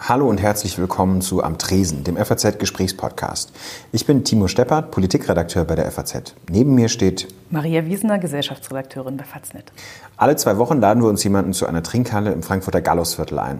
Hallo 0.00 0.28
und 0.28 0.40
herzlich 0.40 0.78
willkommen 0.78 1.20
zu 1.20 1.42
Am 1.42 1.58
Tresen, 1.58 2.04
dem 2.04 2.16
FAZ-Gesprächspodcast. 2.16 3.52
Ich 3.90 4.06
bin 4.06 4.22
Timo 4.22 4.46
Steppert, 4.46 4.92
Politikredakteur 4.92 5.64
bei 5.64 5.74
der 5.74 5.90
FAZ. 5.90 6.34
Neben 6.48 6.76
mir 6.76 6.88
steht 6.88 7.26
Maria 7.50 7.84
Wiesener, 7.84 8.18
Gesellschaftsredakteurin 8.18 9.16
bei 9.16 9.24
Faznet. 9.24 9.72
Alle 10.16 10.36
zwei 10.36 10.56
Wochen 10.56 10.80
laden 10.80 11.02
wir 11.02 11.08
uns 11.08 11.24
jemanden 11.24 11.52
zu 11.52 11.66
einer 11.66 11.82
Trinkhalle 11.82 12.30
im 12.30 12.44
Frankfurter 12.44 12.80
Gallusviertel 12.80 13.40
ein. 13.40 13.58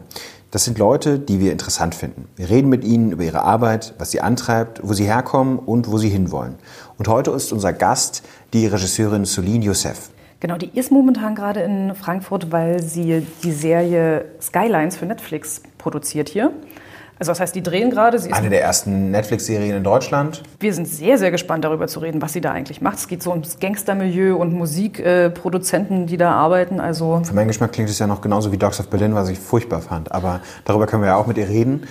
Das 0.53 0.64
sind 0.64 0.79
Leute, 0.79 1.19
die 1.19 1.40
wir 1.40 1.51
interessant 1.51 1.96
finden. 1.96 2.28
Wir 2.37 2.48
reden 2.48 2.68
mit 2.68 2.84
ihnen 2.84 3.10
über 3.10 3.24
ihre 3.24 3.42
Arbeit, 3.42 3.94
was 3.98 4.12
sie 4.12 4.20
antreibt, 4.20 4.80
wo 4.82 4.94
sie 4.94 5.04
herkommen 5.04 5.58
und 5.58 5.90
wo 5.90 5.98
sie 5.98 6.08
hinwollen. 6.08 6.54
Und 6.98 7.08
heute 7.08 7.32
ist 7.32 7.52
unser 7.52 7.72
Gast 7.72 8.22
die 8.52 8.68
Regisseurin 8.68 9.24
Soline 9.24 9.64
Youssef. 9.64 10.10
Genau, 10.40 10.56
die 10.56 10.70
ist 10.72 10.92
momentan 10.92 11.34
gerade 11.34 11.60
in 11.62 11.96
Frankfurt, 11.96 12.52
weil 12.52 12.80
sie 12.80 13.26
die 13.42 13.50
Serie 13.50 14.26
Skylines 14.40 14.96
für 14.96 15.04
Netflix 15.04 15.62
produziert 15.88 16.28
hier. 16.28 16.52
Also 17.18 17.32
das 17.32 17.41
heißt, 17.41 17.55
die 17.55 17.62
drehen 17.62 17.91
gerade. 17.91 18.20
Eine 18.30 18.48
der 18.51 18.62
ersten 18.62 19.10
Netflix-Serien 19.10 19.77
in 19.79 19.83
Deutschland. 19.83 20.42
Wir 20.60 20.73
sind 20.73 20.87
sehr, 20.87 21.19
sehr 21.19 21.33
gespannt 21.33 21.65
darüber 21.65 21.88
zu 21.88 21.98
reden, 21.98 22.23
was 22.23 22.33
sie 22.34 22.41
da 22.41 22.52
eigentlich 22.52 22.80
macht. 22.80 22.98
Es 22.98 23.09
geht 23.09 23.23
so 23.24 23.30
ums 23.30 23.59
Gangstermilieu 23.59 24.37
und 24.37 24.52
Musikproduzenten, 24.52 26.06
die 26.06 26.16
da 26.16 26.32
arbeiten. 26.32 26.79
Also 26.79 27.20
Für 27.24 27.34
meinen 27.34 27.48
Geschmack 27.48 27.73
klingt 27.73 27.88
es 27.91 27.98
ja 27.98 28.06
noch 28.06 28.20
genauso 28.20 28.52
wie 28.52 28.59
Dogs 28.59 28.79
of 28.79 28.88
Berlin, 28.88 29.15
was 29.15 29.30
ich 29.30 29.38
furchtbar 29.41 29.80
fand. 29.80 30.12
Aber 30.12 30.43
darüber 30.65 30.87
können 30.87 31.02
wir 31.02 31.09
ja 31.09 31.16
auch 31.16 31.27
mit 31.27 31.38
ihr 31.38 31.48
reden. 31.48 31.88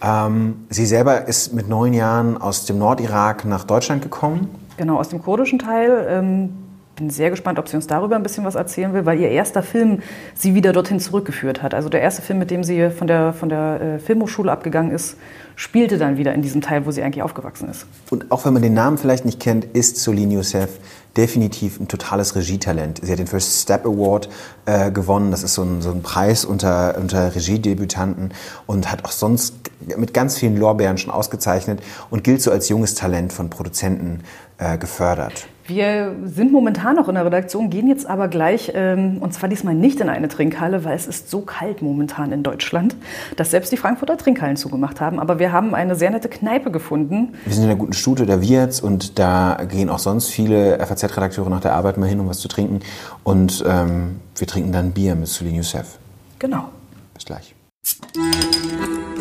Ähm, 0.00 0.66
sie 0.70 0.86
selber 0.86 1.26
ist 1.26 1.52
mit 1.54 1.68
neun 1.68 1.92
Jahren 1.92 2.36
aus 2.36 2.66
dem 2.66 2.78
Nordirak 2.78 3.46
nach 3.46 3.64
Deutschland 3.64 4.02
gekommen. 4.02 4.48
genau 4.76 4.98
aus 4.98 5.08
dem 5.08 5.20
kurdischen 5.20 5.58
Teil. 5.58 6.06
Ähm, 6.08 6.50
bin 6.98 7.10
sehr 7.10 7.30
gespannt, 7.30 7.58
ob 7.58 7.68
sie 7.68 7.76
uns 7.76 7.86
darüber 7.86 8.16
ein 8.16 8.22
bisschen 8.22 8.44
was 8.44 8.54
erzählen 8.54 8.92
will, 8.92 9.06
weil 9.06 9.18
ihr 9.18 9.30
erster 9.30 9.62
Film 9.62 10.00
sie 10.34 10.54
wieder 10.54 10.72
dorthin 10.72 11.00
zurückgeführt 11.00 11.62
hat. 11.62 11.72
Also 11.72 11.88
der 11.88 12.02
erste 12.02 12.22
Film, 12.22 12.38
mit 12.38 12.50
dem 12.50 12.64
sie 12.64 12.90
von 12.90 13.06
der, 13.06 13.32
von 13.32 13.48
der 13.48 13.80
äh, 13.80 13.98
Filmhochschule 13.98 14.50
abgegangen 14.50 14.90
ist, 14.90 15.16
spielte 15.56 15.98
dann 15.98 16.16
wieder 16.18 16.34
in 16.34 16.42
diesem 16.42 16.60
Teil, 16.60 16.86
wo 16.86 16.90
sie 16.90 17.02
eigentlich 17.02 17.22
aufgewachsen 17.22 17.68
ist. 17.68 17.86
Und 18.10 18.30
auch 18.30 18.44
wenn 18.44 18.52
man 18.52 18.62
den 18.62 18.74
Namen 18.74 18.98
vielleicht 18.98 19.24
nicht 19.24 19.40
kennt, 19.40 19.64
ist 19.64 19.96
Soline 19.96 20.34
Youssef 20.34 20.70
definitiv 21.16 21.80
ein 21.80 21.88
totales 21.88 22.36
Regietalent. 22.36 23.00
Sie 23.02 23.10
hat 23.10 23.18
den 23.18 23.26
First 23.26 23.62
Step 23.62 23.84
Award 23.84 24.28
äh, 24.66 24.90
gewonnen. 24.90 25.30
Das 25.30 25.42
ist 25.42 25.54
so 25.54 25.62
ein, 25.62 25.82
so 25.82 25.90
ein 25.90 26.02
Preis 26.02 26.44
unter, 26.44 26.96
unter 26.98 27.34
Regiedebütanten 27.34 28.32
und 28.66 28.90
hat 28.90 29.04
auch 29.04 29.10
sonst 29.10 29.54
mit 29.96 30.14
ganz 30.14 30.38
vielen 30.38 30.56
Lorbeeren 30.56 30.98
schon 30.98 31.12
ausgezeichnet 31.12 31.80
und 32.10 32.24
gilt 32.24 32.42
so 32.42 32.50
als 32.50 32.68
junges 32.68 32.94
Talent 32.94 33.32
von 33.32 33.50
Produzenten 33.50 34.20
äh, 34.58 34.78
gefördert. 34.78 35.48
Wir 35.68 36.16
sind 36.24 36.50
momentan 36.50 36.96
noch 36.96 37.10
in 37.10 37.14
der 37.14 37.26
Redaktion, 37.26 37.68
gehen 37.68 37.88
jetzt 37.88 38.08
aber 38.08 38.28
gleich, 38.28 38.72
ähm, 38.74 39.18
und 39.20 39.34
zwar 39.34 39.50
diesmal 39.50 39.74
nicht 39.74 40.00
in 40.00 40.08
eine 40.08 40.28
Trinkhalle, 40.28 40.82
weil 40.84 40.96
es 40.96 41.06
ist 41.06 41.28
so 41.28 41.42
kalt 41.42 41.82
momentan 41.82 42.32
in 42.32 42.42
Deutschland, 42.42 42.96
dass 43.36 43.50
selbst 43.50 43.70
die 43.70 43.76
Frankfurter 43.76 44.16
Trinkhallen 44.16 44.56
zugemacht 44.56 45.02
haben. 45.02 45.20
Aber 45.20 45.38
wir 45.38 45.52
haben 45.52 45.74
eine 45.74 45.94
sehr 45.94 46.10
nette 46.10 46.30
Kneipe 46.30 46.70
gefunden. 46.70 47.34
Wir 47.44 47.52
sind 47.52 47.64
in 47.64 47.68
der 47.68 47.76
guten 47.76 47.92
Stute 47.92 48.24
der 48.24 48.40
Wirts 48.40 48.80
und 48.80 49.18
da 49.18 49.58
gehen 49.68 49.90
auch 49.90 49.98
sonst 49.98 50.28
viele 50.28 50.78
FAZ-Redakteure 50.78 51.50
nach 51.50 51.60
der 51.60 51.74
Arbeit 51.74 51.98
mal 51.98 52.08
hin, 52.08 52.20
um 52.20 52.30
was 52.30 52.38
zu 52.38 52.48
trinken. 52.48 52.80
Und 53.22 53.62
ähm, 53.68 54.20
wir 54.36 54.46
trinken 54.46 54.72
dann 54.72 54.92
Bier 54.92 55.16
mit 55.16 55.28
Soline 55.28 55.58
Youssef. 55.58 55.98
Genau. 56.38 56.70
Bis 57.12 57.26
gleich. 57.26 57.54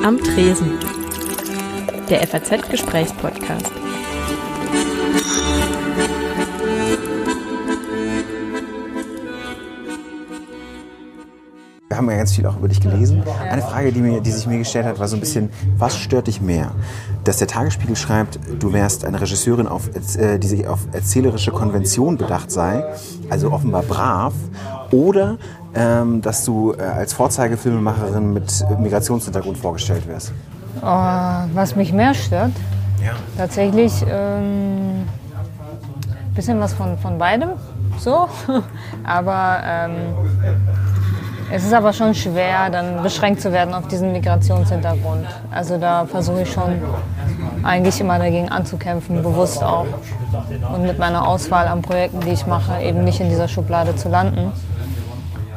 Am 0.01 0.17
Tresen. 0.17 0.79
Der 2.09 2.25
FAZ-Gesprächspodcast. 2.25 3.86
Wir 11.97 12.03
haben 12.03 12.11
ja 12.11 12.17
ganz 12.17 12.33
viel 12.35 12.45
auch 12.45 12.57
über 12.57 12.67
dich 12.67 12.79
gelesen. 12.79 13.23
Eine 13.49 13.63
Frage, 13.63 13.91
die, 13.91 14.01
mir, 14.01 14.21
die 14.21 14.29
sich 14.29 14.45
mir 14.45 14.59
gestellt 14.59 14.85
hat, 14.85 14.99
war 14.99 15.07
so 15.07 15.17
ein 15.17 15.19
bisschen, 15.19 15.49
was 15.79 15.97
stört 15.97 16.27
dich 16.27 16.41
mehr? 16.41 16.69
Dass 17.23 17.37
der 17.37 17.47
Tagesspiegel 17.47 17.95
schreibt, 17.95 18.37
du 18.59 18.71
wärst 18.71 19.03
eine 19.03 19.19
Regisseurin, 19.19 19.67
auf, 19.67 19.89
äh, 20.15 20.37
die 20.37 20.47
sich 20.47 20.67
auf 20.67 20.81
erzählerische 20.91 21.49
Konvention 21.49 22.15
bedacht 22.19 22.52
sei, 22.52 22.83
also 23.31 23.52
offenbar 23.52 23.81
brav, 23.81 24.33
oder 24.91 25.39
ähm, 25.73 26.21
dass 26.21 26.45
du 26.45 26.75
äh, 26.77 26.83
als 26.83 27.13
Vorzeigefilmemacherin 27.13 28.31
mit 28.31 28.63
Migrationshintergrund 28.77 29.57
vorgestellt 29.57 30.07
wirst? 30.07 30.33
Oh, 30.83 31.49
was 31.55 31.75
mich 31.75 31.93
mehr 31.93 32.13
stört, 32.13 32.52
Ja. 33.03 33.13
tatsächlich 33.39 34.03
ein 34.03 34.11
ähm, 34.11 35.07
bisschen 36.36 36.59
was 36.59 36.73
von, 36.73 36.95
von 36.99 37.17
beidem, 37.17 37.49
so. 37.97 38.30
aber 39.03 39.61
ähm, 39.63 39.91
es 41.49 41.63
ist 41.63 41.73
aber 41.73 41.93
schon 41.93 42.13
schwer, 42.13 42.69
dann 42.69 43.02
beschränkt 43.03 43.41
zu 43.41 43.53
werden 43.53 43.73
auf 43.73 43.87
diesen 43.87 44.11
Migrationshintergrund. 44.11 45.25
Also 45.49 45.77
da 45.77 46.05
versuche 46.05 46.41
ich 46.41 46.52
schon 46.52 46.81
eigentlich 47.63 48.02
immer 48.02 48.19
dagegen 48.19 48.49
anzukämpfen, 48.49 49.23
bewusst 49.23 49.63
auch. 49.63 49.86
Und 50.73 50.83
mit 50.83 50.99
meiner 50.99 51.27
Auswahl 51.27 51.67
an 51.67 51.81
Projekten, 51.81 52.19
die 52.21 52.31
ich 52.31 52.45
mache, 52.47 52.81
eben 52.81 53.03
nicht 53.03 53.21
in 53.21 53.30
dieser 53.30 53.47
Schublade 53.47 53.95
zu 53.95 54.09
landen. 54.09 54.52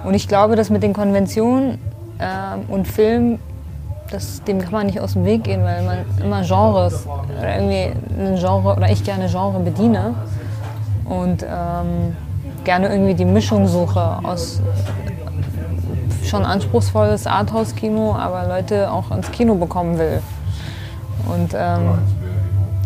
Und 0.05 0.15
ich 0.15 0.29
glaube, 0.29 0.55
dass 0.55 0.71
mit 0.71 0.83
den 0.83 0.93
Konventionen 0.93 1.79
ähm, 2.21 2.65
und 2.69 2.87
Film, 2.87 3.39
das, 4.11 4.43
dem 4.45 4.61
kann 4.61 4.73
man 4.73 4.87
nicht 4.87 5.01
aus 5.01 5.15
dem 5.15 5.25
Weg 5.25 5.45
gehen, 5.45 5.63
weil 5.65 5.83
man 5.83 5.99
immer 6.23 6.43
Genres 6.43 7.07
oder 7.07 7.57
irgendwie 7.57 7.93
ein 8.19 8.37
Genre 8.37 8.77
oder 8.77 8.91
ich 8.91 9.03
gerne 9.05 9.29
Genre 9.29 9.59
bediene 9.61 10.15
und 11.05 11.43
ähm, 11.43 12.17
gerne 12.65 12.89
irgendwie 12.89 13.15
die 13.15 13.25
Mischung 13.25 13.67
suche 13.67 14.19
aus 14.23 14.61
schon 16.31 16.45
anspruchsvolles 16.45 17.27
Arthouse-Kino, 17.27 18.15
aber 18.15 18.47
Leute 18.47 18.91
auch 18.91 19.11
ins 19.11 19.31
Kino 19.33 19.57
bekommen 19.57 19.99
will. 19.99 20.23
Und 21.27 21.55
ähm, 21.55 21.99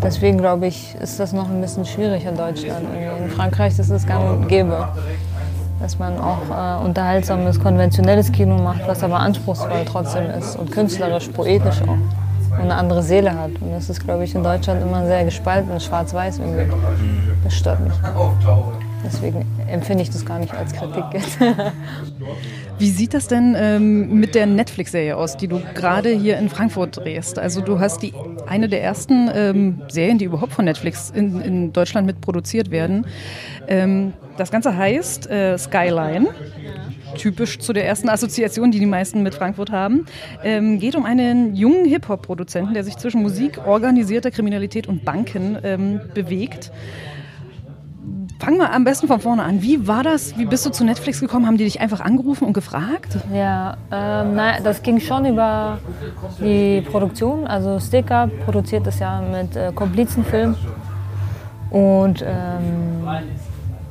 deswegen 0.03 0.39
glaube 0.39 0.67
ich, 0.67 0.95
ist 1.01 1.21
das 1.21 1.33
noch 1.33 1.49
ein 1.49 1.61
bisschen 1.61 1.85
schwierig 1.85 2.25
in 2.25 2.37
Deutschland. 2.37 2.87
Irgendwie 2.93 3.25
In 3.25 3.31
Frankreich 3.31 3.79
ist 3.79 3.91
es 3.91 4.07
gang 4.07 4.29
und 4.31 4.49
gäbe, 4.49 4.89
dass 5.81 5.99
man 5.99 6.19
auch 6.19 6.39
äh, 6.51 6.85
unterhaltsames, 6.85 7.61
konventionelles 7.61 8.33
Kino 8.33 8.57
macht, 8.57 8.81
was 8.87 9.03
aber 9.05 9.21
anspruchsvoll 9.21 9.85
trotzdem 9.87 10.31
ist 10.31 10.57
und 10.57 10.73
künstlerisch, 10.73 11.29
poetisch 11.29 11.83
auch 11.83 11.99
und 12.57 12.61
eine 12.61 12.75
andere 12.77 13.03
Seele 13.03 13.37
hat. 13.37 13.51
Und 13.61 13.73
das 13.73 13.91
ist, 13.91 14.05
glaube 14.05 14.25
ich, 14.25 14.35
in 14.35 14.43
Deutschland 14.43 14.81
immer 14.81 15.05
sehr 15.07 15.25
gespalten, 15.25 15.79
schwarz-weiß 15.79 16.39
irgendwie. 16.39 16.73
Das 17.43 17.55
stört 17.55 17.81
mich. 17.81 17.93
Deswegen 19.05 19.45
empfinde 19.69 20.03
ich 20.03 20.11
das 20.11 20.25
gar 20.25 20.39
nicht 20.39 20.55
als 20.55 20.73
Kritik 20.73 21.05
jetzt. 21.13 21.39
Wie 22.79 22.91
sieht 22.91 23.15
das 23.15 23.29
denn 23.29 23.55
ähm, 23.57 24.19
mit 24.19 24.35
der 24.35 24.47
Netflix-Serie 24.47 25.17
aus, 25.17 25.37
die 25.37 25.47
du 25.47 25.63
gerade 25.75 26.11
hier 26.11 26.39
in 26.39 26.49
Frankfurt 26.49 26.97
drehst? 26.97 27.39
Also 27.39 27.61
du 27.61 27.79
hast 27.79 28.03
die 28.03 28.13
eine 28.47 28.69
der 28.69 28.83
ersten 28.83 29.31
ähm, 29.33 29.83
Serien, 29.89 30.19
die 30.19 30.25
überhaupt 30.25 30.53
von 30.53 30.65
Netflix 30.65 31.11
in, 31.11 31.41
in 31.41 31.73
Deutschland 31.73 32.07
mitproduziert 32.07 32.71
werden. 32.71 33.07
Ähm, 33.69 34.13
das 34.37 34.51
Ganze 34.51 34.77
heißt 34.77 35.31
äh, 35.31 35.57
Skyline. 35.57 36.29
Typisch 37.17 37.61
zu 37.61 37.73
der 37.73 37.87
ersten 37.87 38.09
Assoziation, 38.09 38.73
die 38.73 38.81
die 38.81 38.87
meisten 38.87 39.23
mit 39.23 39.37
Frankfurt 39.37 39.71
haben. 39.71 40.07
Ähm, 40.43 40.81
geht 40.81 40.97
um 40.97 41.05
einen 41.05 41.55
jungen 41.55 41.85
Hip-Hop-Produzenten, 41.85 42.75
der 42.75 42.83
sich 42.83 42.97
zwischen 42.97 43.23
Musik, 43.23 43.61
organisierter 43.65 44.33
Kriminalität 44.33 44.89
und 44.89 45.05
Banken 45.05 45.57
ähm, 45.63 46.01
bewegt. 46.13 46.73
Fangen 48.39 48.59
wir 48.59 48.73
am 48.73 48.85
besten 48.85 49.07
von 49.07 49.21
vorne 49.21 49.43
an. 49.43 49.63
Wie 49.63 49.87
war 49.87 50.03
das? 50.03 50.37
Wie 50.37 50.45
bist 50.45 50.67
du 50.67 50.71
zu 50.71 50.85
Netflix 50.85 51.21
gekommen? 51.21 51.47
Haben 51.47 51.57
die 51.57 51.65
dich 51.65 51.81
einfach 51.81 52.01
angerufen 52.01 52.45
und 52.45 52.53
gefragt? 52.53 53.17
Ja, 53.33 53.77
ähm, 53.93 54.35
nein, 54.35 54.63
das 54.65 54.83
ging 54.83 55.01
schon 55.01 55.25
über 55.25 55.79
die 56.41 56.83
Produktion. 56.83 57.47
Also 57.47 57.79
Sticker 57.81 58.29
produziert 58.45 58.87
das 58.87 58.99
ja 58.99 59.21
mit 59.21 59.57
äh, 59.57 59.73
Komplizenfilm. 59.73 60.57
Und 61.71 62.23
ähm, 62.23 63.09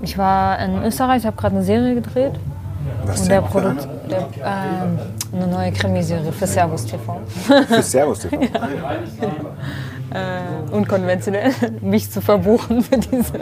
ich 0.01 0.17
war 0.17 0.59
in 0.59 0.83
Österreich, 0.83 1.21
ich 1.21 1.25
habe 1.25 1.37
gerade 1.37 1.55
eine 1.55 1.63
Serie 1.63 1.95
gedreht. 1.95 2.33
Was 3.05 3.21
Und 3.21 3.31
der 3.31 3.41
Produkt, 3.41 3.87
der, 4.09 4.27
ähm, 4.43 4.99
eine 5.33 5.47
neue 5.47 5.71
Krimiserie 5.71 6.31
für 6.31 6.47
Servus 6.47 6.85
TV. 6.85 7.21
Für 7.67 7.81
Servus 7.81 8.19
TV. 8.19 8.37
äh, 10.13 10.73
unkonventionell, 10.73 11.51
mich 11.81 12.09
zu 12.11 12.21
verbuchen 12.21 12.81
für 12.81 12.97
diese, 12.97 13.33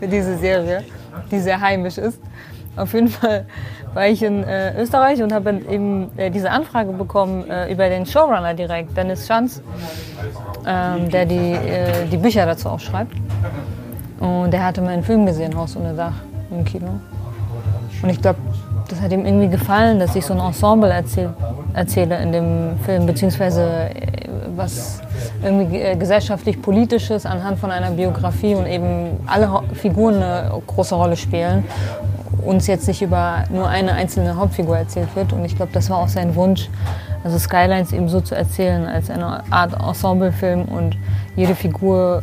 für 0.00 0.08
diese 0.08 0.38
Serie, 0.38 0.84
die 1.30 1.38
sehr 1.38 1.60
heimisch 1.60 1.98
ist. 1.98 2.20
Auf 2.76 2.92
jeden 2.92 3.08
Fall 3.08 3.46
war 3.94 4.06
ich 4.08 4.22
in 4.22 4.42
äh, 4.42 4.80
Österreich 4.80 5.22
und 5.22 5.32
habe 5.32 5.60
eben 5.70 6.10
äh, 6.16 6.30
diese 6.30 6.50
Anfrage 6.50 6.92
bekommen 6.92 7.48
äh, 7.48 7.72
über 7.72 7.88
den 7.88 8.04
Showrunner 8.04 8.54
direkt, 8.54 8.96
Dennis 8.96 9.26
Schanz, 9.26 9.62
ähm, 10.66 11.08
der 11.10 11.26
die, 11.26 11.52
äh, 11.52 12.06
die 12.10 12.16
Bücher 12.16 12.46
dazu 12.46 12.68
auch 12.68 12.80
schreibt. 12.80 13.12
Und 14.18 14.50
der 14.50 14.64
hatte 14.64 14.80
meinen 14.80 15.04
Film 15.04 15.26
gesehen, 15.26 15.56
Haus 15.56 15.76
ohne 15.76 15.94
Dach, 15.94 16.14
im 16.50 16.64
Kino. 16.64 16.88
Und 18.02 18.10
ich 18.10 18.20
glaube, 18.20 18.38
das 18.88 19.00
hat 19.00 19.12
ihm 19.12 19.24
irgendwie 19.24 19.48
gefallen, 19.48 19.98
dass 19.98 20.14
ich 20.14 20.24
so 20.24 20.34
ein 20.34 20.40
Ensemble 20.40 20.90
erzähl, 20.90 21.30
erzähle 21.72 22.18
in 22.22 22.32
dem 22.32 22.78
Film, 22.84 23.06
beziehungsweise 23.06 23.62
äh, 23.62 24.28
was 24.56 25.00
irgendwie 25.42 25.80
äh, 25.80 25.96
gesellschaftlich-politisches 25.96 27.26
anhand 27.26 27.58
von 27.58 27.70
einer 27.70 27.90
Biografie 27.90 28.54
und 28.54 28.66
eben 28.66 29.18
alle 29.26 29.62
Figuren 29.74 30.16
eine 30.16 30.50
große 30.66 30.94
Rolle 30.94 31.16
spielen. 31.16 31.64
Uns 32.44 32.66
jetzt 32.66 32.86
nicht 32.88 33.00
über 33.00 33.44
nur 33.50 33.68
eine 33.68 33.92
einzelne 33.92 34.36
Hauptfigur 34.36 34.76
erzählt 34.76 35.08
wird. 35.16 35.32
Und 35.32 35.44
ich 35.44 35.56
glaube, 35.56 35.72
das 35.72 35.88
war 35.88 35.98
auch 35.98 36.08
sein 36.08 36.34
Wunsch, 36.34 36.68
Also 37.24 37.38
Skylines 37.38 37.92
eben 37.92 38.10
so 38.10 38.20
zu 38.20 38.34
erzählen 38.34 38.84
als 38.86 39.08
eine 39.08 39.42
Art 39.50 39.72
Ensemblefilm 39.72 40.66
und 40.66 40.98
jede 41.36 41.54
Figur 41.54 42.22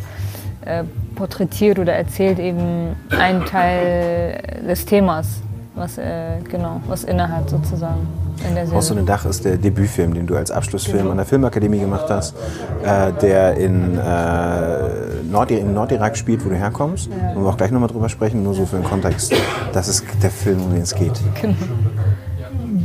äh, 0.63 0.83
porträtiert 1.15 1.79
oder 1.79 1.93
erzählt 1.93 2.37
eben 2.37 2.95
einen 3.09 3.43
Teil 3.45 4.61
des 4.67 4.85
Themas, 4.85 5.41
was, 5.75 5.97
äh, 5.97 6.39
genau, 6.49 6.81
was 6.87 7.03
innehat 7.03 7.49
sozusagen. 7.49 8.07
In 8.47 8.55
der 8.55 8.69
Haus 8.71 8.91
ohne 8.91 9.03
Dach 9.03 9.25
ist 9.25 9.45
der 9.45 9.57
Debütfilm, 9.57 10.13
den 10.13 10.25
du 10.25 10.35
als 10.35 10.51
Abschlussfilm 10.51 11.09
an 11.11 11.17
der 11.17 11.25
Filmakademie 11.25 11.79
gemacht 11.79 12.05
hast, 12.09 12.35
äh, 12.83 13.11
der 13.13 13.55
in, 13.55 13.97
äh, 13.97 15.23
Nord 15.29 15.51
in 15.51 15.73
Nordirak 15.73 16.17
spielt, 16.17 16.43
wo 16.45 16.49
du 16.49 16.55
herkommst. 16.55 17.09
Ja. 17.09 17.35
Wo 17.35 17.41
wir 17.41 17.49
auch 17.49 17.57
gleich 17.57 17.71
nochmal 17.71 17.89
drüber 17.89 18.09
sprechen, 18.09 18.43
nur 18.43 18.53
so 18.53 18.65
für 18.65 18.77
den 18.77 18.85
Kontext. 18.85 19.33
Das 19.73 19.87
ist 19.87 20.05
der 20.21 20.31
Film, 20.31 20.61
um 20.63 20.73
den 20.73 20.81
es 20.81 20.95
geht. 20.95 21.13
Genau. 21.39 21.55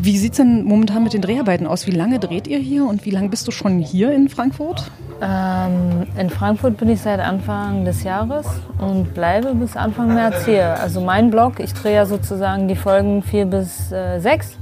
Wie 0.06 0.18
sieht 0.18 0.34
es 0.34 0.36
denn 0.36 0.62
momentan 0.62 1.02
mit 1.02 1.14
den 1.14 1.20
Dreharbeiten 1.20 1.66
aus? 1.66 1.88
Wie 1.88 1.90
lange 1.90 2.20
dreht 2.20 2.46
ihr 2.46 2.60
hier 2.60 2.86
und 2.86 3.04
wie 3.04 3.10
lange 3.10 3.28
bist 3.28 3.48
du 3.48 3.50
schon 3.50 3.80
hier 3.80 4.12
in 4.12 4.28
Frankfurt? 4.28 4.88
Ähm, 5.20 6.06
in 6.16 6.30
Frankfurt 6.30 6.76
bin 6.76 6.90
ich 6.90 7.00
seit 7.00 7.18
Anfang 7.18 7.84
des 7.84 8.04
Jahres 8.04 8.46
und 8.78 9.14
bleibe 9.14 9.52
bis 9.56 9.76
Anfang 9.76 10.14
März 10.14 10.44
hier. 10.44 10.78
Also 10.80 11.00
mein 11.00 11.32
Blog, 11.32 11.58
ich 11.58 11.74
drehe 11.74 11.96
ja 11.96 12.06
sozusagen 12.06 12.68
die 12.68 12.76
Folgen 12.76 13.24
4 13.24 13.46
bis 13.46 13.90
äh, 13.90 14.20
6 14.20 14.58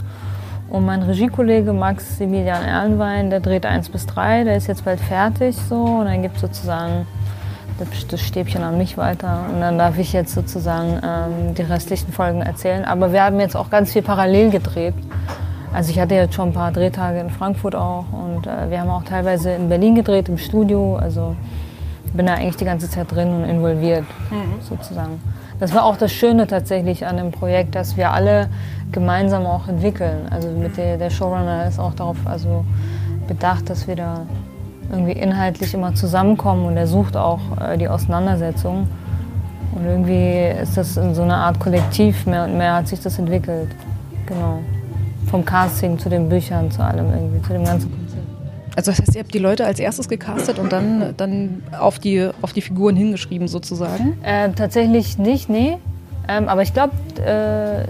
und 0.71 0.87
mein 0.87 1.03
Regiekollege 1.03 1.75
Maximilian 1.75 2.65
Erlenwein, 2.65 3.29
der 3.29 3.41
dreht 3.41 3.67
1 3.67 3.91
bis 3.91 4.07
3, 4.07 4.45
der 4.45 4.57
ist 4.57 4.67
jetzt 4.67 4.87
bald 4.87 4.99
fertig 4.99 5.57
so 5.69 5.77
und 5.77 6.07
dann 6.07 6.23
gibt 6.23 6.37
es 6.37 6.41
sozusagen 6.41 7.07
das 8.09 8.21
Stäbchen 8.23 8.63
an 8.63 8.79
mich 8.79 8.97
weiter 8.97 9.45
und 9.53 9.61
dann 9.61 9.77
darf 9.77 9.99
ich 9.99 10.15
jetzt 10.15 10.33
sozusagen 10.33 11.01
ähm, 11.05 11.55
die 11.55 11.63
restlichen 11.63 12.15
Folgen 12.15 12.41
erzählen. 12.41 12.87
Aber 12.87 13.13
wir 13.13 13.23
haben 13.23 13.39
jetzt 13.41 13.57
auch 13.57 13.69
ganz 13.69 13.93
viel 13.93 14.01
parallel 14.01 14.49
gedreht. 14.49 14.95
Also 15.75 15.91
ich 15.91 15.99
hatte 15.99 16.15
jetzt 16.15 16.35
schon 16.35 16.51
ein 16.51 16.55
paar 16.55 16.71
Drehtage 16.71 17.19
in 17.19 17.31
Frankfurt 17.31 17.75
auch 17.75 18.05
und 18.13 18.47
äh, 18.47 18.71
wir 18.71 18.81
haben 18.81 18.91
auch 18.91 19.03
teilweise 19.03 19.51
in 19.51 19.69
Berlin 19.69 19.97
gedreht 19.97 20.29
im 20.29 20.39
Studio. 20.39 20.97
Also 20.97 21.35
bin 22.13 22.27
da 22.27 22.35
eigentlich 22.35 22.57
die 22.57 22.65
ganze 22.65 22.89
Zeit 22.89 23.11
drin 23.11 23.29
und 23.29 23.45
involviert 23.45 24.05
mhm. 24.31 24.63
sozusagen. 24.63 25.21
Das 25.59 25.75
war 25.75 25.85
auch 25.85 25.97
das 25.97 26.13
Schöne 26.13 26.47
tatsächlich 26.47 27.05
an 27.07 27.17
dem 27.17 27.33
Projekt, 27.33 27.75
dass 27.75 27.97
wir 27.97 28.13
alle 28.13 28.49
gemeinsam 28.93 29.47
auch 29.47 29.67
entwickeln. 29.67 30.29
Also 30.31 30.49
mit 30.49 30.77
der, 30.77 30.97
der 30.97 31.11
Showrunner 31.11 31.67
ist 31.67 31.81
auch 31.81 31.95
darauf 31.95 32.19
also 32.25 32.65
bedacht, 33.27 33.69
dass 33.69 33.89
wir 33.89 33.97
da 33.97 34.21
irgendwie 34.93 35.13
inhaltlich 35.13 35.75
immer 35.75 35.93
zusammenkommen 35.97 36.67
und 36.67 36.77
er 36.77 36.87
sucht 36.87 37.17
auch 37.17 37.41
äh, 37.61 37.77
die 37.77 37.89
Auseinandersetzung. 37.89 38.87
Und 39.75 39.85
irgendwie 39.85 40.53
ist 40.63 40.77
das 40.77 40.97
in 40.97 41.17
so 41.17 41.23
einer 41.23 41.39
Art 41.39 41.59
Kollektiv, 41.59 42.27
mehr 42.27 42.45
und 42.45 42.57
mehr 42.57 42.77
hat 42.77 42.87
sich 42.87 43.01
das 43.01 43.19
entwickelt. 43.19 43.71
Genau. 44.27 44.61
Vom 45.31 45.45
Casting 45.45 45.99
zu 45.99 46.09
den 46.09 46.29
Büchern, 46.29 46.71
zu 46.71 46.83
allem 46.83 47.11
irgendwie, 47.11 47.43
zu 47.43 47.53
dem 47.53 47.65
ganzen 47.65 47.91
Konzept. 47.91 48.25
Also 48.77 48.91
das 48.91 49.01
heißt, 49.01 49.15
ihr 49.15 49.21
habt 49.21 49.33
die 49.33 49.39
Leute 49.39 49.65
als 49.65 49.79
erstes 49.79 50.09
gecastet 50.09 50.59
und 50.59 50.73
dann, 50.73 51.15
dann 51.17 51.63
auf, 51.79 51.99
die, 51.99 52.29
auf 52.43 52.53
die 52.53 52.61
Figuren 52.61 52.97
hingeschrieben 52.97 53.47
sozusagen? 53.47 54.19
Äh, 54.23 54.51
tatsächlich 54.51 55.17
nicht, 55.19 55.49
nee. 55.49 55.79
Ähm, 56.27 56.49
aber 56.49 56.63
ich 56.63 56.73
glaube, 56.73 56.93
äh, 57.25 57.85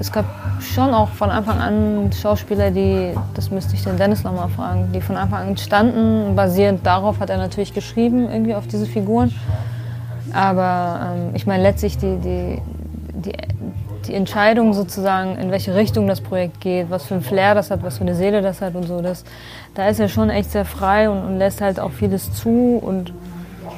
es 0.00 0.10
gab 0.12 0.24
schon 0.60 0.94
auch 0.94 1.10
von 1.10 1.28
Anfang 1.28 1.58
an 1.58 2.10
Schauspieler, 2.12 2.70
die, 2.70 3.12
das 3.34 3.50
müsste 3.50 3.74
ich 3.74 3.84
den 3.84 3.98
Dennis 3.98 4.24
nochmal 4.24 4.48
fragen, 4.48 4.92
die 4.94 5.00
von 5.00 5.16
Anfang 5.16 5.48
an 5.48 5.56
standen. 5.58 6.34
Basierend 6.34 6.86
darauf 6.86 7.20
hat 7.20 7.28
er 7.28 7.36
natürlich 7.36 7.74
geschrieben, 7.74 8.28
irgendwie 8.30 8.54
auf 8.54 8.66
diese 8.66 8.86
Figuren. 8.86 9.32
Aber 10.32 11.12
ähm, 11.12 11.34
ich 11.34 11.46
meine, 11.46 11.62
letztlich 11.62 11.98
die, 11.98 12.16
die, 12.16 12.62
die, 13.12 13.32
die 14.10 14.16
Entscheidung 14.16 14.74
sozusagen, 14.74 15.36
in 15.38 15.50
welche 15.50 15.74
Richtung 15.74 16.06
das 16.06 16.20
Projekt 16.20 16.60
geht, 16.60 16.90
was 16.90 17.04
für 17.04 17.14
ein 17.14 17.22
Flair 17.22 17.54
das 17.54 17.70
hat, 17.70 17.82
was 17.82 17.98
für 17.98 18.02
eine 18.02 18.14
Seele 18.14 18.42
das 18.42 18.60
hat 18.60 18.74
und 18.74 18.84
so, 18.84 19.00
das, 19.00 19.24
da 19.74 19.88
ist 19.88 20.00
er 20.00 20.08
schon 20.08 20.30
echt 20.30 20.50
sehr 20.50 20.64
frei 20.64 21.08
und, 21.08 21.24
und 21.24 21.38
lässt 21.38 21.60
halt 21.60 21.78
auch 21.78 21.92
vieles 21.92 22.32
zu 22.32 22.80
und 22.82 23.12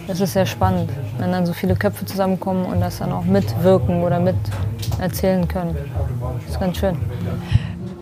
das 0.06 0.20
ist 0.20 0.32
sehr 0.32 0.46
spannend, 0.46 0.90
wenn 1.18 1.30
dann 1.32 1.46
so 1.46 1.52
viele 1.52 1.76
Köpfe 1.76 2.06
zusammenkommen 2.06 2.64
und 2.64 2.80
das 2.80 2.98
dann 2.98 3.12
auch 3.12 3.24
mitwirken 3.24 4.02
oder 4.02 4.18
mit 4.18 4.36
erzählen 4.98 5.46
können. 5.46 5.76
Das 6.40 6.54
ist 6.54 6.60
ganz 6.60 6.78
schön. 6.78 6.96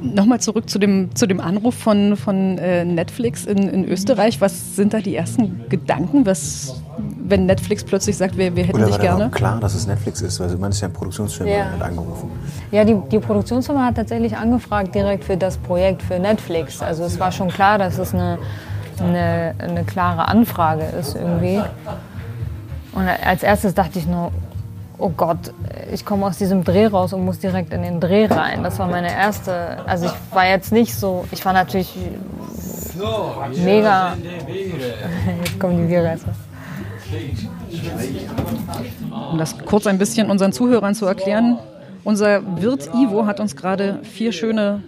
Nochmal 0.01 0.41
zurück 0.41 0.71
zu 0.71 0.79
dem, 0.79 1.15
zu 1.15 1.27
dem 1.27 1.41
Anruf 1.41 1.75
von, 1.75 2.17
von 2.17 2.57
äh, 2.59 2.85
Netflix 2.87 3.45
in, 3.45 3.69
in 3.69 3.85
Österreich. 3.85 4.41
Was 4.41 4.77
sind 4.77 4.95
da 4.95 5.01
die 5.01 5.15
ersten 5.15 5.69
Gedanken, 5.69 6.25
was, 6.25 6.81
wenn 7.19 7.47
Netflix 7.47 7.85
plötzlich 7.85 8.17
sagt, 8.17 8.37
wir, 8.37 8.55
wir 8.55 8.65
hätten 8.65 8.77
Oder 8.77 8.87
dich 8.87 8.95
war 8.95 9.03
gerne? 9.03 9.31
klar, 9.31 9.61
dass 9.61 9.75
es 9.75 9.87
Netflix 9.87 10.21
ist, 10.23 10.41
weil 10.41 10.57
man 10.57 10.71
ist 10.71 10.81
ja 10.81 10.89
ein 10.89 10.93
Produktionsfirma 10.93 11.51
ja. 11.51 11.65
hat 11.65 11.83
angerufen. 11.83 12.31
Ja, 12.71 12.85
die, 12.85 12.97
die 13.11 13.19
Produktionsfirma 13.19 13.87
hat 13.87 13.97
tatsächlich 13.97 14.37
angefragt 14.37 14.95
direkt 14.95 15.25
für 15.25 15.37
das 15.37 15.57
Projekt 15.57 16.03
für 16.03 16.19
Netflix. 16.19 16.83
Also 16.83 17.05
es 17.05 17.19
war 17.19 17.33
schon 17.33 17.49
klar, 17.49 17.79
dass 17.79 17.99
es 17.99 18.15
eine 18.15 18.39
eine, 19.03 19.55
eine 19.59 19.85
klare 19.85 20.29
Anfrage 20.29 20.85
ist 20.85 21.15
irgendwie. 21.15 21.61
Und 22.93 23.09
als 23.25 23.43
erstes 23.43 23.75
dachte 23.75 23.99
ich 23.99 24.07
nur, 24.07 24.33
oh 24.99 25.11
Gott, 25.11 25.53
ich 25.93 26.05
komme 26.05 26.27
aus 26.27 26.39
diesem 26.39 26.65
Dreh 26.65 26.87
raus 26.87 27.13
und 27.13 27.25
muss 27.25 27.39
direkt 27.39 27.73
in 27.73 27.83
den 27.83 28.01
Dreh 28.01 28.27
rein. 28.27 28.63
Das 28.63 28.79
war 28.79 28.89
meine 28.89 29.13
erste, 29.13 29.79
also 29.87 30.07
ich 30.07 30.35
war 30.35 30.47
jetzt 30.47 30.73
nicht 30.73 30.95
so, 30.95 31.25
ich 31.31 31.45
war 31.45 31.53
natürlich 31.53 31.97
mega, 33.65 34.15
jetzt 35.45 35.59
kommen 35.59 35.79
die 35.79 35.85
Bierreißer. 35.85 36.35
Um 39.11 39.39
das 39.39 39.59
kurz 39.59 39.87
ein 39.87 39.99
bisschen 39.99 40.31
unseren 40.31 40.53
Zuhörern 40.53 40.95
zu 40.95 41.07
erklären, 41.07 41.59
unser 42.05 42.61
Wirt 42.61 42.89
Ivo 42.95 43.27
hat 43.27 43.41
uns 43.41 43.57
gerade 43.57 44.01
vier 44.03 44.33
schöne 44.33 44.83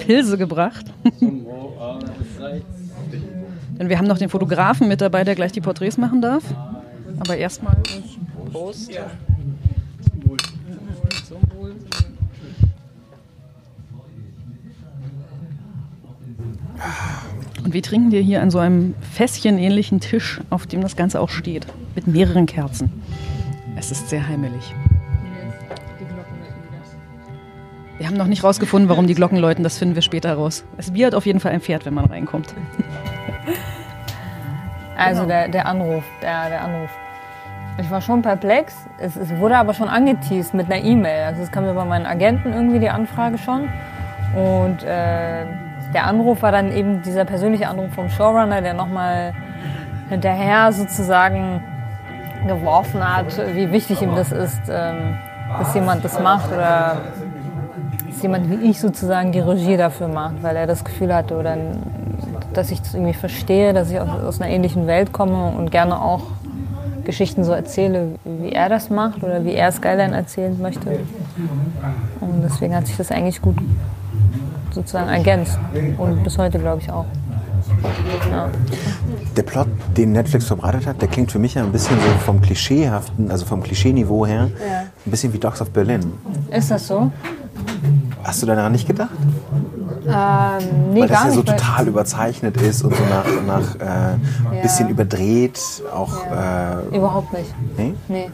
Pilze 0.00 0.36
gebracht. 0.36 0.86
Denn 3.78 3.88
wir 3.88 3.98
haben 3.98 4.06
noch 4.06 4.18
den 4.18 4.28
Fotografen 4.28 4.86
mit 4.88 5.00
dabei, 5.00 5.24
der 5.24 5.34
gleich 5.34 5.52
die 5.52 5.60
Porträts 5.60 5.96
machen 5.96 6.20
darf. 6.20 6.44
Aber 7.20 7.36
erstmal 7.36 7.76
Prost. 8.52 8.90
Und 17.64 17.72
wir 17.72 17.82
trinken 17.82 18.10
dir 18.10 18.20
hier 18.20 18.42
an 18.42 18.50
so 18.50 18.58
einem 18.58 18.94
Fässchen-ähnlichen 19.14 20.00
Tisch, 20.00 20.40
auf 20.50 20.66
dem 20.66 20.82
das 20.82 20.96
Ganze 20.96 21.18
auch 21.18 21.30
steht, 21.30 21.66
mit 21.94 22.06
mehreren 22.06 22.44
Kerzen. 22.44 23.02
Es 23.74 23.90
ist 23.90 24.10
sehr 24.10 24.28
heimelig. 24.28 24.74
Wir 27.96 28.06
haben 28.06 28.16
noch 28.16 28.26
nicht 28.26 28.44
rausgefunden, 28.44 28.90
warum 28.90 29.06
die 29.06 29.14
Glocken 29.14 29.38
läuten, 29.38 29.64
das 29.64 29.78
finden 29.78 29.94
wir 29.94 30.02
später 30.02 30.34
raus. 30.34 30.64
Es 30.76 30.92
wird 30.92 31.14
auf 31.14 31.24
jeden 31.24 31.40
Fall 31.40 31.52
ein 31.52 31.60
Pferd, 31.60 31.86
wenn 31.86 31.94
man 31.94 32.04
reinkommt. 32.04 32.54
Also 34.96 35.22
genau. 35.22 35.34
der, 35.34 35.48
der 35.48 35.66
Anruf, 35.66 36.04
der, 36.22 36.50
der 36.50 36.62
Anruf. 36.62 36.90
Ich 37.80 37.90
war 37.90 38.00
schon 38.00 38.22
perplex. 38.22 38.74
Es, 39.00 39.16
es 39.16 39.30
wurde 39.38 39.56
aber 39.56 39.74
schon 39.74 39.88
angeteased 39.88 40.54
mit 40.54 40.66
einer 40.66 40.84
E-Mail. 40.84 41.24
Also 41.24 41.42
es 41.42 41.50
kam 41.50 41.68
über 41.68 41.84
meinen 41.84 42.06
Agenten 42.06 42.52
irgendwie 42.52 42.78
die 42.78 42.90
Anfrage 42.90 43.38
schon. 43.38 43.68
Und 44.34 44.82
äh, 44.84 45.46
der 45.94 46.06
Anruf 46.06 46.42
war 46.42 46.52
dann 46.52 46.72
eben 46.72 47.02
dieser 47.02 47.24
persönliche 47.24 47.68
Anruf 47.68 47.92
vom 47.94 48.08
Showrunner, 48.10 48.60
der 48.60 48.74
nochmal 48.74 49.32
hinterher 50.08 50.72
sozusagen 50.72 51.62
geworfen 52.46 53.02
hat, 53.02 53.26
wie 53.54 53.70
wichtig 53.72 54.02
ihm 54.02 54.14
das 54.14 54.32
ist, 54.32 54.60
ähm, 54.68 55.16
dass 55.58 55.74
jemand 55.74 56.04
das 56.04 56.20
macht 56.20 56.52
oder 56.52 56.96
dass 58.06 58.22
jemand 58.22 58.50
wie 58.50 58.70
ich 58.70 58.80
sozusagen 58.80 59.32
die 59.32 59.40
Regie 59.40 59.76
dafür 59.76 60.08
macht, 60.08 60.42
weil 60.42 60.56
er 60.56 60.66
das 60.66 60.84
Gefühl 60.84 61.14
hatte 61.14 61.36
oder 61.36 61.56
dass 62.52 62.70
ich 62.70 62.82
das 62.82 62.94
irgendwie 62.94 63.14
verstehe, 63.14 63.72
dass 63.72 63.90
ich 63.90 63.98
aus 63.98 64.40
einer 64.40 64.50
ähnlichen 64.50 64.86
Welt 64.86 65.12
komme 65.12 65.52
und 65.56 65.70
gerne 65.70 66.00
auch 66.00 66.22
Geschichten 67.04 67.44
so 67.44 67.52
erzähle, 67.52 68.14
wie 68.24 68.52
er 68.52 68.68
das 68.68 68.90
macht 68.90 69.22
oder 69.22 69.44
wie 69.44 69.52
er 69.52 69.70
Skyline 69.72 70.14
erzählen 70.14 70.60
möchte. 70.60 71.00
Und 72.20 72.42
deswegen 72.42 72.74
hat 72.74 72.86
sich 72.86 72.96
das 72.96 73.10
eigentlich 73.10 73.42
gut 73.42 73.56
sozusagen 74.74 75.08
ergänzt 75.08 75.58
und 75.98 76.22
bis 76.24 76.38
heute 76.38 76.58
glaube 76.58 76.82
ich 76.82 76.90
auch. 76.90 77.06
Ja. 78.30 78.48
Der 79.36 79.42
Plot, 79.42 79.68
den 79.96 80.12
Netflix 80.12 80.46
verbreitet 80.46 80.86
hat, 80.86 81.00
der 81.00 81.08
klingt 81.08 81.32
für 81.32 81.38
mich 81.38 81.54
ja 81.54 81.62
ein 81.62 81.72
bisschen 81.72 81.96
so 81.98 82.08
vom 82.24 82.40
Klischeehaften, 82.40 83.30
also 83.30 83.44
vom 83.46 83.62
Klischeeniveau 83.62 84.26
her, 84.26 84.50
ja. 84.58 84.80
ein 84.80 85.10
bisschen 85.10 85.32
wie 85.32 85.38
Dogs 85.38 85.60
of 85.60 85.70
Berlin. 85.70 86.12
Ist 86.50 86.70
das 86.70 86.86
so? 86.86 87.10
Hast 88.22 88.42
du 88.42 88.46
daran 88.46 88.72
nicht 88.72 88.86
gedacht? 88.86 89.10
Ähm, 90.06 90.92
nee, 90.92 91.00
weil 91.00 91.08
das 91.08 91.24
ja 91.24 91.30
so 91.30 91.42
total 91.42 91.88
überzeichnet 91.88 92.56
ist 92.60 92.82
und 92.82 92.94
so 92.94 93.02
nach, 93.04 93.24
nach 93.46 93.74
äh, 93.76 94.56
ja. 94.56 94.62
bisschen 94.62 94.88
überdreht. 94.88 95.58
Auch, 95.94 96.26
ja. 96.26 96.80
äh, 96.80 96.96
Überhaupt 96.96 97.32
nicht. 97.32 97.54
Nee? 97.76 97.94
Nee. 98.08 98.30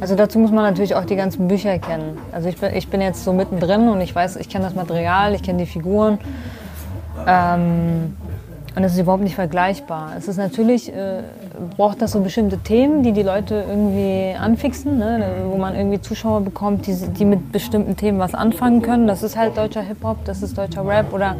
Also 0.00 0.14
dazu 0.14 0.38
muss 0.38 0.50
man 0.50 0.64
natürlich 0.64 0.94
auch 0.94 1.04
die 1.04 1.16
ganzen 1.16 1.48
Bücher 1.48 1.78
kennen. 1.78 2.18
Also 2.32 2.48
ich 2.48 2.58
bin, 2.58 2.74
ich 2.74 2.88
bin 2.88 3.00
jetzt 3.00 3.24
so 3.24 3.32
mittendrin 3.32 3.88
und 3.88 4.00
ich 4.00 4.14
weiß, 4.14 4.36
ich 4.36 4.48
kenne 4.48 4.64
das 4.64 4.74
Material, 4.74 5.34
ich 5.34 5.42
kenne 5.42 5.58
die 5.60 5.66
Figuren. 5.66 6.18
Ähm, 7.26 8.14
Und 8.76 8.82
das 8.82 8.92
ist 8.92 8.98
überhaupt 8.98 9.22
nicht 9.22 9.34
vergleichbar. 9.34 10.12
Es 10.18 10.28
ist 10.28 10.36
natürlich, 10.36 10.92
äh, 10.94 11.22
braucht 11.76 12.02
das 12.02 12.12
so 12.12 12.20
bestimmte 12.20 12.58
Themen, 12.58 13.02
die 13.02 13.12
die 13.12 13.22
Leute 13.22 13.64
irgendwie 13.68 14.34
anfixen, 14.38 14.98
ne? 14.98 15.24
wo 15.48 15.56
man 15.56 15.74
irgendwie 15.74 16.00
Zuschauer 16.00 16.40
bekommt, 16.42 16.86
die, 16.86 16.94
die 16.94 17.24
mit 17.24 17.52
bestimmten 17.52 17.96
Themen 17.96 18.18
was 18.18 18.34
anfangen 18.34 18.82
können. 18.82 19.06
Das 19.06 19.22
ist 19.22 19.36
halt 19.36 19.56
deutscher 19.56 19.82
Hip-Hop, 19.82 20.24
das 20.24 20.42
ist 20.42 20.56
deutscher 20.56 20.86
Rap 20.86 21.12
oder 21.12 21.36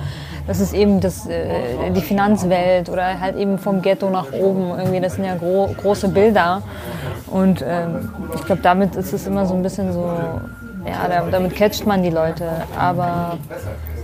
das 0.47 0.61
ist 0.61 0.73
eben 0.75 1.01
das, 1.01 1.27
äh, 1.27 1.91
die 1.95 2.01
Finanzwelt 2.01 2.89
oder 2.89 3.21
halt 3.21 3.37
eben 3.37 3.59
vom 3.59 3.83
Ghetto 3.83 4.11
nach 4.11 4.33
oben. 4.33 4.71
Irgendwie, 4.79 5.01
das 5.01 5.15
sind 5.15 5.25
ja 5.25 5.37
gro 5.37 5.69
große 5.81 6.09
Bilder. 6.09 6.63
Und 7.27 7.65
ähm, 7.67 8.11
ich 8.35 8.45
glaube, 8.45 8.63
damit 8.63 8.97
ist 8.97 9.13
es 9.13 9.27
immer 9.27 9.47
so 9.47 9.55
ein 9.55 9.63
bisschen 9.63 9.93
so, 9.93 10.09
ja, 10.87 11.25
damit 11.31 11.55
catcht 11.57 11.87
man 11.87 12.03
die 12.03 12.11
Leute. 12.11 12.49
Aber 12.79 13.39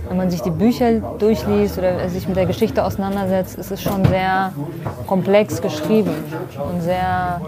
wenn 0.07 0.17
man 0.17 0.29
sich 0.29 0.41
die 0.41 0.51
Bücher 0.51 0.99
durchliest 1.19 1.77
oder 1.77 2.07
sich 2.09 2.27
mit 2.27 2.37
der 2.37 2.45
Geschichte 2.45 2.83
auseinandersetzt, 2.83 3.57
ist 3.57 3.71
es 3.71 3.81
schon 3.81 4.05
sehr 4.05 4.51
komplex 5.07 5.61
geschrieben 5.61 6.11
und 6.71 6.81
sehr 6.81 7.41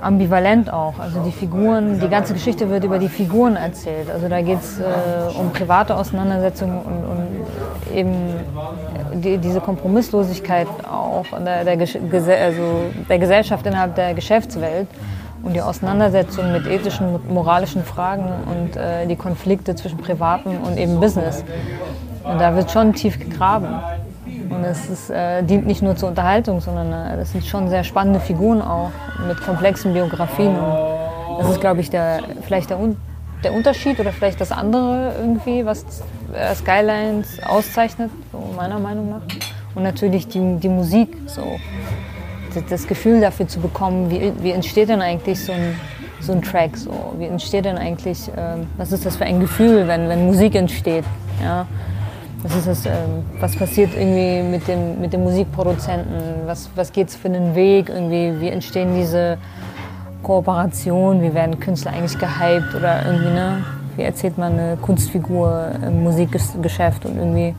ambivalent 0.00 0.72
auch. 0.72 0.98
Also 0.98 1.20
die 1.20 1.32
Figuren, 1.32 2.00
die 2.00 2.08
ganze 2.08 2.32
Geschichte 2.34 2.68
wird 2.68 2.84
über 2.84 2.98
die 2.98 3.08
Figuren 3.08 3.56
erzählt. 3.56 4.10
Also 4.10 4.28
da 4.28 4.40
geht 4.42 4.60
es 4.60 4.78
äh, 4.78 4.82
um 5.38 5.52
private 5.52 5.96
Auseinandersetzungen 5.96 6.78
und, 6.78 7.04
und 7.04 7.96
eben 7.96 8.14
die, 9.14 9.38
diese 9.38 9.60
Kompromisslosigkeit 9.60 10.66
auch 10.90 11.26
der, 11.44 11.64
der, 11.64 11.78
also 11.78 12.62
der 13.08 13.18
Gesellschaft 13.18 13.66
innerhalb 13.66 13.94
der 13.94 14.14
Geschäftswelt 14.14 14.88
und 15.42 15.54
die 15.54 15.62
Auseinandersetzung 15.62 16.52
mit 16.52 16.66
ethischen, 16.66 17.18
moralischen 17.28 17.84
Fragen 17.84 18.24
und 18.46 18.76
äh, 18.76 19.06
die 19.06 19.16
Konflikte 19.16 19.74
zwischen 19.74 19.98
Privaten 19.98 20.56
und 20.58 20.78
eben 20.78 21.00
Business. 21.00 21.44
Und 22.24 22.40
da 22.40 22.54
wird 22.54 22.70
schon 22.70 22.92
tief 22.92 23.18
gegraben. 23.18 23.68
Und 24.50 24.64
es 24.64 24.88
ist, 24.88 25.10
äh, 25.10 25.42
dient 25.42 25.66
nicht 25.66 25.82
nur 25.82 25.96
zur 25.96 26.10
Unterhaltung, 26.10 26.60
sondern 26.60 26.92
äh, 26.92 27.16
das 27.16 27.32
sind 27.32 27.44
schon 27.44 27.68
sehr 27.68 27.84
spannende 27.84 28.20
Figuren 28.20 28.62
auch 28.62 28.90
mit 29.26 29.40
komplexen 29.42 29.92
Biografien. 29.92 30.54
Und 30.56 31.38
das 31.38 31.50
ist, 31.50 31.60
glaube 31.60 31.80
ich, 31.80 31.90
der, 31.90 32.20
vielleicht 32.42 32.70
der, 32.70 32.78
der 33.42 33.52
Unterschied 33.52 33.98
oder 33.98 34.12
vielleicht 34.12 34.40
das 34.40 34.52
andere 34.52 35.14
irgendwie, 35.18 35.66
was 35.66 35.84
äh, 36.34 36.54
Skylines 36.54 37.42
auszeichnet, 37.44 38.10
so 38.30 38.54
meiner 38.56 38.78
Meinung 38.78 39.10
nach. 39.10 39.22
Und 39.74 39.82
natürlich 39.82 40.28
die, 40.28 40.56
die 40.56 40.68
Musik. 40.68 41.16
So 41.26 41.58
das 42.68 42.86
Gefühl 42.86 43.20
dafür 43.20 43.48
zu 43.48 43.60
bekommen, 43.60 44.10
wie, 44.10 44.32
wie 44.40 44.50
entsteht 44.50 44.88
denn 44.88 45.00
eigentlich 45.00 45.44
so 45.44 45.52
ein, 45.52 45.76
so 46.20 46.32
ein 46.32 46.42
Track, 46.42 46.76
so? 46.76 47.14
wie 47.18 47.26
entsteht 47.26 47.64
denn 47.64 47.78
eigentlich, 47.78 48.30
ähm, 48.36 48.66
was 48.76 48.92
ist 48.92 49.04
das 49.04 49.16
für 49.16 49.24
ein 49.24 49.40
Gefühl, 49.40 49.86
wenn, 49.88 50.08
wenn 50.08 50.26
Musik 50.26 50.54
entsteht. 50.54 51.04
Ja? 51.42 51.66
Was, 52.42 52.56
ist 52.56 52.66
das, 52.66 52.86
ähm, 52.86 53.24
was 53.40 53.56
passiert 53.56 53.90
irgendwie 53.94 54.42
mit 54.42 54.66
dem, 54.66 55.00
mit 55.00 55.12
dem 55.12 55.22
Musikproduzenten, 55.22 56.46
was, 56.46 56.70
was 56.74 56.92
geht 56.92 57.08
es 57.08 57.16
für 57.16 57.28
einen 57.28 57.54
Weg, 57.54 57.88
irgendwie, 57.88 58.40
wie 58.40 58.48
entstehen 58.48 58.94
diese 58.94 59.38
Kooperationen, 60.22 61.22
wie 61.22 61.34
werden 61.34 61.58
Künstler 61.58 61.92
eigentlich 61.92 62.18
gehypt 62.18 62.74
oder 62.74 63.04
irgendwie, 63.06 63.30
ne? 63.30 63.64
wie 63.96 64.02
erzählt 64.02 64.38
man 64.38 64.52
eine 64.54 64.76
Kunstfigur 64.76 65.72
im 65.86 66.02
Musikgeschäft 66.02 67.04
und 67.04 67.16
irgendwie 67.16 67.54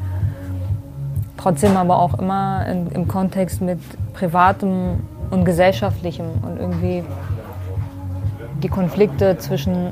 trotzdem 1.43 1.75
aber 1.75 1.99
auch 1.99 2.17
immer 2.19 2.65
in, 2.67 2.87
im 2.91 3.07
Kontext 3.07 3.61
mit 3.61 3.79
Privatem 4.13 5.01
und 5.29 5.43
Gesellschaftlichem 5.43 6.25
und 6.41 6.57
irgendwie 6.57 7.03
die 8.61 8.69
Konflikte 8.69 9.37
zwischen 9.37 9.91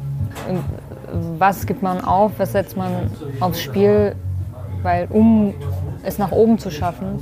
was 1.38 1.65
gibt 1.65 1.84
man 1.84 2.03
auf, 2.03 2.31
was 2.38 2.53
setzt 2.53 2.77
man 2.77 3.12
aufs 3.41 3.60
Spiel, 3.60 4.15
weil 4.81 5.08
um 5.10 5.53
es 6.03 6.17
nach 6.17 6.31
oben 6.31 6.58
zu 6.58 6.72
schaffen, 6.72 7.20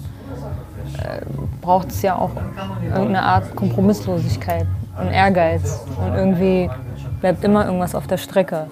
äh, 0.98 1.22
braucht 1.62 1.90
es 1.90 2.02
ja 2.04 2.16
auch 2.16 2.32
irgendeine 2.84 3.24
Art 3.24 3.56
Kompromisslosigkeit 3.56 4.68
und 5.00 5.08
Ehrgeiz 5.08 5.84
und 6.06 6.14
irgendwie 6.14 6.70
bleibt 7.20 7.44
immer 7.44 7.66
irgendwas 7.66 7.96
auf 7.96 8.08
der 8.08 8.18
Strecke. 8.18 8.68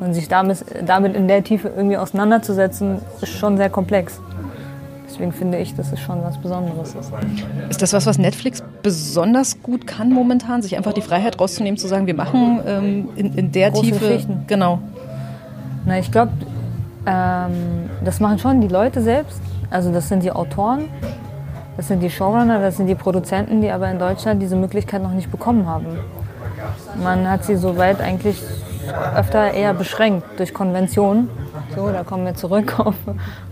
Und 0.00 0.14
sich 0.14 0.28
damit, 0.28 0.64
damit 0.86 1.16
in 1.16 1.26
der 1.26 1.42
Tiefe 1.42 1.68
irgendwie 1.68 1.96
auseinanderzusetzen, 1.96 3.00
ist 3.20 3.32
schon 3.32 3.56
sehr 3.56 3.68
komplex. 3.68 4.20
Deswegen 5.18 5.32
finde 5.32 5.58
ich, 5.58 5.74
dass 5.74 5.90
es 5.90 5.98
schon 5.98 6.22
was 6.22 6.38
Besonderes 6.38 6.94
ist. 6.94 7.12
Ist 7.68 7.82
das 7.82 7.92
was, 7.92 8.06
was 8.06 8.18
Netflix 8.18 8.62
besonders 8.84 9.60
gut 9.64 9.84
kann 9.84 10.12
momentan, 10.12 10.62
sich 10.62 10.76
einfach 10.76 10.92
die 10.92 11.00
Freiheit 11.00 11.40
rauszunehmen, 11.40 11.76
zu 11.76 11.88
sagen, 11.88 12.06
wir 12.06 12.14
machen 12.14 12.60
ähm, 12.64 13.08
in, 13.16 13.34
in, 13.34 13.50
der 13.50 13.72
Große 13.72 13.86
Tiefe. 13.86 13.98
Geschichten. 13.98 14.44
Genau. 14.46 14.78
Na, 15.86 15.98
ich 15.98 16.12
glaube, 16.12 16.30
ähm, 17.04 17.90
das 18.04 18.20
machen 18.20 18.38
schon 18.38 18.60
die 18.60 18.68
Leute 18.68 19.02
selbst. 19.02 19.40
Also 19.70 19.92
das 19.92 20.08
sind 20.08 20.22
die 20.22 20.30
Autoren, 20.30 20.84
das 21.76 21.88
sind 21.88 22.00
die 22.00 22.10
Showrunner, 22.10 22.60
das 22.60 22.76
sind 22.76 22.86
die 22.86 22.94
Produzenten, 22.94 23.60
die 23.60 23.70
aber 23.70 23.90
in 23.90 23.98
Deutschland 23.98 24.40
diese 24.40 24.54
Möglichkeit 24.54 25.02
noch 25.02 25.14
nicht 25.14 25.32
bekommen 25.32 25.66
haben. 25.66 25.86
Man 27.02 27.28
hat 27.28 27.44
sie 27.44 27.56
soweit 27.56 28.00
eigentlich 28.00 28.40
öfter 29.16 29.50
eher 29.50 29.74
beschränkt 29.74 30.38
durch 30.38 30.54
Konventionen. 30.54 31.28
So, 31.74 31.90
da 31.90 32.04
kommen 32.04 32.24
wir 32.24 32.36
zurück 32.36 32.78
auf, 32.86 32.94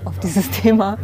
auf 0.05 0.17
dieses 0.21 0.49
Thema 0.51 0.97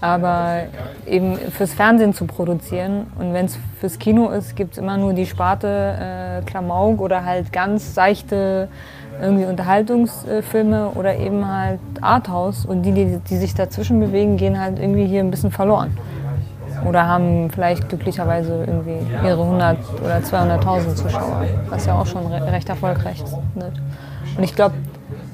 aber 0.00 0.64
eben 1.06 1.36
fürs 1.36 1.72
Fernsehen 1.72 2.14
zu 2.14 2.26
produzieren. 2.26 3.06
Und 3.18 3.32
wenn 3.32 3.46
es 3.46 3.58
fürs 3.80 3.98
Kino 3.98 4.28
ist, 4.28 4.56
gibt 4.56 4.72
es 4.72 4.78
immer 4.78 4.96
nur 4.96 5.12
die 5.12 5.26
Sparte 5.26 6.40
äh, 6.40 6.42
Klamauk 6.44 7.00
oder 7.00 7.24
halt 7.24 7.52
ganz 7.52 7.94
seichte 7.94 8.68
irgendwie 9.20 9.46
Unterhaltungsfilme 9.46 10.90
oder 10.90 11.16
eben 11.16 11.46
halt 11.46 11.80
Arthouse. 12.00 12.64
Und 12.64 12.82
die, 12.82 12.92
die, 12.92 13.18
die 13.18 13.36
sich 13.36 13.54
dazwischen 13.54 13.98
bewegen, 14.00 14.36
gehen 14.36 14.60
halt 14.60 14.78
irgendwie 14.78 15.06
hier 15.06 15.20
ein 15.20 15.30
bisschen 15.30 15.50
verloren. 15.50 15.96
Oder 16.84 17.08
haben 17.08 17.50
vielleicht 17.50 17.88
glücklicherweise 17.88 18.64
irgendwie 18.66 18.98
ihre 19.24 19.42
100 19.42 19.78
oder 20.00 20.18
200.000 20.18 20.94
Zuschauer, 20.94 21.42
was 21.68 21.86
ja 21.86 21.98
auch 21.98 22.06
schon 22.06 22.24
recht 22.26 22.68
erfolgreich 22.68 23.20
ist. 23.20 23.34
Und 24.36 24.44
ich 24.44 24.54
glaube, 24.54 24.74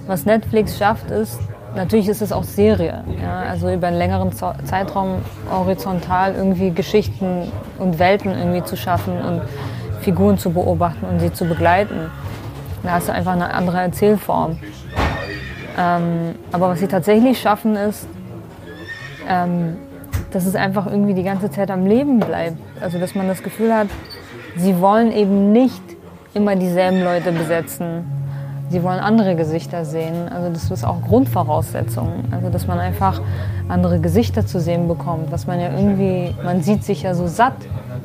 was 0.06 0.25
Netflix 0.25 0.78
schafft, 0.78 1.11
ist, 1.11 1.38
Natürlich 1.75 2.09
ist 2.09 2.23
es 2.23 2.31
auch 2.31 2.45
Serie, 2.45 3.02
ja, 3.21 3.40
also 3.40 3.69
über 3.69 3.88
einen 3.88 3.99
längeren 3.99 4.33
Zeitraum 4.33 5.16
horizontal 5.50 6.35
irgendwie 6.35 6.71
Geschichten 6.71 7.50
und 7.78 7.99
Welten 7.99 8.31
irgendwie 8.31 8.62
zu 8.62 8.76
schaffen 8.76 9.14
und 9.21 9.43
Figuren 10.00 10.38
zu 10.38 10.52
beobachten 10.52 11.04
und 11.04 11.19
sie 11.19 11.33
zu 11.33 11.47
begleiten. 11.47 12.11
Da 12.85 12.93
hast 12.93 13.09
du 13.09 13.12
einfach 13.12 13.33
eine 13.33 13.52
andere 13.52 13.81
Erzählform. 13.81 14.59
Ähm, 15.76 16.37
aber 16.52 16.69
was 16.69 16.78
sie 16.78 16.87
tatsächlich 16.87 17.40
schaffen 17.40 17.75
ist, 17.75 18.07
ähm, 19.28 19.76
dass 20.31 20.47
es 20.47 20.54
einfach 20.54 20.87
irgendwie 20.87 21.14
die 21.14 21.25
ganze 21.25 21.50
Zeit 21.50 21.71
am 21.71 21.87
Leben 21.87 22.21
bleibt. 22.21 22.59
Also 22.81 23.00
dass 23.00 23.16
man 23.16 23.26
das 23.26 23.43
Gefühl 23.43 23.75
hat, 23.75 23.88
sie 24.57 24.78
wollen 24.81 25.11
eben 25.11 25.50
nicht 25.50 25.83
immer 26.35 26.54
dieselben 26.54 27.02
Leute 27.02 27.33
besetzen 27.33 28.24
Sie 28.71 28.83
wollen 28.83 28.99
andere 28.99 29.37
Gesichter 29.37 29.85
sehen. 29.85 30.28
Also 30.28 30.50
das 30.50 30.71
ist 30.71 30.85
auch 30.85 31.02
Grundvoraussetzung. 31.02 32.25
Also 32.30 32.49
dass 32.49 32.66
man 32.66 32.78
einfach 32.78 33.21
andere 33.68 34.00
Gesichter 34.00 34.47
zu 34.47 34.61
sehen 34.61 34.88
bekommt. 34.88 35.30
Was 35.30 35.47
man 35.47 35.61
ja 35.61 35.71
irgendwie, 35.71 36.35
man 36.42 36.62
sieht 36.62 36.85
sich 36.85 37.02
ja 37.02 37.14
so 37.14 37.26
satt 37.26 37.54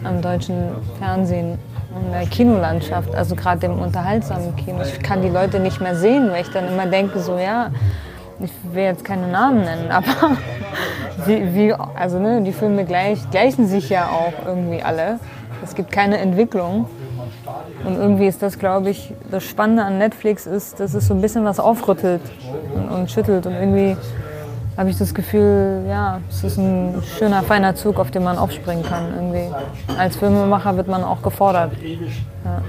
am 0.04 0.22
deutschen 0.22 0.56
Fernsehen 1.00 1.58
und 1.96 2.12
der 2.12 2.26
Kinolandschaft, 2.28 3.14
also 3.16 3.36
gerade 3.36 3.66
im 3.66 3.80
unterhaltsamen 3.80 4.56
Kino. 4.56 4.82
Ich 4.82 5.00
kann 5.02 5.22
die 5.22 5.30
Leute 5.30 5.60
nicht 5.60 5.82
mehr 5.82 5.96
sehen, 5.96 6.30
weil 6.32 6.42
ich 6.42 6.52
dann 6.52 6.68
immer 6.68 6.86
denke, 6.86 7.20
so 7.20 7.38
ja, 7.38 7.72
ich 8.40 8.52
will 8.72 8.84
jetzt 8.84 9.04
keine 9.04 9.28
Namen 9.28 9.62
nennen, 9.62 9.92
aber 9.92 10.38
wie, 11.26 11.54
wie, 11.54 11.74
also 11.74 12.20
ne, 12.20 12.42
die 12.42 12.54
Filme 12.54 12.86
gleich, 12.86 13.30
gleichen 13.32 13.68
sich 13.68 13.90
ja 13.90 14.08
auch 14.08 14.46
irgendwie 14.46 14.82
alle. 14.82 15.20
Es 15.64 15.76
gibt 15.76 15.92
keine 15.92 16.18
Entwicklung. 16.20 16.86
Und 17.86 17.96
irgendwie 17.96 18.28
ist 18.28 18.42
das, 18.42 18.60
glaube 18.60 18.90
ich, 18.90 19.14
das 19.32 19.44
Spannende 19.44 19.84
an 19.84 19.98
Netflix 19.98 20.46
ist, 20.46 20.80
dass 20.80 20.94
es 20.94 21.08
so 21.08 21.14
ein 21.14 21.22
bisschen 21.22 21.46
was 21.46 21.60
aufrüttelt 21.60 22.22
und, 22.76 22.90
und 22.90 23.12
schüttelt. 23.12 23.46
Und 23.46 23.54
irgendwie 23.54 23.96
habe 24.78 24.90
ich 24.90 24.98
das 24.98 25.14
Gefühl, 25.14 25.84
ja, 25.88 26.22
es 26.30 26.44
ist 26.44 26.58
ein 26.58 27.02
schöner, 27.18 27.44
feiner 27.44 27.76
Zug, 27.76 28.00
auf 28.00 28.12
den 28.12 28.24
man 28.24 28.38
aufspringen 28.38 28.84
kann. 28.84 29.14
Irgendwie. 29.14 29.54
Als 29.98 30.18
Filmemacher 30.18 30.78
wird 30.78 30.88
man 30.88 31.04
auch 31.04 31.22
gefordert. 31.22 31.72
Ja. 32.46 32.62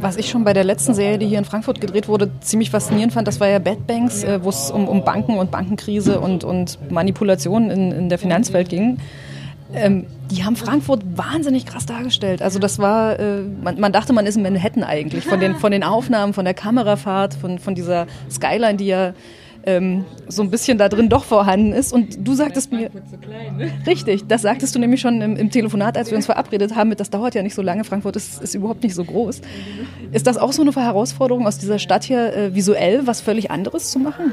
Was 0.00 0.16
ich 0.16 0.28
schon 0.28 0.44
bei 0.44 0.52
der 0.52 0.64
letzten 0.64 0.94
Serie, 0.94 1.18
die 1.18 1.26
hier 1.26 1.38
in 1.38 1.44
Frankfurt 1.44 1.80
gedreht 1.80 2.08
wurde, 2.08 2.30
ziemlich 2.40 2.70
faszinierend 2.70 3.12
fand, 3.12 3.28
das 3.28 3.40
war 3.40 3.48
ja 3.48 3.58
Bad 3.58 3.86
Banks, 3.86 4.24
äh, 4.24 4.42
wo 4.42 4.48
es 4.48 4.70
um, 4.70 4.88
um 4.88 5.04
Banken 5.04 5.38
und 5.38 5.50
Bankenkrise 5.50 6.20
und, 6.20 6.44
und 6.44 6.90
Manipulation 6.90 7.70
in, 7.70 7.92
in 7.92 8.08
der 8.08 8.18
Finanzwelt 8.18 8.68
ging. 8.68 8.98
Ähm, 9.74 10.06
die 10.30 10.44
haben 10.44 10.56
Frankfurt 10.56 11.02
wahnsinnig 11.16 11.66
krass 11.66 11.86
dargestellt. 11.86 12.42
Also 12.42 12.58
das 12.58 12.78
war, 12.78 13.18
äh, 13.18 13.42
man, 13.42 13.80
man, 13.80 13.92
dachte, 13.92 14.12
man 14.12 14.26
ist 14.26 14.36
in 14.36 14.42
Manhattan 14.42 14.84
eigentlich. 14.84 15.24
Von 15.24 15.40
den, 15.40 15.56
von 15.56 15.72
den 15.72 15.82
Aufnahmen, 15.82 16.32
von 16.32 16.44
der 16.44 16.54
Kamerafahrt, 16.54 17.34
von, 17.34 17.58
von 17.58 17.74
dieser 17.74 18.06
Skyline, 18.30 18.76
die 18.76 18.86
ja 18.86 19.12
ähm, 19.66 20.04
so 20.28 20.42
ein 20.42 20.50
bisschen 20.50 20.78
da 20.78 20.88
drin 20.88 21.08
doch 21.08 21.24
vorhanden 21.24 21.72
ist. 21.72 21.92
Und 21.92 22.26
du 22.26 22.34
sagtest 22.34 22.72
mir. 22.72 22.90
So 23.10 23.16
klein, 23.16 23.56
ne? 23.56 23.70
Richtig, 23.86 24.26
das 24.26 24.42
sagtest 24.42 24.74
du 24.74 24.78
nämlich 24.78 25.00
schon 25.00 25.20
im, 25.20 25.36
im, 25.36 25.50
Telefonat, 25.50 25.98
als 25.98 26.10
wir 26.10 26.16
uns 26.16 26.26
verabredet 26.26 26.74
haben, 26.76 26.88
mit, 26.88 27.00
das 27.00 27.10
dauert 27.10 27.34
ja 27.34 27.42
nicht 27.42 27.54
so 27.54 27.62
lange. 27.62 27.84
Frankfurt 27.84 28.16
ist, 28.16 28.40
ist 28.40 28.54
überhaupt 28.54 28.84
nicht 28.84 28.94
so 28.94 29.04
groß. 29.04 29.40
Ist 30.12 30.26
das 30.26 30.38
auch 30.38 30.52
so 30.52 30.62
eine 30.62 30.72
Herausforderung 30.72 31.46
aus 31.46 31.58
dieser 31.58 31.80
Stadt 31.80 32.04
hier 32.04 32.34
äh, 32.34 32.54
visuell 32.54 33.06
was 33.06 33.20
völlig 33.20 33.50
anderes 33.50 33.90
zu 33.90 33.98
machen? 33.98 34.32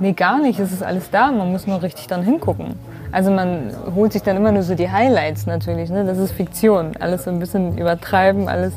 Nee, 0.00 0.12
gar 0.12 0.40
nicht. 0.40 0.58
Es 0.58 0.72
ist 0.72 0.82
alles 0.82 1.10
da. 1.10 1.30
Man 1.30 1.52
muss 1.52 1.66
nur 1.66 1.82
richtig 1.82 2.08
dann 2.08 2.22
hingucken. 2.22 2.74
Also 3.16 3.30
man 3.30 3.72
holt 3.94 4.12
sich 4.12 4.20
dann 4.20 4.36
immer 4.36 4.52
nur 4.52 4.62
so 4.62 4.74
die 4.74 4.90
Highlights 4.90 5.46
natürlich. 5.46 5.88
Ne? 5.88 6.04
Das 6.04 6.18
ist 6.18 6.32
Fiktion. 6.32 6.92
Alles 7.00 7.24
so 7.24 7.30
ein 7.30 7.38
bisschen 7.38 7.78
übertreiben, 7.78 8.46
alles 8.46 8.74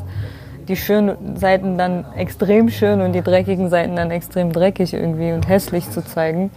die 0.66 0.76
schönen 0.76 1.36
Seiten 1.36 1.76
dann 1.76 2.06
extrem 2.16 2.70
schön 2.70 3.02
und 3.02 3.12
die 3.12 3.20
dreckigen 3.20 3.68
Seiten 3.68 3.96
dann 3.96 4.10
extrem 4.10 4.50
dreckig 4.50 4.94
irgendwie 4.94 5.32
und 5.32 5.46
hässlich 5.46 5.90
zu 5.90 6.02
zeigen. 6.02 6.50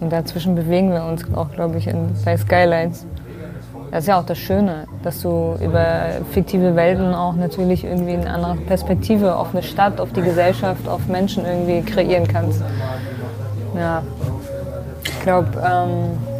Und 0.00 0.10
dazwischen 0.10 0.56
bewegen 0.56 0.90
wir 0.90 1.04
uns 1.04 1.22
auch, 1.32 1.52
glaube 1.52 1.78
ich, 1.78 1.86
in, 1.86 2.08
bei 2.24 2.36
Skylines. 2.36 3.06
Das 3.92 4.02
ist 4.02 4.08
ja 4.08 4.18
auch 4.18 4.26
das 4.26 4.38
Schöne, 4.38 4.86
dass 5.04 5.22
du 5.22 5.54
über 5.62 6.06
fiktive 6.32 6.74
Welten 6.74 7.14
auch 7.14 7.36
natürlich 7.36 7.84
irgendwie 7.84 8.14
eine 8.14 8.30
andere 8.30 8.56
Perspektive 8.56 9.36
auf 9.36 9.52
eine 9.52 9.62
Stadt, 9.62 10.00
auf 10.00 10.12
die 10.12 10.22
Gesellschaft, 10.22 10.88
auf 10.88 11.06
Menschen 11.06 11.46
irgendwie 11.46 11.82
kreieren 11.82 12.26
kannst. 12.26 12.64
Ja, 13.76 14.02
ich 15.04 15.20
glaube, 15.20 15.50
ähm, 15.64 16.35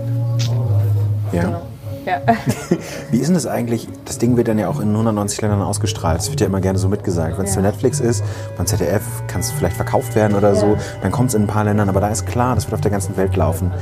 Ja. 1.33 1.43
genau. 1.43 1.63
Ja. 2.05 2.21
Wie 3.11 3.19
ist 3.19 3.27
denn 3.27 3.35
das 3.35 3.47
eigentlich? 3.47 3.89
Das 4.05 4.19
Ding 4.19 4.37
wird 4.37 4.47
dann 4.47 4.59
ja 4.59 4.69
auch 4.69 4.79
in 4.81 4.91
190 4.91 5.41
Ländern 5.43 5.61
ausgestrahlt. 5.63 6.19
Das 6.19 6.31
wird 6.31 6.41
ja 6.41 6.47
immer 6.47 6.61
gerne 6.61 6.79
so 6.79 6.89
mitgesagt. 6.89 7.37
Wenn 7.37 7.47
es 7.47 7.55
Ja. 7.55 7.61
für 7.61 7.67
Netflix 7.67 7.99
ist, 7.99 8.23
beim 8.57 8.67
ZDF 8.67 9.03
kann 9.27 9.41
es 9.41 9.51
vielleicht 9.51 9.75
verkauft 9.77 10.15
werden 10.15 10.37
oder 10.37 10.55
so, 10.55 10.67
Ja. 10.67 10.77
dann 11.03 11.11
kommt 11.11 11.31
es 11.31 11.35
in 11.35 11.43
ein 11.43 11.47
paar 11.49 11.65
Ländern. 11.65 11.89
Aber 11.89 12.01
da 12.01 12.09
ist 12.09 12.25
klar, 12.27 12.55
das 12.55 12.67
wird 12.67 12.75
auf 12.75 12.81
der 12.81 12.93
ganzen 12.93 13.17
Welt 13.17 13.35
laufen. 13.35 13.73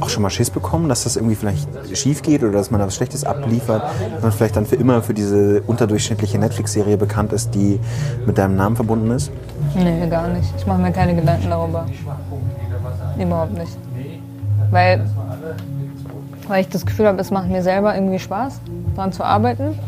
Auch 0.00 0.08
schon 0.08 0.22
mal 0.22 0.30
Schiss 0.30 0.48
bekommen, 0.48 0.88
dass 0.88 1.04
das 1.04 1.16
irgendwie 1.16 1.34
vielleicht 1.34 1.68
schief 1.98 2.22
geht 2.22 2.42
oder 2.42 2.52
dass 2.52 2.70
man 2.70 2.80
da 2.80 2.86
was 2.86 2.94
Schlechtes 2.96 3.24
abliefert, 3.24 3.82
dass 4.14 4.22
man 4.22 4.32
vielleicht 4.32 4.56
dann 4.56 4.64
für 4.64 4.76
immer 4.76 5.02
für 5.02 5.12
diese 5.12 5.60
unterdurchschnittliche 5.66 6.38
Netflix-Serie 6.38 6.96
bekannt 6.96 7.34
ist, 7.34 7.54
die 7.54 7.78
mit 8.24 8.38
deinem 8.38 8.56
Namen 8.56 8.76
verbunden 8.76 9.10
ist? 9.10 9.30
Nee, 9.74 10.06
gar 10.08 10.28
nicht. 10.28 10.50
Ich 10.56 10.66
mache 10.66 10.80
mir 10.80 10.92
keine 10.92 11.14
Gedanken 11.14 11.50
darüber. 11.50 11.84
Überhaupt 13.18 13.52
nicht. 13.52 13.76
Weil, 14.70 15.04
weil 16.50 16.62
ich 16.62 16.68
das 16.68 16.84
Gefühl 16.84 17.06
habe, 17.06 17.20
es 17.20 17.30
macht 17.30 17.48
mir 17.48 17.62
selber 17.62 17.94
irgendwie 17.94 18.18
Spaß, 18.18 18.60
daran 18.96 19.12
zu 19.12 19.24
arbeiten. 19.24 19.78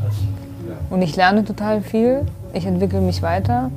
Und 0.90 1.02
ich 1.02 1.16
lerne 1.16 1.44
total 1.44 1.82
viel. 1.82 2.22
Ich 2.52 2.66
entwickle 2.66 3.00
mich 3.00 3.20
weiter. 3.22 3.70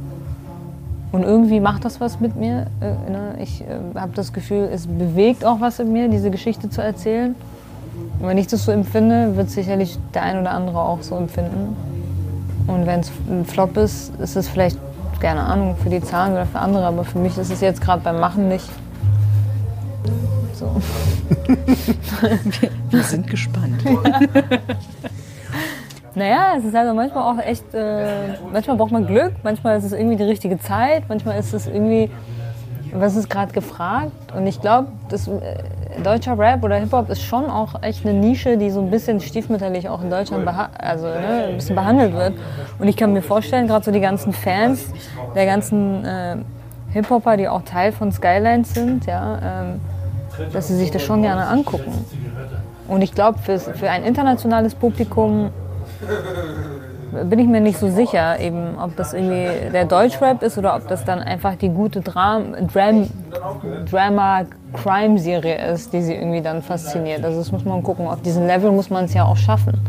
Und 1.12 1.24
irgendwie 1.24 1.60
macht 1.60 1.86
das 1.86 2.00
was 2.00 2.20
mit 2.20 2.36
mir. 2.36 2.68
Äh, 2.82 3.12
ne? 3.12 3.36
Ich 3.40 3.62
äh, 3.62 3.66
habe 3.96 4.12
das 4.16 4.34
Gefühl, 4.34 4.70
es 4.72 4.86
bewegt 4.86 5.46
auch 5.46 5.62
was 5.62 5.80
in 5.80 5.94
mir, 5.94 6.10
diese 6.10 6.30
Geschichte 6.30 6.70
zu 6.70 6.82
erzählen. 6.82 7.36
Und 8.20 8.28
wenn 8.28 8.38
ich 8.38 8.48
das 8.48 8.66
so 8.66 8.72
empfinde, 8.72 9.36
wird 9.36 9.50
sicherlich 9.50 9.98
der 10.14 10.24
ein 10.24 10.40
oder 10.40 10.52
andere 10.52 10.80
auch 10.80 11.02
so 11.02 11.16
empfinden. 11.16 11.76
Und 12.68 12.86
wenn 12.86 13.00
es 13.00 13.12
ein 13.30 13.46
Flop 13.46 13.78
ist, 13.78 14.14
ist 14.20 14.36
es 14.36 14.48
vielleicht, 14.48 14.78
keine 15.20 15.42
Ahnung, 15.42 15.76
für 15.82 15.90
die 15.90 16.02
Zahlen 16.02 16.34
oder 16.34 16.46
für 16.46 16.60
andere, 16.60 16.86
aber 16.86 17.04
für 17.04 17.20
mich 17.20 17.38
ist 17.38 17.52
es 17.52 17.62
jetzt 17.62 17.82
gerade 17.82 18.02
beim 18.02 18.20
Machen 18.20 18.50
nicht. 18.50 18.70
So. 20.56 20.72
Wir 22.90 23.04
sind 23.04 23.28
gespannt. 23.28 23.84
Naja, 26.18 26.54
es 26.58 26.64
ist 26.64 26.74
also 26.74 26.94
manchmal 26.94 27.24
auch 27.24 27.44
echt, 27.46 27.74
äh, 27.74 28.38
manchmal 28.50 28.78
braucht 28.78 28.92
man 28.94 29.06
Glück, 29.06 29.34
manchmal 29.44 29.78
ist 29.78 29.84
es 29.84 29.92
irgendwie 29.92 30.16
die 30.16 30.24
richtige 30.24 30.58
Zeit, 30.58 31.04
manchmal 31.10 31.38
ist 31.38 31.54
es 31.54 31.68
irgendwie, 31.68 32.10
was 32.94 33.18
ist 33.18 33.30
gerade 33.30 33.52
gefragt. 33.52 34.14
Und 34.34 34.48
ich 34.48 34.62
glaube, 34.62 34.88
äh, 35.12 36.02
deutscher 36.02 36.40
Rap 36.40 36.64
oder 36.64 36.78
Hip-Hop 36.78 37.10
ist 37.10 37.22
schon 37.22 37.50
auch 37.50 37.84
echt 37.84 38.06
eine 38.06 38.18
Nische, 38.18 38.56
die 38.56 38.70
so 38.70 38.80
ein 38.80 38.90
bisschen 38.90 39.20
stiefmütterlich 39.20 39.90
auch 39.90 40.02
in 40.02 40.10
Deutschland 40.10 40.48
also, 40.78 41.08
ne, 41.08 41.48
ein 41.50 41.56
bisschen 41.56 41.76
behandelt 41.76 42.14
wird. 42.14 42.36
Und 42.80 42.88
ich 42.88 42.96
kann 42.96 43.12
mir 43.12 43.22
vorstellen, 43.22 43.68
gerade 43.68 43.84
so 43.84 43.92
die 43.92 44.00
ganzen 44.00 44.32
Fans 44.32 44.94
der 45.36 45.46
ganzen 45.46 46.06
äh, 46.06 46.38
Hip-Hopper, 46.94 47.36
die 47.36 47.50
auch 47.50 47.64
Teil 47.64 47.92
von 47.92 48.14
Skylines 48.14 48.74
sind, 48.74 49.06
ja, 49.06 49.38
ähm, 49.44 49.82
dass 50.52 50.68
sie 50.68 50.76
sich 50.76 50.92
das 50.92 51.02
schon 51.02 51.22
gerne 51.22 51.48
angucken. 51.48 52.06
Und 52.88 53.02
ich 53.02 53.14
glaube, 53.14 53.40
für, 53.40 53.90
ein 53.90 54.04
internationales 54.04 54.76
Publikum 54.76 55.50
bin 57.24 57.40
ich 57.40 57.48
mir 57.48 57.62
nicht 57.62 57.80
so 57.80 57.90
sicher, 57.90 58.40
eben, 58.40 58.78
ob 58.78 58.96
das 58.96 59.14
irgendwie 59.14 59.72
der 59.72 59.86
Deutschrap 59.86 60.44
ist 60.44 60.58
oder 60.58 60.76
ob 60.76 60.88
das 60.88 61.06
dann 61.06 61.20
einfach 61.20 61.56
die 61.56 61.70
gute 61.70 62.02
Dram 62.02 62.54
Dram 62.68 63.08
Drama-Crime-Serie 63.90 65.72
ist, 65.72 65.94
die 65.94 66.02
sie 66.02 66.14
irgendwie 66.14 66.42
dann 66.42 66.62
fasziniert. 66.62 67.24
Also 67.24 67.40
das 67.40 67.52
muss 67.52 67.64
man 67.64 67.84
gucken. 67.84 68.08
Auf 68.08 68.22
diesem 68.22 68.46
Level 68.46 68.72
muss 68.72 68.90
man 68.90 69.06
es 69.06 69.14
ja 69.14 69.24
auch 69.24 69.38
schaffen. 69.38 69.80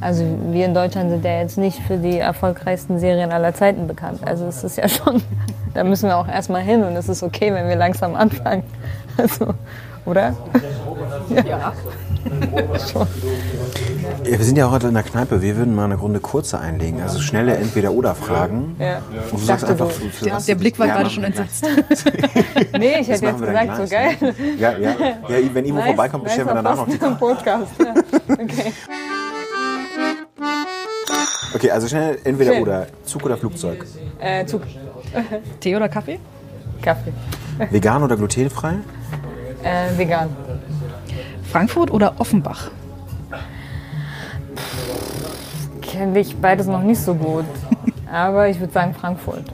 Also 0.00 0.24
wir 0.50 0.66
in 0.66 0.74
Deutschland 0.74 1.10
sind 1.10 1.24
ja 1.24 1.40
jetzt 1.40 1.58
nicht 1.58 1.78
für 1.80 1.96
die 1.96 2.18
erfolgreichsten 2.18 2.98
Serien 2.98 3.32
aller 3.32 3.54
Zeiten 3.54 3.86
bekannt. 3.86 4.20
Also 4.24 4.46
es 4.46 4.62
ist 4.64 4.76
ja 4.76 4.88
schon, 4.88 5.22
da 5.74 5.84
müssen 5.84 6.08
wir 6.08 6.16
auch 6.16 6.28
erstmal 6.28 6.62
hin 6.62 6.84
und 6.84 6.96
es 6.96 7.08
ist 7.08 7.22
okay, 7.22 7.52
wenn 7.52 7.68
wir 7.68 7.76
langsam 7.76 8.14
anfangen. 8.14 8.64
Also, 9.16 9.54
oder? 10.06 10.34
Ja. 11.46 11.72
Ja, 14.24 14.38
wir 14.38 14.44
sind 14.44 14.56
ja 14.56 14.70
heute 14.70 14.88
in 14.88 14.94
der 14.94 15.02
Kneipe. 15.02 15.42
Wir 15.42 15.56
würden 15.56 15.74
mal 15.74 15.84
eine 15.84 15.96
Runde 15.96 16.20
kurze 16.20 16.58
einlegen. 16.58 17.02
Also 17.02 17.20
schnelle 17.20 17.56
Entweder-Oder-Fragen. 17.56 18.76
Ja. 18.78 19.02
Und 19.30 19.40
du 19.40 19.44
sagst 19.44 19.64
einfach, 19.66 19.86
du- 19.88 19.92
für, 19.92 20.10
für 20.10 20.24
Der, 20.24 20.34
was 20.34 20.46
der 20.46 20.54
Blick 20.54 20.78
war 20.78 20.86
Ja, 20.86 20.96
gerade 20.96 21.10
schon 21.10 21.24
entsetzt. 21.24 21.64
Nee, 22.78 22.98
ich 23.00 23.08
hätte 23.08 23.26
jetzt 23.26 23.40
gesagt, 23.40 23.76
so 23.76 23.86
geil. 23.88 24.16
Ja, 24.58 24.72
ja, 24.78 24.90
ja, 25.28 25.54
wenn 25.54 25.64
Ivo 25.66 25.80
vorbeikommt, 25.80 26.24
bestellen 26.24 26.48
wir 26.48 26.54
danach 26.54 26.76
noch 26.76 26.88
die. 26.88 26.96
Im 27.04 27.16
Podcast. 27.18 27.72
Ja. 27.78 27.94
Okay. 28.32 28.72
Okay, 31.54 31.70
also 31.70 31.86
schnell 31.88 32.18
entweder 32.24 32.52
Schön. 32.54 32.62
oder. 32.62 32.86
Zug 33.04 33.24
oder 33.24 33.36
Flugzeug. 33.36 33.84
Äh, 34.18 34.44
Zug. 34.46 34.62
Tee 35.60 35.76
oder 35.76 35.88
Kaffee? 35.88 36.18
Kaffee. 36.84 37.12
Vegan 37.70 38.02
oder 38.02 38.16
glutenfrei? 38.16 38.74
Äh, 39.62 39.96
vegan. 39.96 40.28
Frankfurt 41.50 41.90
oder 41.90 42.14
Offenbach? 42.18 42.70
Kenne 45.80 46.20
ich 46.20 46.36
beides 46.36 46.66
noch 46.66 46.82
nicht 46.82 47.00
so 47.00 47.14
gut. 47.14 47.46
Aber 48.12 48.48
ich 48.48 48.60
würde 48.60 48.72
sagen 48.72 48.94
Frankfurt. 48.94 49.44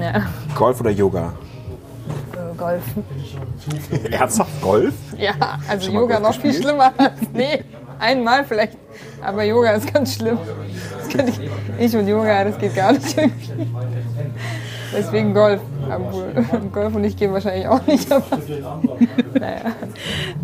Ja. 0.00 0.26
Golf 0.54 0.80
oder 0.80 0.90
Yoga? 0.90 1.32
Golf. 2.56 2.82
Ernsthaft 4.10 4.60
Golf? 4.60 4.94
Ja, 5.16 5.32
also 5.68 5.90
Yoga 5.90 6.18
Golf 6.18 6.36
noch 6.36 6.42
viel 6.42 6.52
schlimmer. 6.52 6.92
Nee, 7.32 7.64
einmal 7.98 8.44
vielleicht. 8.44 8.76
Aber 9.22 9.44
Yoga 9.44 9.70
ist 9.72 9.92
ganz 9.92 10.16
schlimm. 10.16 10.38
Ich, 11.08 11.86
ich 11.86 11.96
und 11.96 12.06
Yoga, 12.06 12.44
das 12.44 12.58
geht 12.58 12.74
gar 12.74 12.92
nicht 12.92 13.16
irgendwie. 13.16 13.66
Deswegen 14.92 15.34
Golf. 15.34 15.60
Golf 16.72 16.94
und 16.94 17.04
ich 17.04 17.16
gehen 17.16 17.32
wahrscheinlich 17.32 17.66
auch 17.66 17.86
nicht. 17.86 18.10
Aber, 18.10 18.24
naja. 19.38 19.72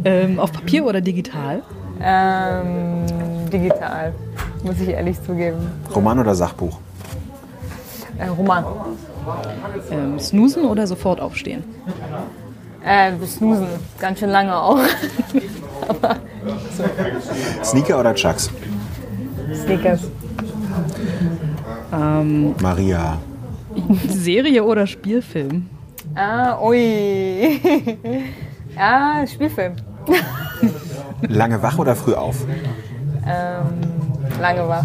Ähm, 0.04 0.38
auf 0.38 0.52
Papier 0.52 0.84
oder 0.84 1.00
digital? 1.00 1.62
Ähm, 2.00 3.04
digital, 3.52 4.12
muss 4.62 4.80
ich 4.80 4.88
ehrlich 4.88 5.22
zugeben. 5.22 5.70
Roman 5.94 6.18
oder 6.18 6.34
Sachbuch? 6.34 6.78
Äh, 8.18 8.28
Roman. 8.28 8.64
Ähm, 9.90 10.18
snoosen 10.18 10.64
oder 10.64 10.86
sofort 10.86 11.20
aufstehen? 11.20 11.64
Äh, 12.84 13.12
snoosen. 13.26 13.66
Ganz 13.98 14.20
schön 14.20 14.30
lange 14.30 14.56
auch. 14.56 14.78
Sneaker 17.64 17.98
oder 18.00 18.14
Chucks? 18.14 18.50
Sneakers. 19.52 20.02
Maria. 22.60 23.18
Serie 24.08 24.64
oder 24.64 24.86
Spielfilm? 24.86 25.66
Ah, 26.14 26.58
ui. 26.60 27.60
ja, 28.76 29.24
Spielfilm. 29.32 29.74
Lange 31.28 31.62
wach 31.62 31.78
oder 31.78 31.96
früh 31.96 32.14
auf? 32.14 32.44
Ähm, 33.26 34.40
lange 34.40 34.68
wach. 34.68 34.84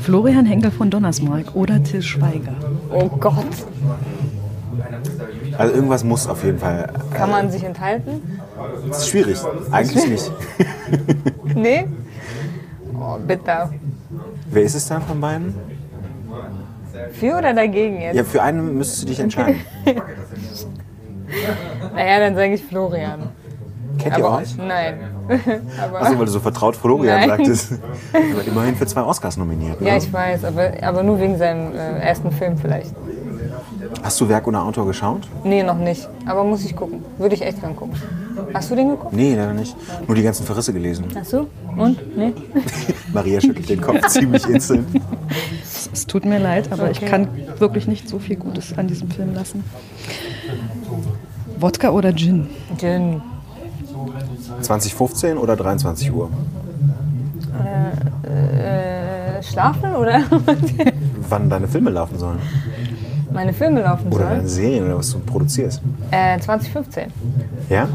Florian 0.00 0.44
Henkel 0.44 0.70
von 0.70 0.90
Donnersmarck 0.90 1.54
oder 1.54 1.82
Till 1.82 2.02
Schweiger? 2.02 2.54
Oh 2.92 3.08
Gott. 3.08 3.46
Also 5.56 5.74
irgendwas 5.74 6.04
muss 6.04 6.26
auf 6.26 6.44
jeden 6.44 6.58
Fall. 6.58 6.92
Kann 7.14 7.30
man 7.30 7.50
sich 7.50 7.64
enthalten? 7.64 8.40
Das 8.88 8.98
ist 8.98 9.08
schwierig. 9.08 9.38
Eigentlich 9.70 10.08
nicht. 10.08 10.32
Nee? 11.54 11.86
Oh, 12.94 13.18
bitter. 13.26 13.70
Wer 14.50 14.62
ist 14.62 14.74
es 14.74 14.86
dann 14.86 15.02
von 15.02 15.20
beiden? 15.20 15.54
Für 17.12 17.38
oder 17.38 17.54
dagegen 17.54 18.00
jetzt? 18.00 18.16
Ja, 18.16 18.24
für 18.24 18.42
einen 18.42 18.76
müsstest 18.76 19.02
du 19.02 19.06
dich 19.06 19.20
entscheiden. 19.20 19.60
Naja, 21.94 22.20
dann 22.20 22.34
sage 22.34 22.54
ich 22.54 22.64
Florian. 22.64 23.28
Kennt 23.98 24.18
ihr 24.18 24.24
euch? 24.24 24.56
nein. 24.56 25.00
Achso, 25.28 26.18
weil 26.18 26.24
du 26.24 26.30
so 26.30 26.40
vertraut 26.40 26.76
Florian 26.76 27.20
Nein. 27.20 27.28
sagtest. 27.28 27.72
Aber 28.12 28.46
immerhin 28.46 28.76
für 28.76 28.86
zwei 28.86 29.02
Oscars 29.02 29.36
nominiert. 29.36 29.80
Ne? 29.80 29.88
ja, 29.88 29.96
ich 29.96 30.10
weiß, 30.10 30.44
aber, 30.44 30.72
aber 30.80 31.02
nur 31.02 31.20
wegen 31.20 31.36
seinem 31.36 31.74
äh, 31.74 31.98
ersten 31.98 32.30
Film 32.30 32.56
vielleicht. 32.56 32.94
Hast 34.02 34.20
du 34.20 34.28
Werk 34.28 34.46
ohne 34.46 34.60
Autor 34.60 34.86
geschaut? 34.86 35.22
Nee, 35.44 35.62
noch 35.62 35.76
nicht. 35.78 36.08
Aber 36.26 36.44
muss 36.44 36.64
ich 36.64 36.74
gucken. 36.76 37.04
Würde 37.18 37.34
ich 37.34 37.42
echt 37.42 37.60
gern 37.60 37.74
gucken. 37.76 37.96
Hast 38.54 38.70
du 38.70 38.76
den 38.76 38.90
geguckt? 38.90 39.12
Nee, 39.12 39.34
leider 39.34 39.52
nicht. 39.54 39.74
Nur 40.06 40.14
die 40.14 40.22
ganzen 40.22 40.44
Verrisse 40.46 40.72
gelesen. 40.72 41.06
Hast 41.14 41.32
du? 41.32 41.46
Und? 41.76 42.16
Nee? 42.16 42.32
Maria 43.12 43.40
schüttelt 43.40 43.68
den 43.68 43.80
Kopf 43.80 44.06
ziemlich 44.08 44.46
instant. 44.48 44.86
Es 45.90 46.06
tut 46.06 46.24
mir 46.26 46.38
leid, 46.38 46.70
aber 46.70 46.90
ich 46.90 46.98
Okay. 46.98 47.06
kann 47.10 47.28
wirklich 47.58 47.88
nicht 47.88 48.08
so 48.08 48.18
viel 48.18 48.36
Gutes 48.36 48.76
an 48.76 48.86
diesem 48.88 49.10
Film 49.10 49.34
lassen. 49.34 49.64
Wodka 51.58 51.90
oder 51.90 52.12
Gin? 52.14 52.46
Gin. 52.78 53.20
2015 54.60 55.38
oder 55.38 55.56
23 55.56 56.12
Uhr? 56.12 56.30
Äh, 58.22 59.42
schlafen 59.42 59.94
oder 59.96 60.22
Wann 61.28 61.48
deine 61.50 61.66
Filme 61.68 61.90
laufen 61.90 62.18
sollen? 62.18 62.38
Meine 63.32 63.52
Filme 63.52 63.82
laufen 63.82 64.12
Oder 64.12 64.24
deine 64.24 64.36
sollen? 64.36 64.48
Serien 64.48 64.84
oder 64.86 64.98
was 64.98 65.12
du 65.12 65.18
produzierst. 65.20 65.80
Äh, 66.10 66.38
2015. 66.40 67.12
Ja? 67.68 67.88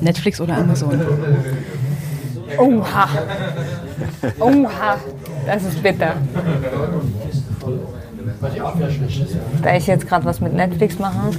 Netflix 0.00 0.40
oder 0.40 0.56
Amazon? 0.58 1.00
Oha. 2.58 3.08
Oha. 4.40 4.96
Das 5.46 5.64
ist 5.64 5.82
bitter. 5.82 6.14
Da 9.62 9.76
ich 9.76 9.86
jetzt 9.86 10.06
gerade 10.06 10.24
was 10.24 10.40
mit 10.40 10.54
Netflix 10.54 10.98
mache, 10.98 11.30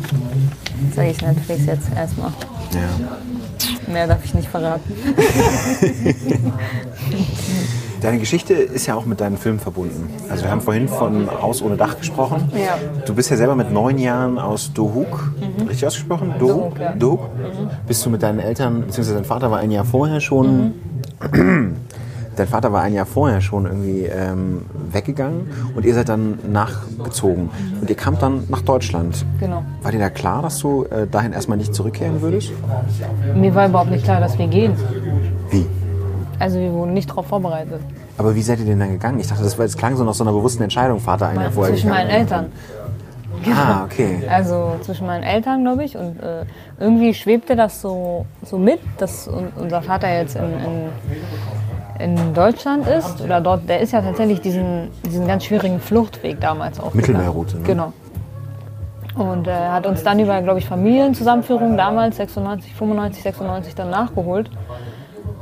sage 0.96 1.10
ich 1.10 1.22
Netflix 1.22 1.66
jetzt 1.66 1.88
erstmal. 1.96 2.32
ja. 2.74 3.92
Mehr 3.92 4.08
darf 4.08 4.24
ich 4.26 4.34
nicht 4.34 4.48
verraten. 4.50 4.94
Deine 8.02 8.20
Geschichte 8.20 8.54
ist 8.54 8.86
ja 8.86 8.96
auch 8.96 9.06
mit 9.06 9.22
deinen 9.22 9.38
Filmen 9.38 9.60
verbunden. 9.60 10.10
Also 10.30 10.44
wir 10.44 10.52
haben 10.52 10.62
vorhin 10.62 10.88
von 10.88 11.30
Haus 11.42 11.62
ohne 11.62 11.78
Dach 11.78 11.98
gesprochen. 11.98 12.52
Ja. 12.54 12.78
Du 13.06 13.16
bist 13.16 13.30
ja 13.30 13.38
selber 13.38 13.56
mit 13.56 13.72
neun 13.72 13.98
Jahren 13.98 14.38
aus 14.38 14.74
Dohuk, 14.74 15.32
richtig 15.68 15.86
ausgesprochen? 15.88 16.36
Dohuk? 16.40 16.76
Dohuk, 16.76 16.80
ja. 16.80 16.94
Dohuk? 16.94 17.30
Bist 17.88 18.06
du 18.06 18.10
mit 18.10 18.24
deinen 18.24 18.40
Eltern, 18.40 18.82
beziehungsweise 18.82 19.16
dein 19.16 19.26
Vater 19.26 19.50
war 19.52 19.60
ein 19.60 19.72
Jahr 19.72 19.86
vorher 19.86 20.20
schon, 20.20 20.74
dein 22.36 22.48
Vater 22.48 22.72
war 22.72 22.82
ein 22.82 22.94
Jahr 22.94 23.06
vorher 23.06 23.42
schon 23.42 23.66
irgendwie 23.66 24.04
ähm, 24.04 24.66
weggegangen 24.92 25.48
und 25.76 25.86
ihr 25.86 25.94
seid 25.94 26.10
dann 26.10 26.40
nachgezogen. 26.52 27.50
Und 27.80 27.90
ihr 27.90 27.96
kamt 27.96 28.22
dann 28.22 28.44
nach 28.50 28.62
Deutschland. 28.62 29.26
Genau. 29.40 29.64
War 29.82 29.92
dir 29.92 30.00
da 30.00 30.10
klar, 30.10 30.42
dass 30.42 30.60
du 30.60 30.86
äh, 30.86 31.08
dahin 31.08 31.34
erstmal 31.34 31.58
nicht 31.58 31.74
zurückkehren 31.74 32.22
würdest? 32.22 32.52
Mir 33.36 33.56
war 33.56 33.68
überhaupt 33.68 33.92
nicht 33.92 34.04
klar, 34.04 34.20
dass 34.20 34.38
wir 34.38 34.48
gehen. 34.48 34.74
Also 36.40 36.60
wir 36.60 36.72
wurden 36.72 36.94
nicht 36.94 37.10
darauf 37.10 37.28
vorbereitet. 37.28 37.82
Aber 38.18 38.36
wie 38.36 38.42
seid 38.42 38.60
ihr 38.60 38.66
denn 38.66 38.80
dann 38.80 38.92
gegangen? 38.92 39.20
Ich 39.20 39.28
dachte, 39.28 39.44
das, 39.44 39.58
war, 39.58 39.66
das 39.66 39.78
klang 39.78 39.96
so 39.96 40.04
nach 40.04 40.14
so 40.14 40.24
einer 40.24 40.34
bewussten 40.34 40.64
Entscheidung, 40.64 41.00
Vater 41.00 41.28
ein 41.28 41.40
Jahr 41.40 41.52
vorher. 41.52 41.74
Zwischen 41.74 41.90
meinen. 41.90 42.10
Eltern. 42.10 42.52
Ah, 43.54 43.84
okay. 43.84 44.24
Also 44.30 44.76
zwischen 44.82 45.06
meinen 45.08 45.24
Eltern, 45.24 45.64
glaube 45.64 45.84
ich. 45.84 45.98
Und 45.98 46.22
äh, 46.22 46.46
irgendwie 46.80 47.14
schwebte 47.14 47.56
das 47.56 47.82
so, 47.82 48.26
so 48.44 48.58
mit, 48.58 48.80
dass 48.98 49.28
un 49.28 49.48
unser 49.56 49.82
Vater 49.82 50.12
jetzt 50.12 50.36
in, 50.36 50.44
in, 52.00 52.18
in 52.18 52.34
Deutschland 52.34 52.88
ist. 52.88 53.22
Oder 53.22 53.42
dort, 53.42 53.68
der 53.70 53.82
ist 53.82 53.94
ja 53.94 54.02
tatsächlich 54.02 54.42
diesen, 54.42 54.90
diesen 55.06 55.28
ganz 55.28 55.46
schwierigen 55.46 55.80
Fluchtweg 55.80 56.40
damals 56.40 56.80
auch. 56.80 56.94
Mittelmeerroute, 56.94 57.58
ne? 57.58 57.64
Genau. 57.64 57.94
Und 59.16 59.48
er 59.48 59.72
hat 59.72 59.88
uns 59.88 60.04
dann 60.04 60.20
über, 60.20 60.42
glaube 60.42 60.60
ich, 60.60 60.68
Familienzusammenführung 60.68 61.78
damals, 61.78 62.18
96, 62.18 62.76
95, 62.76 63.24
96 63.24 63.76
dann 63.76 63.90
nachgeholt. 63.90 64.50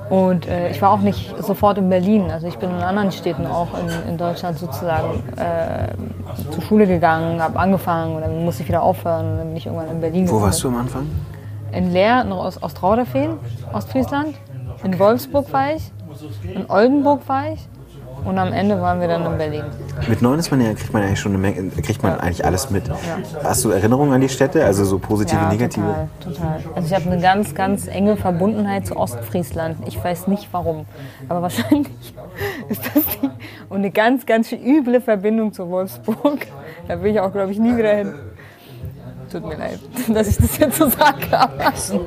Und 0.10 0.48
äh, 0.48 0.70
ich 0.70 0.82
war 0.82 0.92
auch 0.92 1.00
nicht 1.00 1.34
sofort 1.42 1.78
in 1.78 1.90
Berlin. 1.90 2.30
Also 2.32 2.48
ich 2.48 2.58
bin 2.58 2.70
in 2.70 2.82
anderen 2.82 3.12
Städten 3.12 3.46
auch 3.46 3.70
in, 3.80 4.10
in 4.10 4.18
Deutschland 4.18 4.60
sozusagen 4.60 5.24
äh, 5.38 6.52
zur 6.52 6.62
Schule 6.64 6.88
gegangen, 6.88 7.42
habe 7.42 7.58
angefangen 7.60 8.16
und 8.16 8.22
dann 8.22 8.44
musste 8.44 8.64
ich 8.64 8.70
wieder 8.70 8.84
aufhören 8.84 9.32
und 9.32 9.38
dann 9.38 9.48
bin 9.48 9.58
ich 9.58 9.66
irgendwann 9.66 9.90
in 9.90 10.02
Berlin 10.02 10.30
Wo 10.30 10.42
warst 10.42 10.64
du 10.64 10.68
am 10.68 10.78
Anfang? 10.78 11.10
In 11.72 11.92
Leer, 11.92 12.22
in 12.22 12.32
Ost 12.32 12.62
Ostrauderfehn, 12.62 13.32
Ostfriesland. 13.72 14.36
In 14.84 15.00
Wolfsburg 15.00 15.52
war 15.54 15.74
ich. 15.76 15.92
In 16.54 16.70
Oldenburg 16.70 17.28
war 17.28 17.54
ich. 17.54 17.68
Und 18.26 18.38
am 18.38 18.54
Ende 18.54 18.80
waren 18.80 19.02
wir 19.02 19.08
dann 19.08 19.26
in 19.26 19.38
Berlin. 19.38 19.64
Mit 20.08 20.22
neun 20.22 20.40
ist 20.40 20.50
man 20.50 20.62
ja, 20.62 20.74
kriegt 20.74 20.94
man 20.94 21.02
ja 21.02 21.08
eigentlich 21.10 21.20
schon 21.20 21.34
eine 21.34 21.40
Menge, 21.42 21.70
kriegt 21.82 22.02
man 22.04 22.20
eigentlich 22.20 22.46
alles 22.46 22.70
mit. 22.70 22.84
Hast 23.44 23.64
du 23.66 23.70
Erinnerungen 23.70 24.14
an 24.14 24.22
die 24.22 24.30
Städte? 24.30 24.64
Also 24.66 24.86
so 24.86 24.98
positive, 25.00 25.42
Ja, 25.42 25.50
negative? 25.50 26.08
total, 26.20 26.36
total. 26.36 26.60
Also 26.76 26.88
ich 26.88 26.94
habe 26.96 27.12
eine 27.12 27.22
ganz, 27.22 27.54
ganz 27.54 27.88
enge 27.88 28.16
Verbundenheit 28.16 28.88
zu 28.88 28.96
Ostfriesland. 28.96 29.78
Ich 29.88 30.02
weiß 30.02 30.28
nicht 30.28 30.48
warum, 30.52 30.86
aber 31.28 31.42
wahrscheinlich 31.44 31.90
ist 32.70 32.82
das 32.86 33.04
die 33.22 33.30
und 33.70 33.78
eine 33.80 33.92
ganz, 33.92 34.26
ganz 34.26 34.52
üble 34.52 35.02
Verbindung 35.02 35.52
zu 35.54 35.70
Wolfsburg. 35.70 36.48
Da 36.88 37.02
will 37.02 37.12
ich 37.12 37.20
auch, 37.20 37.32
glaube 37.32 37.52
ich, 37.52 37.60
nie 37.60 37.76
wieder 37.76 37.94
hin. 37.94 38.14
Tut 39.32 39.46
mir 39.48 39.56
leid, 39.58 39.80
dass 40.14 40.28
ich 40.28 40.38
das 40.38 40.58
jetzt 40.58 40.78
so 40.78 40.88
sage. 40.90 41.28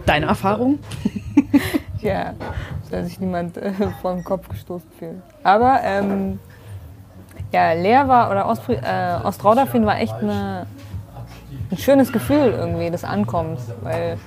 Deine 0.07 0.27
Erfahrung? 0.27 0.79
Ja, 2.03 2.35
soll 2.91 3.05
sich 3.05 3.21
niemand 3.21 3.57
äh, 3.57 3.73
vor 4.03 4.15
den 4.15 4.25
Kopf 4.25 4.49
gestoßen 4.49 4.91
fühlen. 4.99 5.23
Aber 5.43 5.81
ähm, 5.83 6.39
ja, 7.53 7.73
Leer 7.73 8.09
war 8.09 8.31
oder 8.31 8.49
Ostfri 8.49 8.75
äh, 8.75 9.19
Ostrauderfehn 9.23 9.87
war 9.87 9.99
echt 10.01 10.15
eine, 10.15 10.67
ein 11.71 11.79
schönes 11.79 12.13
Gefühl 12.13 12.55
irgendwie 12.57 12.91
des 12.91 13.05
Ankommens, 13.05 13.61
weil 13.83 14.19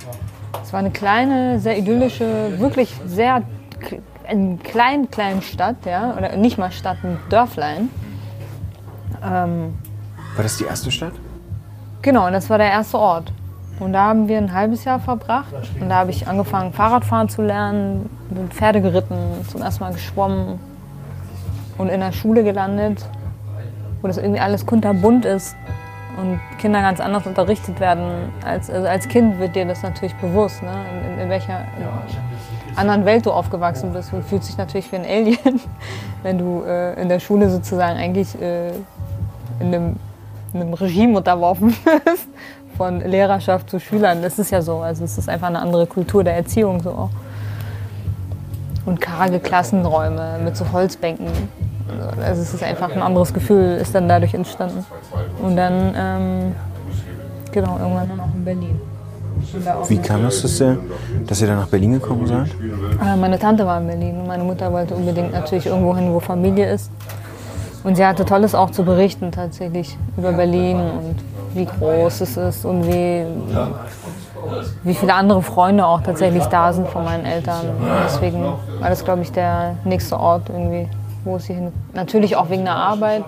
es 0.63 0.73
war 0.73 0.79
eine 0.79 0.91
kleine, 0.91 1.59
sehr 1.59 1.77
idyllische, 1.77 2.59
wirklich 2.59 2.95
sehr 3.05 3.43
eine 4.27 4.57
kleinen, 4.57 5.09
kleinen 5.09 5.41
Stadt, 5.41 5.77
ja, 5.85 6.15
oder 6.15 6.35
nicht 6.35 6.57
mal 6.57 6.71
Stadt, 6.71 6.97
ein 7.03 7.17
Dörflein. 7.29 7.89
Ähm, 9.23 9.73
War 10.35 10.43
das 10.43 10.57
die 10.57 10.65
erste 10.65 10.91
Stadt? 10.91 11.13
Genau, 12.01 12.27
und 12.27 12.33
das 12.33 12.49
war 12.49 12.57
der 12.57 12.69
erste 12.69 12.97
Ort. 12.97 13.33
Und 13.79 13.93
da 13.93 14.05
haben 14.05 14.27
wir 14.27 14.37
ein 14.37 14.53
halbes 14.53 14.83
Jahr 14.83 14.99
verbracht. 14.99 15.53
Und 15.79 15.89
da 15.89 15.95
habe 15.95 16.11
ich 16.11 16.27
angefangen, 16.27 16.73
Fahrradfahren 16.73 17.29
zu 17.29 17.41
lernen, 17.41 18.09
bin 18.29 18.49
Pferde 18.49 18.81
geritten, 18.81 19.17
zum 19.47 19.61
ersten 19.61 19.83
Mal 19.83 19.93
geschwommen 19.93 20.59
und 21.77 21.89
in 21.89 22.01
der 22.01 22.11
Schule 22.11 22.43
gelandet, 22.43 23.05
wo 24.01 24.07
das 24.07 24.17
irgendwie 24.17 24.39
alles 24.39 24.65
kunterbunt 24.65 25.25
ist 25.25 25.55
und 26.19 26.39
Kinder 26.57 26.81
ganz 26.81 26.99
anders 26.99 27.25
unterrichtet 27.25 27.79
werden. 27.79 28.33
Als, 28.45 28.69
also 28.69 28.87
als 28.87 29.07
Kind 29.07 29.39
wird 29.39 29.55
dir 29.55 29.65
das 29.65 29.81
natürlich 29.81 30.13
bewusst, 30.15 30.61
ne? 30.61 30.71
in, 31.13 31.19
in, 31.21 31.29
welcher 31.29 31.61
in 31.77 32.77
anderen 32.77 33.05
Welt 33.05 33.25
du 33.25 33.31
aufgewachsen 33.31 33.93
bist. 33.93 34.11
Du 34.11 34.21
fühlst 34.21 34.49
dich 34.49 34.57
natürlich 34.57 34.91
wie 34.91 34.97
ein 34.97 35.05
Alien, 35.05 35.61
wenn 36.23 36.37
du 36.37 36.63
äh, 36.67 37.01
in 37.01 37.09
der 37.09 37.19
Schule 37.19 37.49
sozusagen 37.49 37.97
eigentlich 37.97 38.39
äh, 38.41 38.71
in 39.59 39.67
einem, 39.73 39.95
in 40.53 40.61
einem 40.61 40.73
Regime 40.73 41.17
unterworfen 41.17 41.75
bist, 42.05 42.27
von 42.79 43.01
Lehrerschaft 43.01 43.69
zu 43.69 43.77
Schülern. 43.77 44.21
Das 44.21 44.39
ist 44.39 44.51
ja 44.51 44.61
so. 44.61 44.77
Also 44.77 45.03
es 45.03 45.17
ist 45.17 45.27
einfach 45.27 45.47
eine 45.47 45.59
andere 45.59 45.85
Kultur 45.85 46.23
der 46.23 46.37
Erziehung 46.37 46.81
so 46.81 46.91
auch. 46.91 47.09
Und 48.85 49.01
karge 49.01 49.39
Klassenräume 49.41 50.39
mit 50.41 50.55
so 50.55 50.65
Holzbänken. 50.71 51.27
Also 52.23 52.41
es 52.41 52.53
ist 52.53 52.63
einfach 52.63 52.89
ein 52.95 53.01
anderes 53.01 53.33
Gefühl, 53.33 53.77
ist 53.81 53.93
dann 53.93 54.07
dadurch 54.07 54.33
entstanden. 54.33 54.85
Und 55.43 55.57
dann, 55.57 55.93
ähm, 55.93 56.55
genau, 57.51 57.77
irgendwann 57.79 58.07
dann 58.07 58.19
auch 58.21 58.33
in 58.33 58.45
Berlin. 58.45 58.81
Wie 59.89 59.97
kam 59.97 60.23
das, 60.23 60.41
dass 60.41 60.61
ihr, 60.61 60.77
dass 61.27 61.41
ihr 61.41 61.47
dann 61.47 61.57
nach 61.57 61.67
Berlin 61.67 61.91
gekommen 61.93 62.25
seid? 62.27 62.47
äh, 63.05 63.17
Meine 63.17 63.37
Tante 63.37 63.65
war 63.65 63.81
in 63.81 63.87
Berlin 63.87 64.21
und 64.21 64.27
meine 64.27 64.43
Mutter 64.43 64.71
wollte 64.71 64.95
unbedingt 64.95 65.33
natürlich 65.33 65.65
irgendwo 65.65 65.95
hin, 65.97 66.13
wo 66.13 66.21
Familie 66.21 66.71
ist. 66.71 66.89
Und 67.83 67.95
sie 67.95 68.05
hatte 68.05 68.23
Tolles 68.23 68.55
auch 68.55 68.69
zu 68.69 68.83
berichten 68.85 69.31
tatsächlich 69.33 69.97
über 70.15 70.31
Berlin 70.31 70.77
und 70.77 71.15
wie 71.53 71.65
groß 71.65 72.21
es 72.21 72.37
ist 72.37 72.65
und 72.65 72.85
wie, 72.87 73.25
wie 74.83 74.93
viele 74.93 75.13
andere 75.13 75.41
Freunde 75.41 75.85
auch 75.85 76.01
tatsächlich 76.01 76.45
da 76.45 76.71
sind 76.73 76.87
von 76.87 77.03
meinen 77.03 77.25
Eltern. 77.25 77.65
Deswegen 78.05 78.43
war 78.43 78.89
das, 78.89 79.03
glaube 79.03 79.21
ich, 79.21 79.31
der 79.31 79.75
nächste 79.83 80.19
Ort 80.19 80.49
irgendwie, 80.49 80.87
wo 81.23 81.37
sie 81.39 81.53
hin. 81.53 81.71
Natürlich 81.93 82.35
auch 82.35 82.49
wegen 82.49 82.65
der 82.65 82.75
Arbeit. 82.75 83.23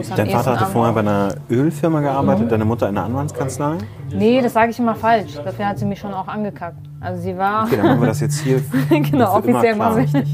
es 0.00 0.10
Dein 0.10 0.30
Vater 0.30 0.58
hatte 0.58 0.70
vorher 0.70 0.92
bei 0.92 1.00
einer 1.00 1.34
Ölfirma 1.50 2.00
gearbeitet, 2.00 2.50
deine 2.50 2.64
Mutter 2.64 2.88
in 2.88 2.96
einer 2.96 3.06
Anwaltskanzlei. 3.06 3.78
Nee, 4.12 4.40
das 4.40 4.52
sage 4.52 4.70
ich 4.70 4.78
immer 4.78 4.94
falsch. 4.94 5.34
Dafür 5.44 5.68
hat 5.68 5.78
sie 5.78 5.84
mich 5.84 5.98
schon 5.98 6.14
auch 6.14 6.28
angekackt. 6.28 6.78
Also 7.00 7.20
sie 7.20 7.36
war. 7.36 7.64
Okay, 7.64 7.76
dann 7.76 7.86
machen 7.86 8.00
wir 8.00 8.08
das 8.08 8.20
jetzt 8.20 8.40
hier. 8.40 8.62
genau, 8.88 9.36
offiziell 9.36 9.76
machen 9.76 10.08
wir. 10.12 10.24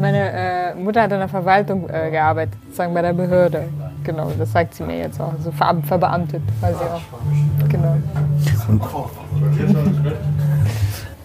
Meine 0.00 0.32
äh, 0.32 0.74
Mutter 0.74 1.02
hat 1.02 1.12
in 1.12 1.18
der 1.18 1.28
Verwaltung 1.28 1.86
äh, 1.90 2.10
gearbeitet, 2.10 2.54
sozusagen 2.64 2.94
bei 2.94 3.02
der 3.02 3.12
Behörde. 3.12 3.68
Genau, 4.02 4.30
das 4.38 4.50
sagt 4.50 4.74
sie 4.74 4.82
mir 4.82 4.96
jetzt 4.96 5.20
auch. 5.20 5.34
So 5.44 5.50
ver 5.50 5.76
verbeamtet 5.84 6.42
war 6.62 6.70
sie 6.70 6.76
auch. 6.76 7.68
Genau. 7.68 7.96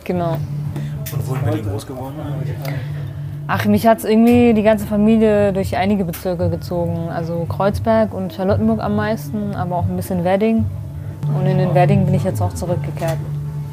genau. 0.03 0.37
Wo 1.25 1.35
sind 1.35 1.53
die 1.53 1.61
groß 1.61 1.87
geworden? 1.87 2.15
Ach, 3.47 3.63
mich 3.65 3.87
hat 3.87 3.99
es 3.99 4.03
irgendwie 4.03 4.53
die 4.53 4.63
ganze 4.63 4.85
Familie 4.85 5.53
durch 5.53 5.77
einige 5.77 6.03
Bezirke 6.03 6.49
gezogen. 6.49 7.09
Also 7.09 7.45
Kreuzberg 7.47 8.13
und 8.13 8.33
Charlottenburg 8.33 8.81
am 8.81 8.97
meisten, 8.97 9.55
aber 9.55 9.77
auch 9.77 9.85
ein 9.85 9.95
bisschen 9.95 10.25
Wedding. 10.25 10.65
Und 11.33 11.45
in 11.45 11.59
den 11.59 11.73
Wedding 11.73 12.05
bin 12.05 12.13
ich 12.13 12.25
jetzt 12.25 12.41
auch 12.41 12.53
zurückgekehrt. 12.53 13.17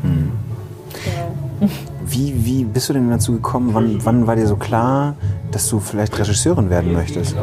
Genau. 0.03 1.73
Wie, 2.13 2.45
wie 2.45 2.65
bist 2.65 2.91
du 2.91 2.93
denn 2.93 3.09
dazu 3.09 3.33
gekommen? 3.33 3.71
Wann, 3.73 4.05
wann 4.05 4.27
war 4.27 4.37
dir 4.37 4.47
so 4.47 4.57
klar, 4.57 5.15
dass 5.51 5.67
du 5.71 5.81
vielleicht 5.81 6.19
Regisseurin 6.19 6.69
werden 6.69 6.93
möchtest? 6.93 7.35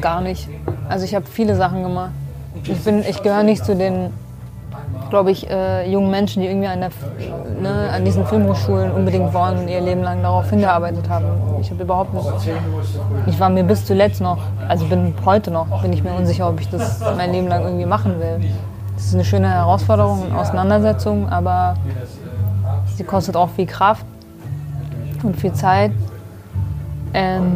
Gar 0.00 0.20
nicht. 0.20 0.48
Also 0.88 1.04
ich 1.04 1.16
habe 1.16 1.26
viele 1.26 1.56
Sachen 1.56 1.82
gemacht. 1.82 2.12
Ich, 2.62 2.86
ich 2.86 3.22
gehöre 3.24 3.42
nicht 3.42 3.64
zu 3.64 3.74
den 3.74 4.10
glaube 5.10 5.30
ich, 5.30 5.50
äh, 5.50 5.90
jungen 5.92 6.10
Menschen, 6.10 6.40
die 6.40 6.48
irgendwie 6.48 6.68
an, 6.68 6.80
der, 6.80 6.90
ne, 7.60 7.90
an 7.92 8.02
diesen 8.02 8.24
Filmhochschulen 8.24 8.92
unbedingt 8.92 9.34
wollen 9.34 9.58
und 9.58 9.68
ihr 9.68 9.82
Leben 9.82 10.02
lang 10.02 10.22
darauf 10.22 10.48
hingearbeitet 10.48 11.06
haben. 11.10 11.26
Ich 11.60 11.70
habe 11.70 11.82
überhaupt 11.82 12.14
nicht. 12.14 12.26
Ich 13.26 13.38
war 13.38 13.50
mir 13.50 13.62
bis 13.62 13.84
zuletzt 13.84 14.22
noch, 14.22 14.38
also 14.68 14.86
bin 14.86 15.12
heute 15.26 15.50
noch, 15.50 15.82
bin 15.82 15.92
ich 15.92 16.02
mir 16.02 16.14
unsicher, 16.14 16.48
ob 16.48 16.58
ich 16.62 16.70
das 16.70 17.00
mein 17.14 17.30
Leben 17.30 17.48
lang 17.48 17.62
irgendwie 17.62 17.84
machen 17.84 18.20
will. 18.20 18.40
Das 18.94 19.04
ist 19.04 19.14
eine 19.14 19.24
schöne 19.26 19.50
Herausforderung 19.50 20.22
und 20.22 20.32
Auseinandersetzung, 20.32 21.28
aber 21.28 21.74
sie 22.96 23.04
kostet 23.04 23.36
auch 23.36 23.50
viel 23.50 23.66
Kraft 23.66 24.06
und 25.24 25.36
viel 25.36 25.52
Zeit. 25.52 25.92
Ähm, 27.14 27.54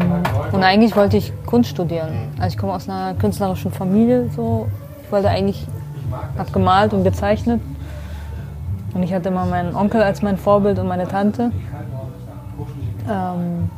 und 0.52 0.62
eigentlich 0.62 0.94
wollte 0.96 1.16
ich 1.16 1.32
Kunst 1.46 1.70
studieren. 1.70 2.28
Also 2.38 2.54
ich 2.54 2.58
komme 2.58 2.74
aus 2.74 2.88
einer 2.88 3.14
künstlerischen 3.14 3.70
Familie. 3.70 4.28
So. 4.34 4.66
Ich 5.04 5.12
wollte 5.12 5.28
eigentlich, 5.28 5.66
habe 6.36 6.50
gemalt 6.52 6.92
und 6.92 7.04
gezeichnet. 7.04 7.60
Und 8.94 9.02
ich 9.02 9.12
hatte 9.12 9.28
immer 9.28 9.46
meinen 9.46 9.74
Onkel 9.74 10.02
als 10.02 10.22
mein 10.22 10.36
Vorbild 10.36 10.78
und 10.78 10.88
meine 10.88 11.06
Tante. 11.06 11.52
Ähm, 13.08 13.70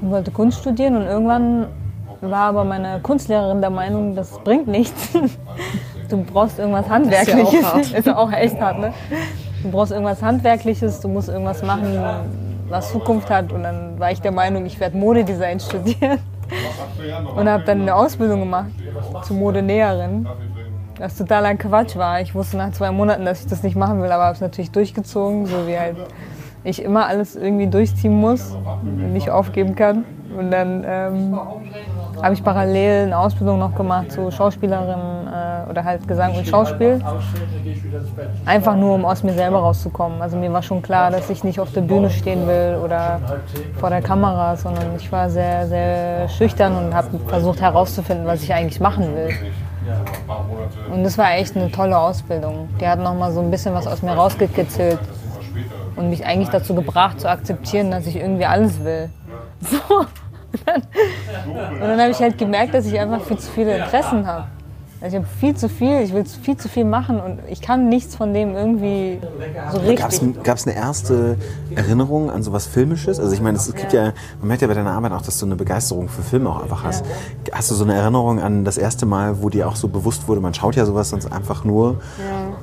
und 0.00 0.10
wollte 0.10 0.30
Kunst 0.30 0.60
studieren 0.60 0.96
und 0.96 1.04
irgendwann 1.04 1.66
war 2.20 2.48
aber 2.48 2.64
meine 2.64 3.00
Kunstlehrerin 3.00 3.60
der 3.60 3.70
Meinung, 3.70 4.14
das 4.14 4.38
bringt 4.40 4.68
nichts. 4.68 5.10
Du 6.08 6.22
brauchst 6.22 6.60
irgendwas 6.60 6.88
Handwerkliches. 6.88 7.52
ist 7.52 7.52
ja 7.52 7.66
auch 7.66 7.74
hart. 7.74 7.92
ist 7.98 8.06
ja 8.06 8.16
auch 8.16 8.30
echt 8.30 8.60
hart, 8.60 8.78
ne? 8.78 8.92
Du 9.62 9.70
brauchst 9.70 9.92
irgendwas 9.92 10.22
Handwerkliches, 10.22 11.00
du 11.00 11.08
musst 11.08 11.28
irgendwas 11.28 11.62
machen, 11.62 11.98
was 12.68 12.92
Zukunft 12.92 13.30
hat. 13.30 13.52
Und 13.52 13.62
dann 13.62 13.98
war 13.98 14.10
ich 14.10 14.20
der 14.20 14.32
Meinung, 14.32 14.66
ich 14.66 14.78
werde 14.80 14.96
Modedesign 14.96 15.60
studieren. 15.60 16.18
Und 17.36 17.48
habe 17.48 17.64
dann 17.64 17.82
eine 17.82 17.94
Ausbildung 17.94 18.40
gemacht 18.40 18.70
zur 19.24 19.36
Modenäherin. 19.36 20.28
Was 20.98 21.16
totaler 21.16 21.54
Quatsch 21.56 21.96
war. 21.96 22.20
Ich 22.20 22.34
wusste 22.34 22.56
nach 22.56 22.72
zwei 22.72 22.90
Monaten, 22.90 23.24
dass 23.24 23.40
ich 23.40 23.46
das 23.46 23.62
nicht 23.62 23.76
machen 23.76 24.00
will, 24.02 24.10
aber 24.10 24.24
habe 24.24 24.34
es 24.34 24.40
natürlich 24.40 24.70
durchgezogen, 24.70 25.46
so 25.46 25.66
wie 25.66 25.78
halt 25.78 25.96
ich 26.64 26.82
immer 26.82 27.06
alles 27.06 27.36
irgendwie 27.36 27.66
durchziehen 27.66 28.14
muss 28.14 28.56
und 28.82 29.12
nicht 29.12 29.30
aufgeben 29.30 29.74
kann. 29.76 30.04
Und 30.36 30.50
dann 30.50 30.84
ähm, 30.86 31.38
habe 32.22 32.34
ich 32.34 32.42
parallel 32.42 33.04
eine 33.04 33.18
Ausbildung 33.18 33.58
noch 33.58 33.74
gemacht 33.74 34.12
zur 34.12 34.32
Schauspielerin 34.32 35.26
äh, 35.26 35.70
oder 35.70 35.84
halt 35.84 36.06
Gesang 36.08 36.34
und 36.34 36.46
Schauspiel. 36.46 37.00
Einfach 38.44 38.76
nur, 38.76 38.94
um 38.94 39.04
aus 39.04 39.22
mir 39.22 39.34
selber 39.34 39.58
rauszukommen. 39.58 40.20
Also 40.22 40.36
mir 40.36 40.52
war 40.52 40.62
schon 40.62 40.82
klar, 40.82 41.10
dass 41.10 41.30
ich 41.30 41.44
nicht 41.44 41.60
auf 41.60 41.72
der 41.72 41.82
Bühne 41.82 42.10
stehen 42.10 42.46
will 42.46 42.78
oder 42.82 43.20
vor 43.78 43.90
der 43.90 44.02
Kamera, 44.02 44.56
sondern 44.56 44.96
ich 44.96 45.10
war 45.10 45.28
sehr, 45.30 45.66
sehr 45.66 46.28
schüchtern 46.28 46.76
und 46.76 46.94
habe 46.94 47.18
versucht 47.26 47.60
herauszufinden, 47.60 48.26
was 48.26 48.42
ich 48.42 48.52
eigentlich 48.52 48.80
machen 48.80 49.14
will. 49.14 49.34
Und 50.92 51.04
das 51.04 51.16
war 51.16 51.32
echt 51.34 51.56
eine 51.56 51.70
tolle 51.70 51.96
Ausbildung. 51.96 52.68
Die 52.80 52.86
hat 52.86 52.98
noch 52.98 53.14
mal 53.14 53.32
so 53.32 53.40
ein 53.40 53.50
bisschen 53.50 53.74
was 53.74 53.86
aus 53.86 54.02
mir 54.02 54.12
rausgekitzelt 54.12 54.98
und 55.96 56.10
mich 56.10 56.24
eigentlich 56.26 56.50
dazu 56.50 56.74
gebracht, 56.74 57.20
zu 57.20 57.28
akzeptieren, 57.28 57.90
dass 57.90 58.06
ich 58.06 58.16
irgendwie 58.16 58.46
alles 58.46 58.82
will. 58.84 59.10
So. 59.58 60.04
Und 61.46 61.80
dann, 61.80 62.00
habe 62.00 62.10
ich 62.10 62.18
halt 62.18 62.38
gemerkt, 62.38 62.74
dass 62.74 62.86
ich 62.86 62.98
einfach 62.98 63.22
viel 63.22 63.38
zu 63.38 63.50
viele 63.50 63.76
Interessen 63.76 64.26
habe. 64.26 64.46
Ich 65.06 65.14
habe 65.14 65.26
viel 65.38 65.54
zu 65.54 65.68
viel, 65.68 66.00
ich 66.00 66.14
will 66.14 66.24
viel 66.24 66.56
zu 66.56 66.68
viel 66.68 66.84
machen 66.84 67.20
und 67.20 67.40
ich 67.50 67.60
kann 67.60 67.90
nichts 67.90 68.16
von 68.16 68.32
dem 68.32 68.54
irgendwie 68.54 69.18
so 69.70 69.78
richtig. 69.78 70.42
Gab 70.42 70.56
es 70.56 70.66
eine 70.66 70.74
erste 70.74 71.36
Erinnerung 71.74 72.30
an 72.30 72.42
sowas 72.42 72.66
Filmisches? 72.66 73.20
Also 73.20 73.34
ich 73.34 73.42
meine, 73.42 73.58
es 73.58 73.72
gibt 73.74 73.92
ja, 73.92 74.14
man 74.38 74.48
merkt 74.48 74.62
ja 74.62 74.68
bei 74.68 74.74
deiner 74.74 74.92
Arbeit 74.92 75.12
auch, 75.12 75.20
dass 75.20 75.38
du 75.38 75.44
eine 75.44 75.56
Begeisterung 75.56 76.08
für 76.08 76.22
Filme 76.22 76.48
auch 76.48 76.62
einfach 76.62 76.82
hast. 76.82 77.04
Hast 77.52 77.70
du 77.70 77.74
so 77.74 77.84
eine 77.84 77.94
Erinnerung 77.94 78.40
an 78.40 78.64
das 78.64 78.78
erste 78.78 79.04
Mal, 79.04 79.42
wo 79.42 79.50
dir 79.50 79.68
auch 79.68 79.76
so 79.76 79.88
bewusst 79.88 80.28
wurde, 80.28 80.40
man 80.40 80.54
schaut 80.54 80.76
ja 80.76 80.86
sowas 80.86 81.10
sonst 81.10 81.30
einfach 81.30 81.64
nur, 81.64 82.00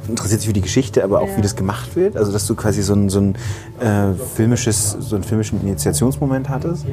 interessiert 0.07 0.41
sich 0.41 0.47
für 0.47 0.53
die 0.53 0.61
Geschichte, 0.61 1.03
aber 1.03 1.21
auch 1.21 1.29
wie 1.37 1.41
das 1.41 1.55
gemacht 1.55 1.95
wird? 1.95 2.17
Also 2.17 2.31
dass 2.31 2.47
du 2.47 2.55
quasi 2.55 2.81
so 2.81 2.95
ein, 2.95 3.09
so 3.09 3.19
ein 3.19 3.35
äh, 3.79 4.13
filmisches, 4.35 4.97
so 4.99 5.15
einen 5.15 5.23
filmischen 5.23 5.61
Initiationsmoment 5.61 6.49
hattest? 6.49 6.85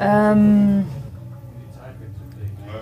Ähm, 0.00 0.84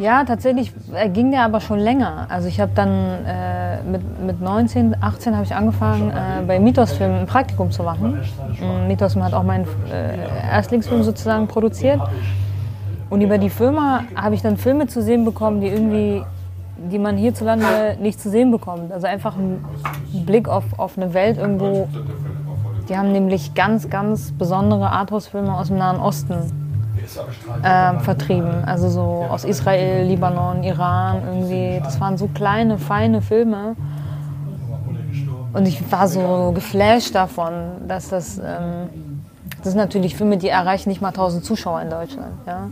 ja, 0.02 0.24
tatsächlich 0.24 0.72
äh, 0.92 1.08
ging 1.08 1.30
der 1.30 1.44
aber 1.44 1.60
schon 1.60 1.78
länger. 1.78 2.26
Also 2.28 2.48
ich 2.48 2.60
habe 2.60 2.72
dann 2.74 2.90
äh, 3.24 3.82
mit, 3.84 4.02
mit 4.20 4.40
19, 4.40 4.96
18 5.00 5.34
habe 5.34 5.44
ich 5.44 5.54
angefangen, 5.54 6.10
äh, 6.10 6.42
bei 6.46 6.58
Mythos-Film 6.58 7.20
ein 7.20 7.26
Praktikum 7.26 7.70
zu 7.70 7.84
machen. 7.84 8.18
Mm, 8.60 8.88
Mythos 8.88 9.14
hat 9.16 9.32
auch 9.32 9.44
meinen 9.44 9.66
äh, 9.90 10.50
Erstlingsfilm 10.50 11.04
sozusagen 11.04 11.46
produziert. 11.46 12.00
Und 13.10 13.20
über 13.20 13.38
die 13.38 13.50
Firma 13.50 14.04
habe 14.16 14.34
ich 14.34 14.42
dann 14.42 14.56
Filme 14.56 14.88
zu 14.88 15.02
sehen 15.02 15.24
bekommen, 15.24 15.60
die 15.60 15.68
irgendwie, 15.68 16.24
die 16.90 16.98
man 16.98 17.16
hierzulande 17.16 17.96
nicht 18.00 18.20
zu 18.20 18.28
sehen 18.28 18.50
bekommt. 18.50 18.90
Also 18.90 19.06
einfach 19.06 19.36
ein 19.36 19.64
Blick 20.26 20.48
auf, 20.48 20.64
auf 20.78 20.96
eine 20.96 21.14
Welt 21.14 21.38
irgendwo. 21.38 21.88
Die 22.88 22.96
haben 22.96 23.12
nämlich 23.12 23.54
ganz, 23.54 23.88
ganz 23.88 24.32
besondere 24.32 24.90
Arthouse-Filme 24.90 25.56
aus 25.56 25.68
dem 25.68 25.78
Nahen 25.78 26.00
Osten 26.00 26.61
ähm, 27.64 28.00
vertrieben. 28.00 28.64
Also 28.64 28.88
so 28.88 29.26
aus 29.28 29.44
Israel, 29.44 30.06
Libanon, 30.06 30.62
Iran 30.62 31.22
irgendwie. 31.26 31.80
Das 31.82 32.00
waren 32.00 32.16
so 32.16 32.28
kleine, 32.28 32.78
feine 32.78 33.22
Filme. 33.22 33.76
Und 35.52 35.66
ich 35.66 35.90
war 35.92 36.08
so 36.08 36.52
geflasht 36.54 37.14
davon, 37.14 37.86
dass 37.86 38.08
das, 38.08 38.38
ähm, 38.38 39.22
das 39.58 39.72
sind 39.72 39.76
natürlich 39.76 40.16
Filme, 40.16 40.38
die 40.38 40.48
erreichen 40.48 40.88
nicht 40.88 41.02
mal 41.02 41.08
1000 41.08 41.44
Zuschauer 41.44 41.82
in 41.82 41.90
Deutschland. 41.90 42.32
Ja? 42.46 42.70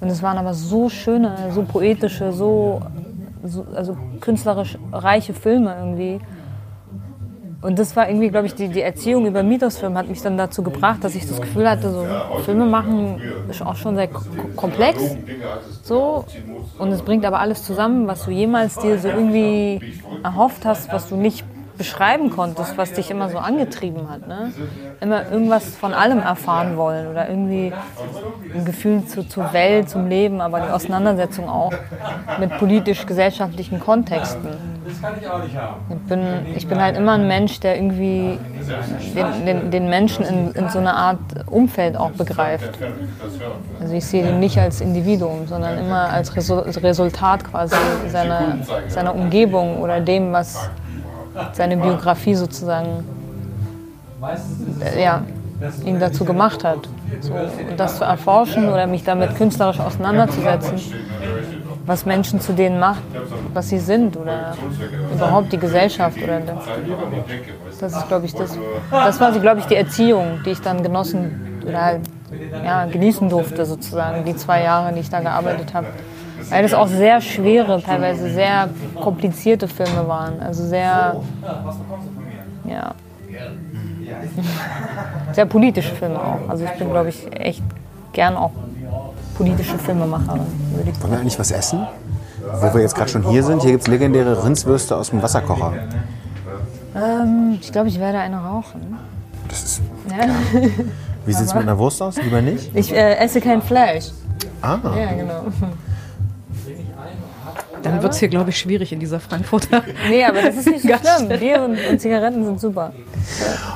Und 0.00 0.08
es 0.08 0.22
waren 0.22 0.38
aber 0.38 0.54
so 0.54 0.88
schöne, 0.88 1.34
so 1.54 1.62
poetische, 1.62 2.32
so, 2.32 2.82
so 3.44 3.66
also 3.74 3.96
künstlerisch 4.20 4.78
reiche 4.92 5.32
Filme 5.34 5.74
irgendwie. 5.78 6.20
Und 7.60 7.78
das 7.78 7.94
war 7.96 8.08
irgendwie, 8.08 8.30
glaube 8.30 8.46
ich, 8.46 8.54
die, 8.54 8.70
die 8.70 8.80
Erziehung 8.80 9.26
über 9.26 9.42
Mythosfilm 9.42 9.96
hat 9.98 10.08
mich 10.08 10.22
dann 10.22 10.38
dazu 10.38 10.62
gebracht, 10.62 11.04
dass 11.04 11.14
ich 11.14 11.26
das 11.26 11.40
Gefühl 11.40 11.68
hatte, 11.68 11.92
so 11.92 12.22
Filme 12.34 12.64
machen 12.66 13.20
ist 13.48 13.62
auch 13.62 13.76
schon 13.76 13.96
sehr 13.96 14.08
ko- 14.08 14.48
komplex. 14.54 15.18
So. 15.82 16.26
Und 16.78 16.92
es 16.92 17.02
bringt 17.02 17.26
aber 17.26 17.40
alles 17.40 17.64
zusammen, 17.64 18.06
was 18.06 18.24
du 18.24 18.30
jemals 18.30 18.78
dir 18.78 18.98
so 18.98 19.08
irgendwie 19.08 19.82
erhofft 20.22 20.64
hast, 20.64 20.92
was 20.92 21.08
du 21.08 21.16
nicht 21.16 21.46
beschreiben 21.80 22.28
konntest, 22.28 22.76
was 22.76 22.92
dich 22.92 23.10
immer 23.10 23.30
so 23.30 23.38
angetrieben 23.38 24.10
hat. 24.10 24.28
Ne? 24.28 24.52
Immer 25.00 25.30
irgendwas 25.32 25.64
von 25.76 25.94
allem 25.94 26.20
erfahren 26.20 26.76
wollen 26.76 27.08
oder 27.08 27.26
irgendwie 27.26 27.72
ein 28.54 28.66
Gefühl 28.66 29.06
zu, 29.06 29.26
zur 29.26 29.50
Welt, 29.54 29.88
zum 29.88 30.06
Leben, 30.06 30.42
aber 30.42 30.60
die 30.60 30.68
Auseinandersetzung 30.68 31.48
auch 31.48 31.72
mit 32.38 32.54
politisch-gesellschaftlichen 32.58 33.80
Kontexten. 33.80 34.50
Ich 35.88 35.98
bin, 36.08 36.20
ich 36.54 36.68
bin 36.68 36.82
halt 36.82 36.98
immer 36.98 37.12
ein 37.12 37.26
Mensch, 37.26 37.60
der 37.60 37.76
irgendwie 37.76 38.38
den, 39.16 39.46
den, 39.46 39.70
den 39.70 39.88
Menschen 39.88 40.26
in, 40.26 40.52
in 40.52 40.68
so 40.68 40.80
einer 40.80 40.96
Art 40.96 41.18
Umfeld 41.46 41.96
auch 41.96 42.10
begreift. 42.10 42.70
Also 43.80 43.94
ich 43.94 44.04
sehe 44.04 44.28
ihn 44.28 44.38
nicht 44.40 44.58
als 44.58 44.82
Individuum, 44.82 45.46
sondern 45.46 45.78
immer 45.78 46.10
als 46.10 46.36
Resu- 46.36 46.82
Resultat 46.82 47.44
quasi 47.50 47.74
seiner, 48.08 48.58
seiner 48.88 49.14
Umgebung 49.14 49.80
oder 49.80 50.00
dem, 50.00 50.32
was 50.32 50.68
seine 51.52 51.76
Biografie 51.76 52.34
sozusagen 52.34 53.04
ja, 54.98 55.22
ihn 55.84 56.00
dazu 56.00 56.24
gemacht 56.24 56.64
hat. 56.64 56.88
So, 57.20 57.34
und 57.34 57.78
das 57.78 57.98
zu 57.98 58.04
erforschen 58.04 58.68
oder 58.68 58.86
mich 58.86 59.04
damit 59.04 59.36
künstlerisch 59.36 59.80
auseinanderzusetzen, 59.80 60.80
was 61.86 62.06
Menschen 62.06 62.40
zu 62.40 62.52
denen 62.52 62.78
macht, 62.78 63.02
was 63.52 63.68
sie 63.68 63.78
sind 63.78 64.16
oder 64.16 64.54
überhaupt 65.12 65.52
die 65.52 65.58
Gesellschaft 65.58 66.18
oder 66.22 66.40
das. 66.40 66.64
Das 67.80 67.96
ist, 67.96 68.08
glaube 68.08 68.26
ich, 68.26 68.34
das. 68.34 68.56
Das 68.90 69.20
war, 69.20 69.32
glaube 69.32 69.60
ich, 69.60 69.66
die 69.66 69.76
Erziehung, 69.76 70.40
die 70.44 70.50
ich 70.50 70.60
dann 70.60 70.82
genossen 70.82 71.62
oder 71.66 71.84
halt, 71.84 72.00
ja, 72.64 72.84
genießen 72.86 73.28
durfte 73.28 73.64
sozusagen, 73.64 74.24
die 74.24 74.36
zwei 74.36 74.62
Jahre, 74.62 74.92
die 74.92 75.00
ich 75.00 75.10
da 75.10 75.20
gearbeitet 75.20 75.74
habe. 75.74 75.86
Weil 76.50 76.62
das 76.64 76.74
auch 76.74 76.88
sehr 76.88 77.20
schwere, 77.20 77.82
teilweise 77.82 78.30
sehr 78.30 78.68
komplizierte 79.00 79.68
Filme 79.68 80.06
waren. 80.06 80.40
Also 80.40 80.64
sehr, 80.66 81.16
ja, 82.68 82.94
sehr 85.32 85.46
politische 85.46 85.94
Filme 85.94 86.18
auch. 86.20 86.48
Also 86.48 86.64
ich 86.64 86.70
bin, 86.72 86.90
glaube 86.90 87.08
ich, 87.10 87.26
echt 87.38 87.62
gern 88.12 88.36
auch 88.36 88.50
politische 89.36 89.78
Filmemacherin, 89.78 90.40
Wollen 91.00 91.12
wir 91.12 91.18
eigentlich 91.20 91.38
was 91.38 91.50
essen? 91.50 91.86
Wo 92.60 92.74
wir 92.74 92.80
jetzt 92.82 92.94
gerade 92.94 93.10
schon 93.10 93.22
hier 93.22 93.42
sind, 93.42 93.62
hier 93.62 93.70
gibt 93.72 93.82
es 93.82 93.88
legendäre 93.88 94.44
Rindswürste 94.44 94.96
aus 94.96 95.10
dem 95.10 95.22
Wasserkocher. 95.22 95.72
Ähm, 96.96 97.58
ich 97.60 97.70
glaube, 97.70 97.88
ich 97.88 98.00
werde 98.00 98.18
eine 98.18 98.38
rauchen. 98.38 98.98
Das 99.48 99.62
ist, 99.62 99.82
Ja. 100.10 100.26
wie 101.26 101.32
sieht 101.32 101.46
es 101.46 101.54
mit 101.54 101.62
einer 101.62 101.78
Wurst 101.78 102.02
aus? 102.02 102.20
Lieber 102.20 102.42
nicht? 102.42 102.74
Ich 102.74 102.92
äh, 102.92 103.14
esse 103.16 103.40
kein 103.40 103.62
Fleisch. 103.62 104.06
Ah, 104.62 104.78
Ja, 104.84 105.12
genau. 105.14 105.42
Dann 107.82 108.02
wird 108.02 108.12
es 108.12 108.18
hier, 108.18 108.28
glaube 108.28 108.50
ich, 108.50 108.58
schwierig 108.58 108.92
in 108.92 109.00
dieser 109.00 109.20
Frankfurter. 109.20 109.82
Nee, 110.08 110.24
aber 110.24 110.42
das 110.42 110.56
ist 110.56 110.66
nicht 110.68 110.82
so 110.82 110.88
schlimm. 111.18 111.38
Bier 111.38 111.62
und, 111.62 111.78
und 111.90 112.00
Zigaretten 112.00 112.44
sind 112.44 112.60
super. 112.60 112.92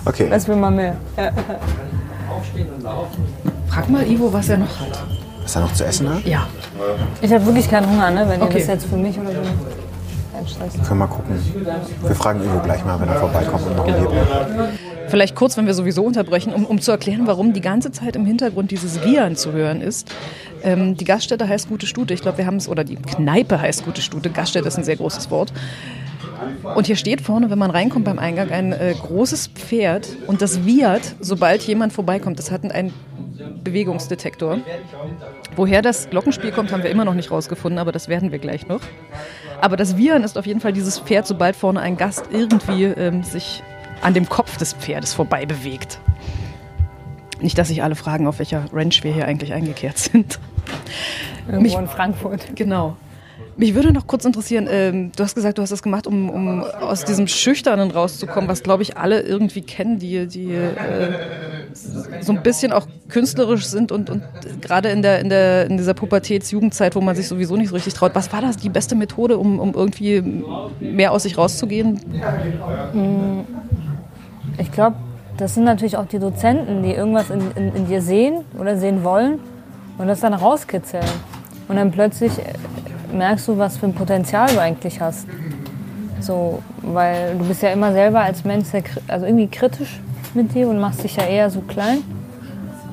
okay. 0.05 0.27
Was 0.31 0.47
will 0.49 0.57
man 0.57 0.77
mehr? 0.77 0.97
Frag 3.69 3.89
mal 3.91 4.07
Ivo, 4.07 4.33
was 4.33 4.49
er 4.49 4.59
noch 4.59 4.81
hat. 4.81 5.03
Was 5.43 5.57
er 5.57 5.63
noch 5.63 5.73
zu 5.73 5.85
essen 5.85 6.09
hat? 6.15 6.25
Ja. 6.25 6.47
Ich 7.21 7.33
habe 7.33 7.45
wirklich 7.47 7.69
keinen 7.71 7.89
Hunger, 7.91 8.11
ne? 8.11 8.25
wenn 8.29 8.41
ihr 8.41 8.47
Okay. 8.47 8.59
das 8.59 8.67
jetzt 8.69 8.87
für 8.87 8.97
mich 8.97 9.19
oder 9.19 9.31
so. 9.31 9.37
kein 10.33 10.47
Stress. 10.49 10.73
Können 10.75 10.89
wir 10.89 10.95
mal 10.95 11.07
gucken. 11.07 11.37
Wir 12.07 12.15
fragen 12.17 12.41
Ivo 12.43 12.59
gleich 12.63 12.85
mal, 12.85 13.01
wenn 13.01 13.09
er 13.09 13.17
vorbeikommt 13.17 13.67
und 13.67 13.77
noch 13.77 13.87
Genau. 13.87 14.11
lebt. 14.11 14.94
Vielleicht 15.15 15.37
kurz, 15.37 15.57
wenn 15.57 15.67
wir 15.67 15.75
sowieso 15.75 16.03
unterbrechen, 16.03 16.53
um, 16.53 16.67
um 16.67 16.81
zu 16.81 16.91
erklären, 16.91 17.29
warum 17.29 17.53
die 17.53 17.61
ganze 17.61 17.93
Zeit 17.93 18.17
im 18.17 18.27
Hintergrund 18.27 18.73
dieses 18.73 19.05
Wiehern 19.05 19.37
zu 19.37 19.53
hören 19.53 19.81
ist. 19.81 20.13
Ähm, 20.65 20.97
die 20.97 21.05
Gaststätte 21.05 21.49
heißt 21.49 21.69
Gute 21.69 21.87
Stute. 21.87 22.13
Ich 22.15 22.21
glaube, 22.21 22.39
wir 22.39 22.47
haben 22.47 22.57
es, 22.57 22.69
oder 22.69 22.83
die 22.83 22.97
Kneipe 22.97 23.61
heißt 23.61 23.85
Gute 23.85 24.03
Stute. 24.03 24.29
Gaststätte 24.31 24.67
ist 24.67 24.77
ein 24.77 24.83
sehr 24.83 24.97
großes 24.97 25.31
Wort. 25.31 25.53
Und 26.75 26.89
hier 26.89 26.97
steht 26.97 27.21
vorne, 27.21 27.49
wenn 27.49 27.61
man 27.61 27.71
reinkommt 27.71 28.07
beim 28.07 28.19
Eingang, 28.19 28.51
ein 28.51 28.73
äh, 28.73 28.93
großes 29.01 29.51
Pferd 29.55 30.09
und 30.27 30.43
das 30.43 30.65
wiehert, 30.65 31.15
sobald 31.21 31.63
jemand 31.63 31.93
vorbeikommt. 31.93 32.41
Das 32.41 32.51
hat 32.51 32.69
einen 32.69 32.93
Bewegungsdetektor. 33.63 34.59
Woher 35.55 35.81
das 35.81 36.11
Glockenspiel 36.11 36.51
kommt, 36.51 36.73
haben 36.73 36.83
wir 36.83 36.91
immer 36.91 37.05
noch 37.05 37.15
nicht 37.15 37.31
rausgefunden, 37.31 37.79
aber 37.79 37.93
das 37.93 38.09
werden 38.09 38.33
wir 38.33 38.41
gleich 38.41 38.67
noch. 38.67 38.81
Aber 39.61 39.77
das 39.77 39.97
Wiehern 39.97 40.25
ist 40.25 40.37
auf 40.37 40.47
jeden 40.47 40.59
Fall 40.59 40.73
dieses 40.73 40.99
Pferd, 40.99 41.29
sobald 41.29 41.55
vorne 41.55 41.79
ein 41.79 41.97
Gast 41.97 42.25
irgendwie 42.33 42.87
ähm, 42.87 43.23
sich 43.23 43.63
an 44.03 44.15
dem 44.15 44.29
Kopf 44.29 44.57
des 44.57 44.73
Pferdes 44.73 45.15
vorbei 45.15 45.47
bewegt. 45.47 45.99
Nicht, 47.41 47.59
dass 47.59 47.69
sich 47.69 47.83
alle 47.83 47.95
fragen, 47.95 48.27
auf 48.27 48.39
welcher 48.39 48.65
Ranch 48.73 49.05
wir 49.05 49.13
hier 49.13 49.27
eigentlich 49.27 49.53
eingekehrt 49.53 49.99
sind. 49.99 50.39
Irgendwo 51.47 51.63
Mich- 51.63 51.75
in 51.79 51.89
Frankfurt. 51.89 52.55
Genau. 52.55 52.97
Mich 53.57 53.75
würde 53.75 53.93
noch 53.93 54.07
kurz 54.09 54.25
interessieren, 54.25 54.67
ähm, 54.69 55.13
du 55.17 55.23
hast 55.23 55.37
gesagt, 55.37 55.59
du 55.59 55.63
hast 55.63 55.71
das 55.71 55.83
gemacht, 55.83 56.09
um, 56.09 56.29
um 56.29 56.63
aus 56.65 57.05
diesem 57.05 57.29
Schüchternen 57.29 57.93
rauszukommen, 57.93 58.49
was, 58.49 58.65
glaube 58.65 58.83
ich, 58.83 58.97
alle 58.97 59.21
irgendwie 59.21 59.63
kennen, 59.63 60.01
die, 60.01 60.27
die 60.27 60.53
äh, 60.55 60.71
so 61.75 62.33
ein 62.33 62.43
bisschen 62.43 62.73
auch 62.73 62.87
künstlerisch 63.09 63.67
sind 63.67 63.91
und, 63.91 64.09
und 64.09 64.23
gerade 64.61 64.91
in, 64.91 65.03
der, 65.03 65.21
in, 65.21 65.29
der, 65.29 65.67
in 65.67 65.77
dieser 65.77 65.95
Pubertäts-Jugendzeit, 65.95 66.95
wo 66.95 67.01
man 67.01 67.17
sich 67.17 67.27
sowieso 67.27 67.57
nicht 67.57 67.69
so 67.69 67.75
richtig 67.75 67.95
traut. 67.95 68.15
Was 68.15 68.33
war 68.33 68.41
das 68.41 68.57
die 68.57 68.69
beste 68.69 68.95
Methode, 68.95 69.39
um, 69.39 69.59
um 69.59 69.75
irgendwie 69.75 70.23
mehr 70.81 71.13
aus 71.13 71.25
sich 71.25 71.37
rauszugehen? 71.37 72.01
Ich 74.59 74.71
glaube, 74.71 74.97
das 75.37 75.55
sind 75.55 75.65
natürlich 75.65 75.97
auch 75.97 76.07
die 76.07 76.21
Dozenten, 76.21 76.83
die 76.83 76.93
irgendwas 76.93 77.31
in, 77.31 77.41
in, 77.57 77.75
in 77.75 77.87
dir 77.89 78.01
sehen 78.01 78.45
oder 78.59 78.77
sehen 78.77 79.03
wollen 79.03 79.41
und 79.99 80.07
das 80.07 80.21
dann 80.21 80.35
rauskitzeln. 80.35 81.05
Und 81.67 81.77
dann 81.77 81.91
plötzlich 81.91 82.33
äh, 82.39 83.15
merkst 83.15 83.49
du, 83.49 83.59
was 83.59 83.79
für 83.79 83.87
ein 83.87 83.95
Potenzial 83.95 84.49
du 84.53 84.61
eigentlich 84.61 85.01
hast. 85.01 85.27
So, 86.21 86.63
weil 86.83 87.37
du 87.37 87.45
bist 87.47 87.63
ja 87.63 87.71
immer 87.71 87.93
selber 87.93 88.21
als 88.21 88.45
Mensch 88.45 88.69
also 89.09 89.27
irgendwie 89.27 89.49
kritisch 89.49 90.01
mit 90.35 90.55
dir 90.55 90.69
und 90.69 90.79
machst 90.81 91.05
dich 91.05 91.17
ja 91.17 91.25
eher 91.25 91.51
so 91.51 91.61
klein. 91.61 91.99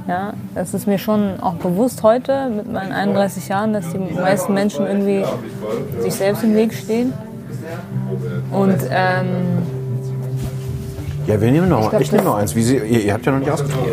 Ja, 0.08 0.34
das 0.56 0.74
ist 0.74 0.88
mir 0.88 0.98
schon 0.98 1.40
auch 1.40 1.54
bewusst 1.56 2.02
heute 2.04 2.50
mit 2.50 2.72
meinen 2.72 2.92
31 2.92 3.48
Jahren, 3.48 3.72
dass 3.74 3.92
die 3.92 3.98
meisten 3.98 4.54
Menschen 4.54 4.86
irgendwie 4.88 5.24
sich 6.00 6.16
selbst 6.16 6.44
im 6.44 6.56
Weg 6.56 6.74
stehen. 6.74 7.14
Und 8.52 8.78
ähm, 8.90 9.60
Ja, 11.28 11.40
wir 11.40 11.52
nehmen 11.52 11.70
noch, 11.70 11.84
ich, 11.84 12.10
glaub, 12.10 12.12
nehme 12.12 12.24
noch 12.24 12.38
eins. 12.38 12.52
Sie, 12.52 12.78
ihr, 12.78 12.84
ihr 12.84 13.14
habt 13.14 13.26
ja 13.26 13.32
noch 13.32 13.40
nicht 13.40 13.52
ausgetrunken. 13.52 13.92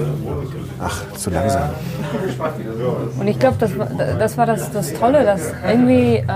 Ach, 0.81 1.03
zu 1.15 1.31
langsam. 1.31 1.71
Und 3.19 3.29
ich 3.29 3.39
glaube, 3.39 3.57
das 3.59 3.77
war, 3.77 3.87
das, 3.87 4.39
war 4.39 4.47
das, 4.47 4.71
das 4.71 4.95
Tolle, 4.95 5.25
dass 5.25 5.53
irgendwie 5.67 6.17
ähm, 6.17 6.27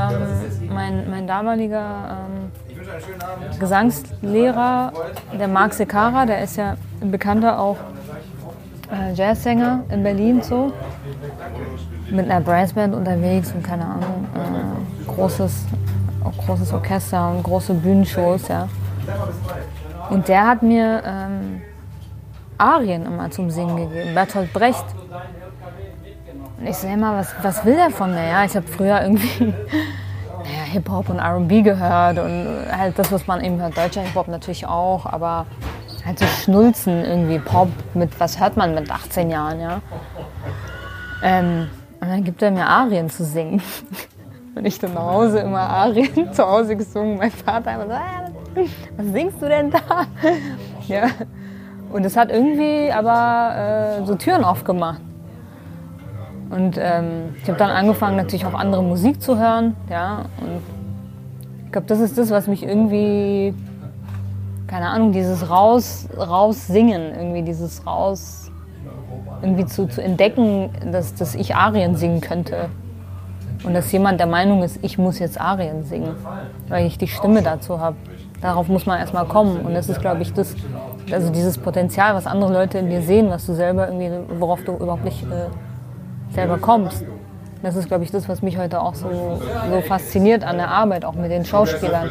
mein, 0.68 1.08
mein 1.10 1.26
damaliger 1.26 2.26
ähm, 2.26 2.41
Gesangslehrer, 3.58 4.92
der 5.38 5.48
Marc 5.48 5.74
Sekara, 5.74 6.26
der 6.26 6.42
ist 6.42 6.56
ja 6.56 6.76
ein 7.00 7.10
bekannter 7.10 7.58
auch 7.58 7.76
äh, 8.90 9.12
Jazzsänger 9.14 9.84
in 9.90 10.02
Berlin 10.02 10.42
so, 10.42 10.72
mit 12.10 12.30
einer 12.30 12.40
Brassband 12.40 12.94
unterwegs 12.94 13.52
und 13.52 13.62
keine 13.62 13.84
Ahnung, 13.84 14.26
äh, 14.34 15.10
großes, 15.10 15.66
großes 16.46 16.72
Orchester 16.72 17.30
und 17.30 17.42
große 17.42 17.74
Bühnenshows, 17.74 18.48
ja. 18.48 18.68
Und 20.10 20.28
der 20.28 20.46
hat 20.46 20.62
mir 20.62 21.02
ähm, 21.04 21.62
Arien 22.58 23.06
immer 23.06 23.30
zum 23.30 23.50
Singen 23.50 23.76
gegeben, 23.76 24.14
Bertolt 24.14 24.52
Brecht. 24.52 24.84
Und 26.58 26.66
ich 26.66 26.82
hey 26.82 26.96
mal, 26.96 27.18
was, 27.18 27.34
was 27.42 27.64
will 27.64 27.74
der 27.74 27.90
von 27.90 28.12
mir? 28.12 28.24
Ja, 28.24 28.44
ich 28.44 28.54
habe 28.54 28.66
früher 28.66 29.00
irgendwie 29.02 29.54
Hip-Hop 30.72 31.08
und 31.08 31.20
RB 31.20 31.62
gehört 31.64 32.18
und 32.18 32.46
halt 32.70 32.98
das, 32.98 33.12
was 33.12 33.26
man 33.26 33.42
eben 33.44 33.60
hört, 33.60 33.76
deutscher 33.76 34.00
Hip-Hop 34.02 34.28
natürlich 34.28 34.66
auch, 34.66 35.06
aber 35.06 35.46
halt 36.04 36.18
so 36.18 36.26
Schnulzen 36.26 37.04
irgendwie, 37.04 37.38
Pop, 37.38 37.68
mit 37.94 38.18
was 38.18 38.40
hört 38.40 38.56
man 38.56 38.74
mit 38.74 38.90
18 38.90 39.30
Jahren, 39.30 39.60
ja. 39.60 39.80
Ähm, 41.22 41.68
und 42.00 42.08
dann 42.08 42.24
gibt 42.24 42.42
er 42.42 42.50
mir 42.50 42.66
Arien 42.66 43.08
zu 43.10 43.24
singen. 43.24 43.62
Und 44.54 44.66
ich 44.66 44.78
dann 44.78 44.92
nach 44.92 45.04
Hause 45.04 45.38
immer 45.38 45.60
Arien 45.60 46.30
zu 46.34 46.46
Hause 46.46 46.76
gesungen. 46.76 47.16
Mein 47.16 47.30
Vater 47.30 47.72
immer 47.72 47.86
so, 47.86 47.92
"Ah, 47.92 48.60
was 48.98 49.06
singst 49.06 49.40
du 49.40 49.48
denn 49.48 49.70
da? 49.70 49.80
Ja. 50.88 51.06
Und 51.90 52.04
es 52.04 52.16
hat 52.16 52.30
irgendwie 52.30 52.90
aber 52.92 54.00
äh, 54.02 54.04
so 54.06 54.14
Türen 54.16 54.44
aufgemacht. 54.44 55.00
Und 56.52 56.76
ähm, 56.78 57.34
ich 57.42 57.48
habe 57.48 57.58
dann 57.58 57.70
angefangen, 57.70 58.16
natürlich 58.16 58.44
auch 58.44 58.52
andere 58.52 58.82
Musik 58.82 59.22
zu 59.22 59.38
hören. 59.38 59.74
Ja, 59.88 60.26
und 60.38 60.60
ich 61.64 61.72
glaube, 61.72 61.86
das 61.86 61.98
ist 61.98 62.18
das, 62.18 62.30
was 62.30 62.46
mich 62.46 62.62
irgendwie, 62.62 63.54
keine 64.66 64.88
Ahnung, 64.88 65.12
dieses 65.12 65.48
raus, 65.48 66.08
raus 66.14 66.66
singen, 66.66 67.14
irgendwie 67.16 67.40
dieses 67.40 67.86
raus, 67.86 68.50
irgendwie 69.40 69.64
zu, 69.64 69.86
zu 69.86 70.02
entdecken, 70.02 70.68
dass, 70.92 71.14
dass 71.14 71.34
ich 71.34 71.56
Arien 71.56 71.96
singen 71.96 72.20
könnte. 72.20 72.68
Und 73.64 73.72
dass 73.72 73.90
jemand 73.90 74.20
der 74.20 74.26
Meinung 74.26 74.62
ist, 74.62 74.78
ich 74.82 74.98
muss 74.98 75.20
jetzt 75.20 75.40
Arien 75.40 75.84
singen, 75.84 76.16
weil 76.68 76.86
ich 76.86 76.98
die 76.98 77.08
Stimme 77.08 77.40
dazu 77.42 77.80
habe. 77.80 77.96
Darauf 78.42 78.68
muss 78.68 78.84
man 78.84 78.98
erstmal 78.98 79.24
kommen. 79.24 79.60
Und 79.60 79.72
das 79.72 79.88
ist, 79.88 80.02
glaube 80.02 80.20
ich, 80.20 80.34
das, 80.34 80.54
also 81.10 81.32
dieses 81.32 81.56
Potenzial, 81.56 82.14
was 82.14 82.26
andere 82.26 82.52
Leute 82.52 82.76
in 82.76 82.90
dir 82.90 83.00
sehen, 83.00 83.30
was 83.30 83.46
du 83.46 83.54
selber 83.54 83.88
irgendwie, 83.88 84.10
worauf 84.38 84.62
du 84.64 84.72
überhaupt 84.72 85.04
nicht 85.04 85.22
äh, 85.22 85.46
selber 86.34 86.58
kommst. 86.58 87.04
Das 87.62 87.76
ist, 87.76 87.86
glaube 87.86 88.02
ich, 88.02 88.10
das, 88.10 88.28
was 88.28 88.42
mich 88.42 88.58
heute 88.58 88.80
auch 88.80 88.94
so, 88.94 89.40
so 89.70 89.80
fasziniert 89.82 90.42
an 90.42 90.56
der 90.56 90.68
Arbeit, 90.68 91.04
auch 91.04 91.14
mit 91.14 91.30
den 91.30 91.44
Schauspielern. 91.44 92.10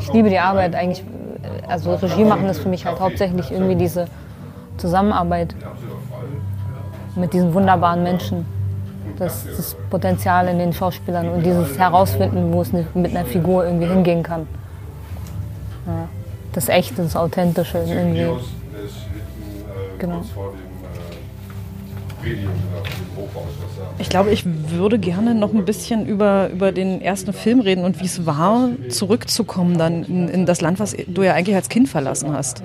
Ich 0.00 0.12
liebe 0.12 0.30
die 0.30 0.38
Arbeit 0.38 0.74
eigentlich, 0.74 1.04
äh, 1.42 1.70
also 1.70 1.94
Regie 1.94 2.24
machen 2.24 2.46
ist 2.46 2.60
für 2.60 2.70
mich 2.70 2.86
halt 2.86 2.98
hauptsächlich 2.98 3.50
irgendwie 3.52 3.76
diese 3.76 4.06
Zusammenarbeit 4.78 5.54
mit 7.16 7.32
diesen 7.34 7.52
wunderbaren 7.52 8.02
Menschen. 8.02 8.46
Das, 9.18 9.44
das 9.44 9.76
Potenzial 9.90 10.48
in 10.48 10.58
den 10.58 10.72
Schauspielern 10.72 11.28
und 11.28 11.44
dieses 11.44 11.78
Herausfinden, 11.78 12.52
wo 12.52 12.62
es 12.62 12.72
mit 12.72 12.86
einer 12.94 13.24
Figur 13.24 13.64
irgendwie 13.64 13.88
hingehen 13.88 14.22
kann. 14.22 14.46
Ja. 15.86 16.08
Das 16.52 16.68
Echte, 16.68 17.02
das 17.02 17.16
Authentische 17.16 17.78
irgendwie. 17.78 18.20
Äh, 18.20 18.36
Genau. 19.98 20.22
Ich 23.98 24.08
glaube, 24.08 24.30
ich 24.30 24.44
würde 24.44 24.98
gerne 24.98 25.34
noch 25.34 25.52
ein 25.52 25.64
bisschen 25.64 26.06
über, 26.06 26.50
über 26.50 26.72
den 26.72 27.00
ersten 27.00 27.32
Film 27.32 27.60
reden 27.60 27.84
und 27.84 28.00
wie 28.00 28.04
es 28.04 28.26
war, 28.26 28.70
zurückzukommen 28.88 29.78
dann 29.78 30.04
in, 30.04 30.28
in 30.28 30.46
das 30.46 30.60
Land, 30.60 30.78
was 30.80 30.96
du 31.06 31.22
ja 31.22 31.34
eigentlich 31.34 31.56
als 31.56 31.68
Kind 31.68 31.88
verlassen 31.88 32.32
hast. 32.32 32.62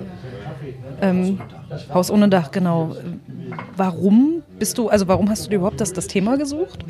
Ähm, 1.00 1.40
Haus 1.92 2.10
ohne 2.10 2.28
Dach, 2.28 2.50
genau. 2.50 2.96
Warum 3.76 4.42
bist 4.58 4.78
du, 4.78 4.88
also 4.88 5.08
warum 5.08 5.28
hast 5.28 5.46
du 5.46 5.50
dir 5.50 5.56
überhaupt 5.56 5.80
das, 5.80 5.92
das 5.92 6.06
Thema 6.06 6.36
gesucht? 6.36 6.84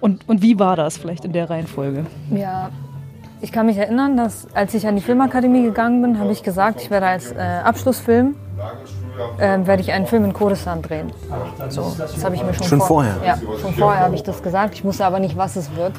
Und, 0.00 0.28
und 0.28 0.42
wie 0.42 0.58
war 0.58 0.76
das 0.76 0.98
vielleicht 0.98 1.24
in 1.24 1.32
der 1.32 1.48
Reihenfolge? 1.48 2.06
Ja, 2.30 2.70
ich 3.40 3.52
kann 3.52 3.66
mich 3.66 3.76
erinnern, 3.76 4.16
dass 4.16 4.46
als 4.54 4.74
ich 4.74 4.86
an 4.86 4.96
die 4.96 5.02
Filmakademie 5.02 5.62
gegangen 5.62 6.02
bin, 6.02 6.18
habe 6.18 6.32
ich 6.32 6.42
gesagt, 6.42 6.80
ich 6.82 6.90
werde 6.90 7.06
als 7.06 7.32
äh, 7.32 7.38
Abschlussfilm 7.38 8.34
äh, 9.38 9.58
werde 9.66 9.82
ich 9.82 9.92
einen 9.92 10.06
Film 10.06 10.24
in 10.24 10.32
Kurdistan 10.32 10.82
drehen. 10.82 11.12
So, 11.68 11.94
das 11.98 12.24
habe 12.24 12.34
ich 12.34 12.42
mir 12.42 12.54
schon, 12.54 12.66
Schon 12.66 12.78
vor- 12.78 12.88
vorher? 12.88 13.14
Ja, 13.24 13.36
schon 13.60 13.74
vorher 13.74 14.00
habe 14.04 14.14
ich 14.14 14.22
das 14.22 14.42
gesagt. 14.42 14.74
Ich 14.74 14.84
wusste 14.84 15.04
aber 15.04 15.18
nicht, 15.20 15.36
was 15.36 15.56
es 15.56 15.74
wird. 15.76 15.92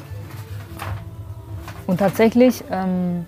Und 1.86 1.98
tatsächlich 1.98 2.64
ähm, 2.70 3.26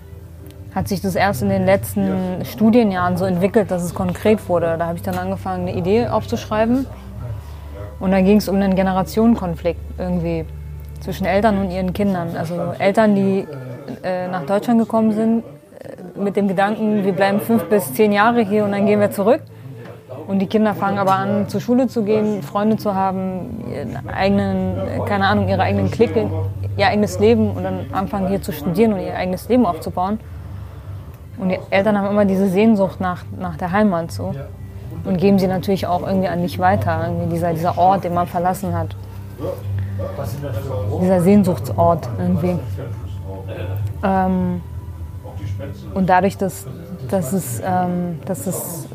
hat 0.74 0.88
sich 0.88 1.01
das 1.01 1.14
erst 1.14 1.42
in 1.42 1.48
den 1.48 1.64
letzten 1.64 2.44
Studienjahren 2.44 3.16
so 3.16 3.24
entwickelt, 3.24 3.70
dass 3.70 3.83
es 3.83 3.94
konkret 3.94 4.48
wurde. 4.48 4.77
Da 4.79 4.87
habe 4.87 4.96
ich 4.96 5.03
dann 5.03 5.16
angefangen, 5.16 5.68
eine 5.68 5.77
Idee 5.77 6.09
aufzuschreiben. 6.09 6.87
Und 8.01 8.11
dann 8.12 8.24
ging 8.24 8.38
es 8.38 8.48
um 8.48 8.57
einen 8.57 8.74
Generationenkonflikt 8.77 9.81
irgendwie 9.98 10.44
zwischen 11.01 11.24
Eltern 11.27 11.59
und 11.59 11.70
ihren 11.70 11.92
Kindern. 11.92 12.37
Also 12.37 12.55
Eltern, 12.79 13.14
die 13.14 13.46
äh, 14.03 14.29
nach 14.29 14.44
Deutschland 14.44 14.81
gekommen 14.81 15.12
sind, 15.12 15.42
äh, 15.81 16.18
mit 16.20 16.37
dem 16.37 16.48
Gedanken, 16.48 17.05
wir 17.05 17.12
bleiben 17.12 17.40
fünf 17.40 17.64
bis 17.64 17.92
zehn 17.94 18.12
Jahre 18.12 18.40
hier 18.42 18.64
und 18.64 18.72
dann 18.72 18.87
gehen 18.87 19.01
wir 19.01 19.11
zurück. 19.11 19.40
Und 20.28 20.40
die 20.40 20.46
Kinder 20.46 20.74
fangen 20.74 20.98
aber 20.98 21.14
an, 21.14 21.48
zur 21.48 21.62
Schule 21.62 21.88
zu 21.88 22.02
gehen, 22.02 22.42
Freunde 22.42 22.76
zu 22.76 22.94
haben, 22.94 23.64
ihren 23.72 24.10
eigenen, 24.10 24.76
keine 25.07 25.26
Ahnung, 25.26 25.48
ihre 25.48 25.62
eigenen 25.62 25.90
Clique, 25.90 26.28
ihr 26.76 26.86
eigenes 26.86 27.18
Leben 27.18 27.50
und 27.50 27.64
dann 27.64 27.86
anfangen 27.92 28.28
hier 28.28 28.42
zu 28.42 28.53
studieren 28.53 28.92
und 28.92 29.00
ihr 29.00 29.16
eigenes 29.16 29.48
Leben 29.48 29.64
aufzubauen. 29.64 30.20
Und 31.38 31.48
die 31.48 31.59
Eltern 31.70 31.96
haben 31.96 32.11
immer 32.11 32.26
diese 32.26 32.46
Sehnsucht 32.46 33.00
nach, 33.00 33.24
nach 33.38 33.57
der 33.57 33.72
Heimat 33.72 34.12
so. 34.12 34.34
Und 35.05 35.16
geben 35.16 35.38
sie 35.38 35.46
natürlich 35.46 35.86
auch 35.86 36.07
irgendwie 36.07 36.28
an 36.28 36.42
mich 36.42 36.59
weiter. 36.59 37.07
Irgendwie 37.07 37.34
dieser, 37.34 37.55
dieser 37.55 37.78
Ort, 37.78 38.05
den 38.05 38.12
man 38.12 38.26
verlassen 38.26 38.76
hat. 38.76 38.94
Dieser 41.00 41.22
Sehnsuchtsort 41.22 42.07
irgendwie. 42.18 42.59
Ähm, 44.03 44.61
und 45.94 46.07
dadurch, 46.07 46.36
dass, 46.36 46.66
dass, 47.11 47.32
es, 47.32 47.61
ähm, 47.64 48.20
dass 48.24 48.46
es, 48.46 48.86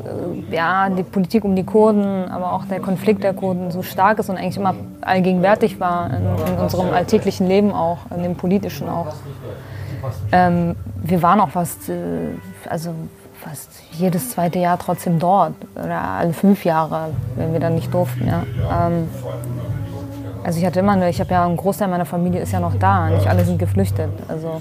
äh, 0.50 0.54
ja, 0.54 0.88
die 0.90 1.02
Politik 1.02 1.44
um 1.44 1.56
die 1.56 1.64
Kurden, 1.64 2.28
aber 2.28 2.52
auch 2.52 2.64
der 2.64 2.80
Konflikt 2.80 3.22
der 3.22 3.34
Kurden 3.34 3.70
so 3.70 3.82
stark 3.82 4.18
ist 4.18 4.30
und 4.30 4.36
eigentlich 4.36 4.56
immer 4.56 4.74
allgegenwärtig 5.00 5.80
war 5.80 6.10
in, 6.10 6.54
in 6.54 6.58
unserem 6.58 6.92
alltäglichen 6.92 7.46
Leben 7.46 7.72
auch, 7.72 7.98
in 8.14 8.22
dem 8.22 8.36
politischen 8.36 8.88
auch. 8.88 9.14
Ähm, 10.32 10.76
wir 11.02 11.22
waren 11.22 11.40
auch 11.40 11.50
fast, 11.50 11.88
äh, 11.88 11.94
also 12.68 12.90
fast 13.40 13.70
jedes 13.92 14.30
zweite 14.30 14.58
Jahr 14.58 14.78
trotzdem 14.78 15.18
dort 15.18 15.54
oder 15.74 16.00
alle 16.00 16.32
fünf 16.32 16.64
Jahre, 16.64 17.10
wenn 17.36 17.52
wir 17.52 17.60
dann 17.60 17.74
nicht 17.74 17.92
durften. 17.92 18.26
Ja. 18.26 18.42
Ähm, 18.86 19.08
also 20.44 20.58
ich 20.58 20.66
hatte 20.66 20.80
immer, 20.80 20.92
eine, 20.92 21.08
ich 21.08 21.20
habe 21.20 21.30
ja 21.30 21.44
einen 21.44 21.56
Großteil 21.56 21.88
meiner 21.88 22.04
Familie 22.04 22.40
ist 22.42 22.52
ja 22.52 22.60
noch 22.60 22.74
da, 22.74 23.08
nicht 23.08 23.26
alle 23.26 23.44
sind 23.44 23.58
geflüchtet. 23.58 24.10
Also 24.28 24.60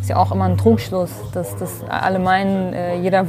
ist 0.00 0.08
ja 0.08 0.16
auch 0.16 0.32
immer 0.32 0.44
ein 0.44 0.56
Trugschluss, 0.56 1.10
dass, 1.32 1.56
dass 1.56 1.84
alle 1.88 2.18
meinen, 2.18 2.72
äh, 2.72 2.96
jeder 3.00 3.26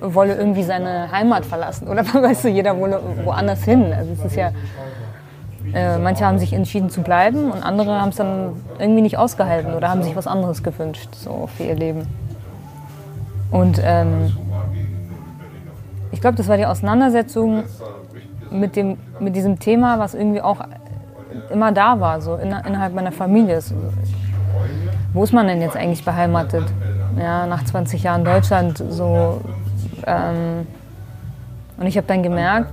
wolle 0.00 0.36
irgendwie 0.36 0.62
seine 0.62 1.10
Heimat 1.10 1.44
verlassen 1.44 1.88
oder 1.88 2.02
weißt 2.12 2.44
du, 2.44 2.48
jeder 2.48 2.78
wolle 2.78 3.00
woanders 3.24 3.64
hin. 3.64 3.92
Also 3.92 4.12
es 4.12 4.24
ist 4.24 4.36
ja, 4.36 4.52
äh, 5.74 5.98
manche 5.98 6.24
haben 6.24 6.38
sich 6.38 6.52
entschieden 6.52 6.90
zu 6.90 7.02
bleiben 7.02 7.50
und 7.50 7.62
andere 7.62 8.00
haben 8.00 8.10
es 8.10 8.16
dann 8.16 8.52
irgendwie 8.78 9.02
nicht 9.02 9.18
ausgehalten 9.18 9.74
oder 9.74 9.88
haben 9.88 10.02
sich 10.02 10.16
was 10.16 10.26
anderes 10.26 10.62
gewünscht 10.62 11.10
so 11.14 11.48
für 11.56 11.64
ihr 11.64 11.74
Leben. 11.74 12.06
Und 13.50 13.80
ähm, 13.82 14.36
ich 16.12 16.20
glaube, 16.20 16.36
das 16.36 16.48
war 16.48 16.56
die 16.56 16.66
Auseinandersetzung 16.66 17.64
mit, 18.50 18.76
dem, 18.76 18.98
mit 19.20 19.36
diesem 19.36 19.58
Thema, 19.58 19.98
was 19.98 20.14
irgendwie 20.14 20.40
auch 20.40 20.58
immer 21.50 21.72
da 21.72 22.00
war, 22.00 22.20
so 22.20 22.36
in, 22.36 22.48
innerhalb 22.48 22.94
meiner 22.94 23.12
Familie. 23.12 23.60
Wo 25.12 25.24
ist 25.24 25.32
man 25.32 25.46
denn 25.46 25.60
jetzt 25.60 25.76
eigentlich 25.76 26.04
beheimatet? 26.04 26.64
Ja, 27.18 27.46
nach 27.46 27.64
20 27.64 28.02
Jahren 28.02 28.24
Deutschland 28.24 28.82
so. 28.90 29.40
Ähm, 30.06 30.66
und 31.78 31.86
ich 31.86 31.96
habe 31.96 32.06
dann 32.06 32.22
gemerkt, 32.22 32.72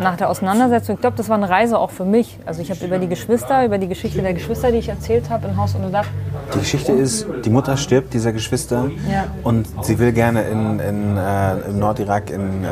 nach 0.00 0.16
der 0.16 0.28
Auseinandersetzung, 0.28 0.96
ich 0.96 1.00
glaube, 1.00 1.16
das 1.16 1.28
war 1.28 1.36
eine 1.36 1.48
Reise 1.48 1.78
auch 1.78 1.90
für 1.90 2.04
mich. 2.04 2.38
Also 2.46 2.62
ich 2.62 2.70
habe 2.70 2.84
über 2.84 2.98
die 2.98 3.08
Geschwister, 3.08 3.64
über 3.64 3.78
die 3.78 3.88
Geschichte 3.88 4.20
der 4.22 4.34
Geschwister, 4.34 4.72
die 4.72 4.78
ich 4.78 4.88
erzählt 4.88 5.30
habe 5.30 5.48
in 5.48 5.56
Haus 5.56 5.74
ohne 5.76 5.90
Dach. 5.90 6.06
Die 6.54 6.58
Geschichte 6.58 6.92
ist, 6.92 7.26
die 7.44 7.50
Mutter 7.50 7.76
stirbt 7.76 8.12
dieser 8.12 8.32
Geschwister 8.32 8.90
Ja. 9.10 9.24
und 9.44 9.66
sie 9.82 9.98
will 9.98 10.12
gerne 10.12 10.42
in, 10.42 10.78
in, 10.80 11.16
äh, 11.16 11.56
im 11.68 11.78
Nordirak 11.78 12.30
in 12.30 12.64
äh, 12.64 12.68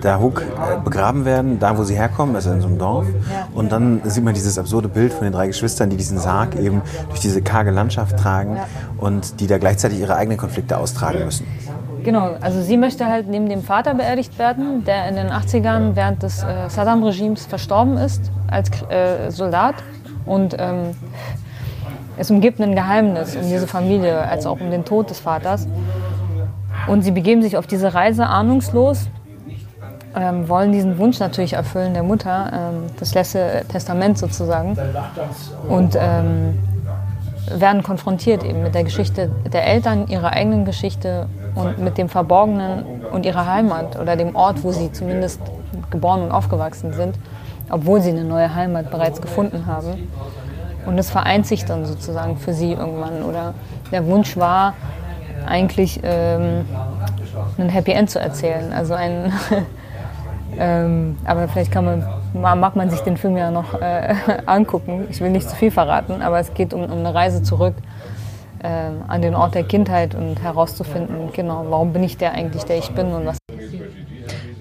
Dahuk 0.00 0.42
äh, 0.42 0.78
begraben 0.84 1.24
werden, 1.24 1.58
da 1.58 1.78
wo 1.78 1.84
sie 1.84 1.94
herkommen, 1.94 2.34
also 2.34 2.50
in 2.50 2.60
so 2.60 2.66
einem 2.66 2.78
Dorf. 2.78 3.06
Und 3.54 3.72
dann 3.72 4.02
sieht 4.04 4.24
man 4.24 4.34
dieses 4.34 4.58
absurde 4.58 4.88
Bild 4.88 5.12
von 5.12 5.24
den 5.24 5.32
drei 5.32 5.46
Geschwistern, 5.46 5.90
die 5.90 5.96
diesen 5.96 6.18
Sarg 6.18 6.56
eben 6.56 6.82
durch 7.08 7.20
diese 7.20 7.40
karge 7.42 7.70
Landschaft 7.70 8.18
tragen 8.18 8.58
und 8.98 9.40
die 9.40 9.46
da 9.46 9.58
gleichzeitig 9.58 10.00
ihre 10.00 10.16
eigenen 10.16 10.38
Konflikte 10.38 10.78
austragen 10.78 11.24
müssen. 11.24 11.46
Genau, 12.08 12.30
also 12.40 12.62
sie 12.62 12.78
möchte 12.78 13.04
halt 13.04 13.28
neben 13.28 13.50
dem 13.50 13.62
Vater 13.62 13.92
beerdigt 13.92 14.38
werden, 14.38 14.82
der 14.82 15.10
in 15.10 15.16
den 15.16 15.28
80ern 15.28 15.94
während 15.94 16.22
des 16.22 16.42
äh, 16.42 16.70
Saddam-Regimes 16.70 17.44
verstorben 17.44 17.98
ist 17.98 18.30
als 18.50 18.70
äh, 18.90 19.30
Soldat. 19.30 19.74
Und 20.24 20.56
ähm, 20.58 20.92
es 22.16 22.30
umgibt 22.30 22.62
ein 22.62 22.74
Geheimnis 22.74 23.36
um 23.36 23.42
diese 23.42 23.66
Familie, 23.66 24.22
als 24.22 24.46
auch 24.46 24.58
um 24.58 24.70
den 24.70 24.86
Tod 24.86 25.10
des 25.10 25.18
Vaters. 25.20 25.68
Und 26.86 27.02
sie 27.02 27.10
begeben 27.10 27.42
sich 27.42 27.58
auf 27.58 27.66
diese 27.66 27.92
Reise 27.92 28.24
ahnungslos, 28.24 29.10
ähm, 30.16 30.48
wollen 30.48 30.72
diesen 30.72 30.96
Wunsch 30.96 31.20
natürlich 31.20 31.52
erfüllen 31.52 31.92
der 31.92 32.04
Mutter, 32.04 32.50
ähm, 32.54 32.84
das 32.98 33.12
letzte 33.12 33.66
Testament 33.68 34.16
sozusagen. 34.16 34.78
Und 35.68 35.94
ähm, 36.00 36.58
werden 37.50 37.82
konfrontiert 37.82 38.44
eben 38.44 38.62
mit 38.62 38.74
der 38.74 38.84
Geschichte 38.84 39.30
der 39.52 39.66
Eltern, 39.66 40.08
ihrer 40.08 40.32
eigenen 40.32 40.64
Geschichte 40.64 41.26
und 41.54 41.78
mit 41.78 41.98
dem 41.98 42.08
Verborgenen 42.08 42.84
und 43.12 43.26
ihrer 43.26 43.46
Heimat 43.46 43.98
oder 43.98 44.16
dem 44.16 44.36
Ort, 44.36 44.62
wo 44.64 44.72
sie 44.72 44.92
zumindest 44.92 45.40
geboren 45.90 46.22
und 46.22 46.30
aufgewachsen 46.30 46.92
sind, 46.92 47.18
obwohl 47.70 48.00
sie 48.00 48.10
eine 48.10 48.24
neue 48.24 48.54
Heimat 48.54 48.90
bereits 48.90 49.20
gefunden 49.20 49.66
haben. 49.66 50.08
Und 50.86 50.98
es 50.98 51.10
vereint 51.10 51.46
sich 51.46 51.64
dann 51.64 51.84
sozusagen 51.84 52.36
für 52.36 52.52
sie 52.52 52.72
irgendwann. 52.72 53.22
Oder 53.22 53.54
der 53.92 54.06
Wunsch 54.06 54.36
war 54.36 54.74
eigentlich 55.46 56.00
ähm, 56.02 56.64
ein 57.58 57.68
Happy 57.68 57.92
End 57.92 58.10
zu 58.10 58.20
erzählen. 58.20 58.72
Also 58.72 58.94
ein 58.94 59.32
ähm, 60.58 61.18
aber 61.24 61.48
vielleicht 61.48 61.72
kann 61.72 61.84
man, 61.84 62.06
mag 62.34 62.76
man 62.76 62.90
sich 62.90 63.00
den 63.00 63.16
Film 63.16 63.36
ja 63.36 63.50
noch 63.50 63.80
äh, 63.80 64.14
angucken. 64.46 65.06
Ich 65.10 65.20
will 65.20 65.30
nicht 65.30 65.48
zu 65.48 65.56
viel 65.56 65.70
verraten, 65.70 66.22
aber 66.22 66.38
es 66.38 66.54
geht 66.54 66.74
um, 66.74 66.82
um 66.82 66.98
eine 66.98 67.14
Reise 67.14 67.42
zurück 67.42 67.74
ähm, 68.62 69.02
an 69.06 69.22
den 69.22 69.34
Ort 69.34 69.54
der 69.54 69.64
Kindheit 69.64 70.14
und 70.14 70.42
herauszufinden, 70.42 71.30
genau, 71.32 71.66
warum 71.68 71.92
bin 71.92 72.02
ich 72.02 72.16
der 72.16 72.32
eigentlich, 72.32 72.64
der 72.64 72.78
ich 72.78 72.90
bin 72.90 73.12
und 73.12 73.26
was. 73.26 73.38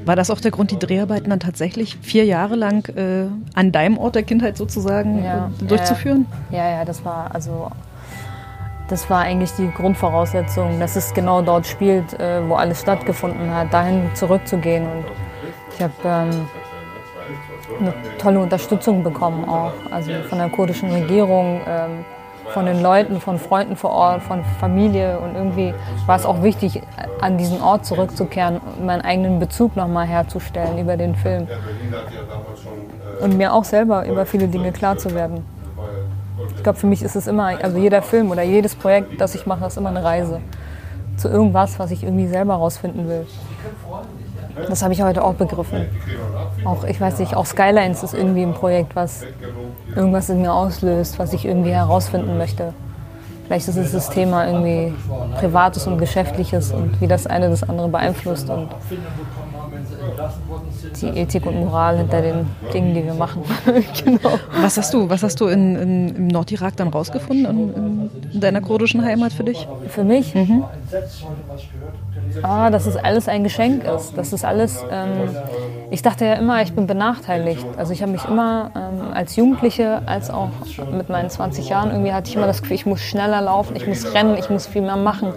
War 0.06 0.16
das 0.16 0.30
auch 0.30 0.40
der 0.40 0.52
Grund, 0.52 0.72
die 0.72 0.80
Dreharbeiten 0.80 1.30
dann 1.30 1.42
tatsächlich 1.42 1.98
vier 2.02 2.24
Jahre 2.24 2.56
lang 2.56 2.88
äh, 2.96 3.28
an 3.56 3.72
deinem 3.72 3.98
Ort 3.98 4.16
der 4.16 4.24
Kindheit 4.24 4.56
sozusagen 4.56 5.24
Ja, 5.24 5.50
äh, 5.62 5.66
durchzuführen? 5.66 6.26
Ja, 6.50 6.70
ja, 6.70 6.86
das 6.86 7.04
war 7.04 7.34
also 7.34 7.70
das 8.88 9.10
war 9.10 9.20
eigentlich 9.20 9.52
die 9.52 9.70
Grundvoraussetzung, 9.70 10.80
dass 10.80 10.96
es 10.96 11.14
genau 11.14 11.42
dort 11.42 11.68
spielt, 11.68 12.18
äh, 12.20 12.48
wo 12.48 12.56
alles 12.56 12.82
stattgefunden 12.82 13.54
hat, 13.54 13.74
dahin 13.74 14.04
zurückzugehen. 14.14 14.84
Und 14.84 15.06
ich 15.76 15.84
habe 15.84 15.94
ähm, 16.06 16.48
eine 17.80 17.94
tolle 18.18 18.40
Unterstützung 18.40 19.04
bekommen 19.04 19.48
auch, 19.48 19.74
also 19.92 20.12
von 20.30 20.38
der 20.38 20.50
kurdischen 20.50 20.90
Regierung, 20.92 21.62
ähm, 21.68 22.06
von 22.54 22.66
den 22.66 22.82
Leuten, 22.82 23.20
von 23.20 23.40
Freunden 23.40 23.76
vor 23.76 23.92
Ort, 23.92 24.24
von 24.24 24.44
Familie. 24.60 25.20
Und 25.20 25.36
irgendwie 25.36 25.74
war 26.06 26.16
es 26.16 26.26
auch 26.26 26.44
wichtig, 26.44 26.82
an 27.20 27.38
diesen 27.38 27.62
Ort 27.62 27.86
zurückzukehren 27.86 28.62
meinen 28.86 29.02
eigenen 29.02 29.40
Bezug 29.40 29.76
nochmal 29.76 30.08
herzustellen 30.08 30.78
über 30.78 30.98
den 30.98 31.16
Film. 31.16 31.48
Und 33.22 33.38
mir 33.38 33.54
auch 33.54 33.64
selber 33.64 34.06
über 34.08 34.26
viele 34.26 34.48
Dinge 34.48 34.72
klar 34.72 34.98
zu 34.98 35.14
werden. 35.14 35.44
Ich 36.56 36.64
glaube, 36.64 36.80
für 36.80 36.88
mich 36.88 37.02
ist 37.02 37.16
es 37.16 37.28
immer, 37.28 37.48
also 37.62 37.78
jeder 37.78 38.02
Film 38.02 38.32
oder 38.32 38.44
jedes 38.44 38.76
Projekt, 38.76 39.20
das 39.20 39.36
ich 39.36 39.46
mache, 39.46 39.66
ist 39.66 39.78
immer 39.78 39.90
eine 39.90 40.04
Reise 40.04 40.40
zu 41.18 41.30
irgendwas, 41.30 41.80
was 41.80 41.92
ich 41.92 42.04
irgendwie 42.04 42.28
selber 42.28 42.56
rausfinden 42.56 43.08
will. 43.08 43.26
Das 44.68 44.84
habe 44.84 44.94
ich 44.94 45.02
heute 45.02 45.24
auch 45.24 45.36
begriffen. 45.36 45.86
Auch, 46.66 46.84
ich 46.84 47.00
weiß 47.00 47.20
nicht, 47.20 47.36
auch 47.36 47.46
Skylines 47.46 48.04
ist 48.04 48.14
irgendwie 48.14 48.44
ein 48.44 48.54
Projekt, 48.54 48.96
was 48.96 49.24
irgendwas 49.96 50.30
in 50.30 50.42
mir 50.42 50.54
auslöst, 50.54 51.20
was 51.20 51.34
ich 51.34 51.46
irgendwie 51.46 51.72
herausfinden 51.72 52.38
möchte. 52.38 52.74
Vielleicht 53.48 53.70
ist 53.70 53.78
es 53.78 53.94
das 53.94 54.10
Thema 54.10 54.46
irgendwie 54.46 54.94
Privates 55.40 55.88
und 55.88 55.98
Geschäftliches 55.98 56.74
und 56.74 57.00
wie 57.00 57.08
das 57.08 57.28
eine 57.28 57.50
das 57.50 57.64
andere 57.64 57.88
beeinflusst 57.88 58.50
und 58.50 58.68
die 61.02 61.08
Ethik 61.08 61.46
und 61.46 61.56
Moral 61.56 61.98
hinter 61.98 62.22
den 62.22 62.48
Dingen, 62.74 62.94
die 62.94 63.06
wir 63.06 63.14
machen. 63.14 63.44
genau. 64.04 64.38
Was 64.62 64.78
hast 64.78 64.94
du, 64.94 65.10
was 65.10 65.24
hast 65.24 65.40
du 65.40 65.48
in, 65.48 65.76
in, 65.78 66.16
im 66.16 66.28
Nordirak 66.28 66.76
dann 66.76 66.90
rausgefunden 66.90 67.46
in, 67.46 67.74
in, 67.74 68.10
in 68.34 68.40
deiner 68.42 68.60
kurdischen 68.60 69.04
Heimat 69.04 69.32
für 69.32 69.46
dich? 69.46 69.66
Für 69.88 70.04
mich? 70.04 70.34
Ah, 72.44 72.70
dass 72.70 72.86
es 72.86 72.96
alles 72.96 73.28
ein 73.28 73.44
Geschenk 73.44 73.84
ist. 73.84 74.18
Das 74.18 74.32
ist 74.32 74.46
alles. 74.46 74.86
Ähm, 74.90 75.36
ich 75.90 76.02
dachte 76.02 76.26
ja 76.26 76.34
immer, 76.34 76.62
ich 76.62 76.74
bin 76.74 76.88
benachteiligt. 76.88 77.66
Also 77.78 77.94
ich 77.94 78.02
habe 78.02 78.12
mich 78.12 78.26
immer 78.26 78.72
ähm, 78.76 79.14
als 79.14 79.36
Jugendliche, 79.36 80.02
als 80.06 80.30
auch 80.30 80.50
mit 80.92 81.10
meinen 81.10 81.30
20 81.30 81.70
Jahren 81.70 81.92
irgendwie 81.92 82.14
hatte 82.14 82.30
ich 82.30 82.36
immer 82.36 82.48
das 82.48 82.62
Gefühl, 82.62 82.76
ich 82.76 82.86
muss 82.86 83.02
schneller 83.02 83.42
laufen, 83.42 83.76
ich 83.76 83.88
muss 83.88 84.14
rennen, 84.14 84.38
ich 84.38 84.50
muss 84.50 84.68
viel 84.68 84.82
mehr 84.82 84.98
machen, 84.98 85.34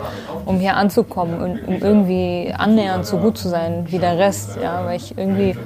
um 0.47 0.59
hier 0.59 0.77
anzukommen 0.77 1.41
und 1.41 1.69
um 1.69 1.79
irgendwie 1.79 2.55
annähernd 2.57 3.07
so 3.07 3.19
gut 3.19 3.39
zu 3.39 3.49
sein 3.49 3.87
wie 3.89 3.99
der 3.99 4.19
Rest. 4.19 4.59
Ja, 4.63 4.85
weil 4.85 4.97
ich 4.97 5.17
irgendwie 5.17 5.57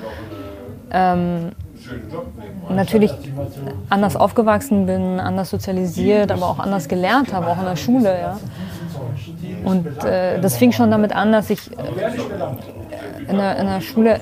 ähm, 0.91 1.53
natürlich 2.71 3.13
anders 3.91 4.17
aufgewachsen 4.17 4.87
bin, 4.87 5.21
anders 5.21 5.51
sozialisiert, 5.51 6.33
aber 6.33 6.49
auch 6.49 6.59
anders 6.59 6.89
gelernt 6.89 7.33
habe, 7.33 7.49
auch 7.49 7.59
in 7.59 7.65
der 7.65 7.77
Schule. 7.77 8.19
Ja. 8.19 8.39
Und 9.65 10.05
äh, 10.05 10.41
das 10.41 10.57
fing 10.57 10.73
schon 10.73 10.91
damit 10.91 11.15
an, 11.15 11.33
dass 11.33 11.51
ich 11.51 11.71
äh, 11.73 11.83
in, 13.29 13.37
der, 13.37 13.57
in 13.59 13.67
der 13.67 13.81
Schule 13.81 14.21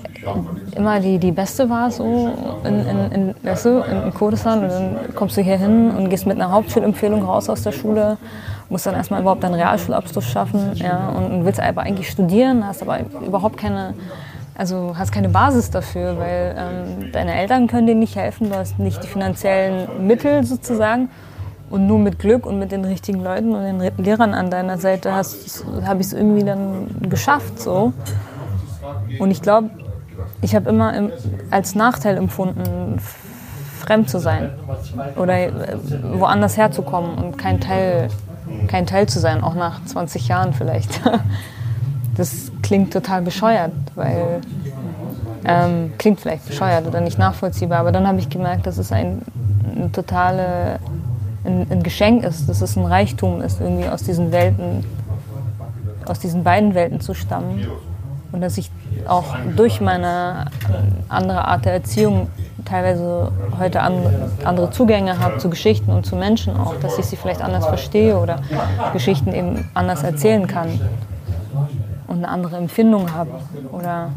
immer 0.76 1.00
die, 1.00 1.18
die 1.18 1.32
Beste 1.32 1.68
war, 1.68 1.90
so 1.90 2.60
in, 2.64 2.86
in, 2.86 3.12
in, 3.12 3.34
weißt 3.42 3.66
du, 3.66 3.80
in 3.80 4.14
Kurdistan. 4.14 4.62
Und 4.62 4.68
dann 4.70 4.96
kommst 5.14 5.36
du 5.36 5.42
hier 5.42 5.58
hin 5.58 5.90
und 5.90 6.08
gehst 6.10 6.26
mit 6.26 6.36
einer 6.36 6.50
Hauptschulempfehlung 6.52 7.24
raus 7.24 7.48
aus 7.48 7.62
der 7.62 7.72
Schule, 7.72 8.18
musst 8.68 8.86
dann 8.86 8.94
erstmal 8.94 9.20
überhaupt 9.20 9.42
deinen 9.42 9.54
Realschulabschluss 9.54 10.24
schaffen 10.24 10.72
ja, 10.74 11.08
und 11.10 11.44
willst 11.44 11.60
aber 11.60 11.82
eigentlich 11.82 12.08
studieren, 12.10 12.66
hast 12.66 12.82
aber 12.82 13.00
überhaupt 13.24 13.56
keine, 13.56 13.94
also 14.56 14.94
hast 14.96 15.12
keine 15.12 15.28
Basis 15.28 15.70
dafür, 15.70 16.18
weil 16.18 16.54
ähm, 16.56 17.12
deine 17.12 17.34
Eltern 17.34 17.66
können 17.66 17.86
dir 17.86 17.94
nicht 17.94 18.16
helfen, 18.16 18.50
du 18.50 18.56
hast 18.56 18.78
nicht 18.78 19.02
die 19.02 19.08
finanziellen 19.08 20.06
Mittel 20.06 20.44
sozusagen. 20.44 21.10
Und 21.72 21.86
nur 21.86 21.98
mit 21.98 22.18
Glück 22.18 22.44
und 22.44 22.58
mit 22.58 22.70
den 22.70 22.84
richtigen 22.84 23.24
Leuten 23.24 23.54
und 23.54 23.62
den 23.62 23.96
Lehrern 23.96 24.34
an 24.34 24.50
deiner 24.50 24.76
Seite 24.76 25.10
habe 25.10 25.22
ich 26.00 26.06
es 26.06 26.12
irgendwie 26.12 26.44
dann 26.44 27.08
geschafft. 27.08 27.58
So. 27.58 27.94
Und 29.18 29.30
ich 29.30 29.40
glaube, 29.40 29.70
ich 30.42 30.54
habe 30.54 30.68
immer 30.68 30.94
im, 30.94 31.10
als 31.50 31.74
Nachteil 31.74 32.18
empfunden, 32.18 33.00
fremd 33.80 34.10
zu 34.10 34.18
sein 34.18 34.50
oder 35.16 35.38
äh, 35.38 35.50
woanders 36.12 36.58
herzukommen 36.58 37.16
und 37.16 37.38
kein 37.38 37.58
Teil, 37.58 38.08
kein 38.68 38.86
Teil 38.86 39.08
zu 39.08 39.18
sein, 39.18 39.42
auch 39.42 39.54
nach 39.54 39.82
20 39.86 40.28
Jahren 40.28 40.52
vielleicht. 40.52 41.00
Das 42.14 42.52
klingt 42.60 42.92
total 42.92 43.22
bescheuert, 43.22 43.72
weil 43.94 44.42
ähm, 45.46 45.94
klingt 45.96 46.20
vielleicht 46.20 46.46
bescheuert 46.46 46.86
oder 46.86 47.00
nicht 47.00 47.18
nachvollziehbar, 47.18 47.78
aber 47.78 47.90
dann 47.90 48.06
habe 48.06 48.18
ich 48.18 48.28
gemerkt, 48.28 48.66
dass 48.66 48.76
es 48.76 48.92
ein, 48.92 49.22
ein 49.74 49.92
totale 49.92 50.78
ein, 51.44 51.66
ein 51.70 51.82
Geschenk 51.82 52.24
ist, 52.24 52.48
dass 52.48 52.60
es 52.60 52.76
ein 52.76 52.84
Reichtum 52.84 53.40
ist, 53.40 53.60
irgendwie 53.60 53.88
aus 53.88 54.02
diesen 54.02 54.32
Welten, 54.32 54.84
aus 56.06 56.18
diesen 56.18 56.44
beiden 56.44 56.74
Welten 56.74 57.00
zu 57.00 57.14
stammen. 57.14 57.66
Und 58.32 58.40
dass 58.40 58.56
ich 58.56 58.70
auch 59.06 59.36
durch 59.56 59.80
meine 59.80 60.46
andere 61.08 61.46
Art 61.46 61.64
der 61.64 61.74
Erziehung 61.74 62.28
teilweise 62.64 63.30
heute 63.58 63.80
andere 63.82 64.70
Zugänge 64.70 65.18
habe 65.18 65.38
zu 65.38 65.50
Geschichten 65.50 65.90
und 65.90 66.06
zu 66.06 66.16
Menschen 66.16 66.56
auch, 66.56 66.76
dass 66.80 66.98
ich 66.98 67.06
sie 67.06 67.16
vielleicht 67.16 67.42
anders 67.42 67.66
verstehe 67.66 68.18
oder 68.18 68.40
Geschichten 68.92 69.32
eben 69.34 69.68
anders 69.74 70.02
erzählen 70.02 70.46
kann 70.46 70.80
und 72.06 72.18
eine 72.18 72.28
andere 72.28 72.56
Empfindung 72.56 73.12
habe 73.12 73.30
oder 73.72 74.10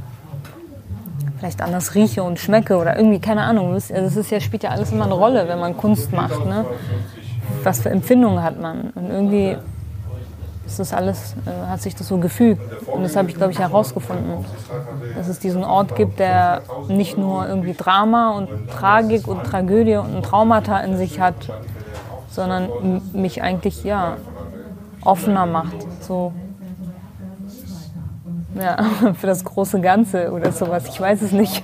vielleicht 1.46 1.62
anders 1.62 1.94
rieche 1.94 2.24
und 2.24 2.40
schmecke 2.40 2.76
oder 2.76 2.98
irgendwie, 2.98 3.20
keine 3.20 3.44
Ahnung. 3.44 3.76
Das, 3.76 3.92
also 3.92 4.20
ist 4.20 4.32
ja, 4.32 4.40
spielt 4.40 4.64
ja 4.64 4.72
alles 4.72 4.92
immer 4.92 5.06
eine 5.06 5.14
Rolle, 5.14 5.48
wenn 5.48 5.60
man 5.60 5.78
Kunst 5.78 6.12
macht. 6.12 6.44
Ne? 6.44 6.66
Was 7.62 7.82
für 7.82 7.92
Empfindungen 7.92 8.42
hat 8.42 8.60
man? 8.60 8.90
Und 8.96 9.12
irgendwie 9.12 9.56
ist 10.66 10.80
das 10.80 10.92
alles, 10.92 11.36
äh, 11.46 11.68
hat 11.68 11.84
sich 11.84 11.94
das 11.94 12.08
so 12.08 12.18
gefügt. 12.18 12.60
Und 12.88 13.04
das 13.04 13.16
habe 13.16 13.30
ich, 13.30 13.36
glaube 13.36 13.52
ich, 13.52 13.60
herausgefunden. 13.60 14.44
Dass 15.16 15.28
es 15.28 15.38
diesen 15.38 15.64
Ort 15.64 15.96
gibt, 15.96 16.18
der 16.18 16.64
nicht 16.88 17.16
nur 17.16 17.48
irgendwie 17.48 17.74
Drama 17.74 18.32
und 18.32 18.50
Tragik 18.72 19.28
und 19.28 19.44
Tragödie 19.44 19.98
und 19.98 20.24
Traumata 20.26 20.80
in 20.80 20.98
sich 20.98 21.20
hat, 21.20 21.36
sondern 22.32 23.04
mich 23.14 23.44
eigentlich, 23.44 23.84
ja, 23.84 24.18
offener 25.04 25.46
macht. 25.46 25.76
So 26.02 26.34
ja, 28.56 29.14
für 29.20 29.28
das 29.28 29.44
große 29.44 29.82
Ganze 29.82 30.32
oder 30.32 30.52
sowas. 30.52 30.86
Ich 30.88 31.00
weiß 31.00 31.22
es 31.22 31.32
nicht. 31.32 31.64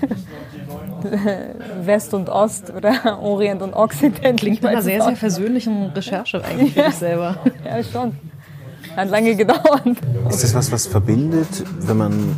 West 1.83 2.13
und 2.13 2.29
Ost 2.29 2.71
oder 2.75 3.19
Orient 3.21 3.61
und 3.61 3.73
Occident. 3.73 4.39
Klingt 4.39 4.61
nach 4.61 4.71
einer 4.71 4.81
sehr, 4.81 5.01
sehr 5.01 5.15
versöhnlichen 5.15 5.87
Recherche 5.89 6.43
eigentlich 6.43 6.73
für 6.73 6.83
dich 6.83 6.95
selber. 6.95 7.37
Ja, 7.65 7.83
schon. 7.83 8.15
Hat 8.95 9.09
lange 9.09 9.35
gedauert. 9.35 9.83
Ist 10.29 10.43
das 10.43 10.53
was, 10.53 10.71
was 10.71 10.85
verbindet, 10.85 11.63
wenn 11.79 11.97
man. 11.97 12.35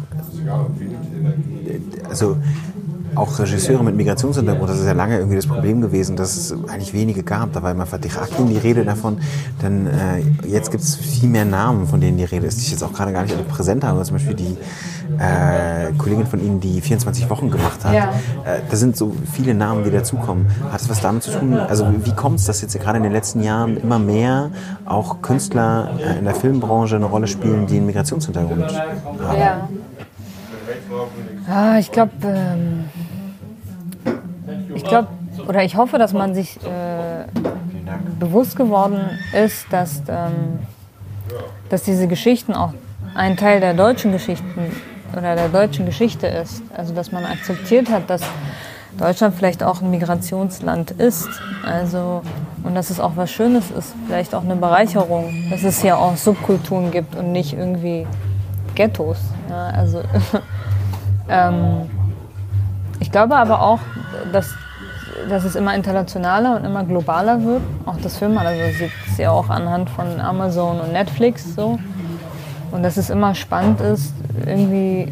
Also 2.08 2.38
auch 3.16 3.40
Regisseure 3.40 3.84
mit 3.84 3.96
Migrationshintergrund, 3.96 4.70
das 4.70 4.80
ist 4.80 4.86
ja 4.86 4.94
lange 4.94 5.18
irgendwie 5.18 5.36
das 5.36 5.48
Problem 5.48 5.82
gewesen, 5.82 6.16
dass 6.16 6.36
es 6.36 6.52
eigentlich 6.68 6.94
wenige 6.94 7.24
gab. 7.24 7.54
Da 7.54 7.64
war 7.64 7.72
immer 7.72 7.86
Fatih 7.86 8.12
Akin 8.18 8.48
die 8.48 8.58
Rede 8.58 8.84
davon. 8.84 9.20
Denn 9.62 9.88
äh, 9.88 10.48
jetzt 10.48 10.72
gibt 10.72 10.84
es 10.84 10.96
viel 10.96 11.30
mehr 11.30 11.46
Namen, 11.46 11.88
von 11.88 12.02
denen 12.02 12.18
die 12.18 12.24
Rede 12.24 12.48
ist, 12.48 12.60
die 12.60 12.64
ich 12.64 12.72
jetzt 12.72 12.84
auch 12.84 12.94
gerade 12.94 13.12
gar 13.12 13.24
nicht 13.24 13.34
alle 13.34 13.44
präsent 13.44 13.84
habe. 13.84 14.02
Zum 14.04 14.16
Beispiel 14.16 14.36
die 14.36 14.58
äh, 15.20 15.92
Kollegin 15.98 16.26
von 16.26 16.40
Ihnen, 16.40 16.60
die 16.60 16.82
24 16.82 17.30
Wochen 17.30 17.50
gemacht 17.52 17.84
hat. 17.84 17.94
Ja. 17.94 18.14
Äh, 18.46 18.62
da 18.70 18.76
sind 18.76 18.98
so 18.98 19.16
viele 19.32 19.54
Namen, 19.54 19.84
die 19.84 19.92
dazukommen. 19.92 20.48
Hat 20.72 20.82
das 20.82 20.90
was 20.90 21.02
damit 21.02 21.24
zu 21.24 21.32
tun? 21.32 21.54
Also 21.54 21.88
wie 22.04 22.14
kommt 22.14 22.40
es, 22.40 22.46
dass 22.46 22.62
jetzt 22.62 22.80
gerade 22.80 22.98
in 22.98 23.04
den 23.04 23.14
letzten 23.14 23.44
Jahren 23.44 23.78
immer 23.78 24.00
mehr 24.00 24.52
auch 24.86 25.22
Künstler 25.22 25.92
äh, 26.00 26.20
in 26.20 26.26
der 26.26 26.36
Filmbranche 26.36 26.96
eine 26.96 27.06
Rolle 27.06 27.28
spielen, 27.28 27.68
die 27.68 27.78
einen 27.78 27.86
Migrationshintergrund 27.86 28.64
haben? 28.64 29.40
Ja. 29.40 29.68
Ah, 31.50 31.78
ich 31.78 31.92
glaube, 31.92 32.12
ähm, 32.24 32.86
ich 34.76 34.84
glaube, 34.84 35.08
oder 35.48 35.64
ich 35.64 35.76
hoffe, 35.76 35.98
dass 35.98 36.14
man 36.14 36.34
sich 36.36 36.58
äh, 36.58 37.26
bewusst 38.20 38.56
geworden 38.56 39.20
ist, 39.34 39.66
dass, 39.72 40.02
ähm, 40.08 40.60
dass 41.70 41.84
diese 41.84 42.08
Geschichten 42.08 42.54
auch 42.54 42.74
ein 43.16 43.38
Teil 43.38 43.60
der 43.60 43.74
deutschen 43.74 44.12
Geschichten 44.12 44.72
oder 45.12 45.36
der 45.36 45.50
deutschen 45.50 45.86
Geschichte 45.86 46.28
ist. 46.28 46.64
Also 46.76 46.94
dass 46.94 47.12
man 47.12 47.26
akzeptiert 47.26 47.90
hat, 47.90 48.10
dass 48.10 48.22
Deutschland 48.98 49.36
vielleicht 49.36 49.64
auch 49.64 49.82
ein 49.82 49.90
Migrationsland 49.90 50.92
ist. 50.92 51.30
Also, 51.66 52.22
und 52.64 52.76
dass 52.76 52.90
es 52.90 53.00
auch 53.00 53.14
was 53.16 53.32
Schönes 53.32 53.72
ist, 53.72 53.94
vielleicht 54.08 54.36
auch 54.36 54.44
eine 54.44 54.56
Bereicherung, 54.56 55.34
dass 55.50 55.64
es 55.64 55.82
hier 55.82 55.98
auch 55.98 56.16
Subkulturen 56.16 56.92
gibt 56.92 57.16
und 57.16 57.32
nicht 57.32 57.54
irgendwie 57.54 58.06
Ghettos. 58.76 59.18
Ja, 59.50 59.68
also, 59.68 60.02
ähm, 61.30 61.90
ich 63.00 63.12
glaube 63.12 63.36
aber 63.36 63.62
auch, 63.62 63.80
dass 64.32 64.54
dass 65.30 65.44
es 65.44 65.56
immer 65.56 65.76
internationaler 65.76 66.58
und 66.58 66.66
immer 66.66 66.84
globaler 66.84 67.44
wird. 67.44 67.62
Auch 67.86 67.98
das 68.02 68.18
Film, 68.18 68.38
also 68.38 68.52
sieht 68.78 68.92
es 69.10 69.18
ja 69.18 69.32
auch 69.32 69.50
anhand 69.50 69.90
von 69.90 70.20
Amazon 70.20 70.80
und 70.80 70.92
Netflix 70.92 71.56
so. 71.56 71.80
Und 72.72 72.84
dass 72.84 72.98
es 72.98 73.10
immer 73.10 73.36
spannend 73.36 73.82
ist, 73.82 74.14
irgendwie 74.46 75.12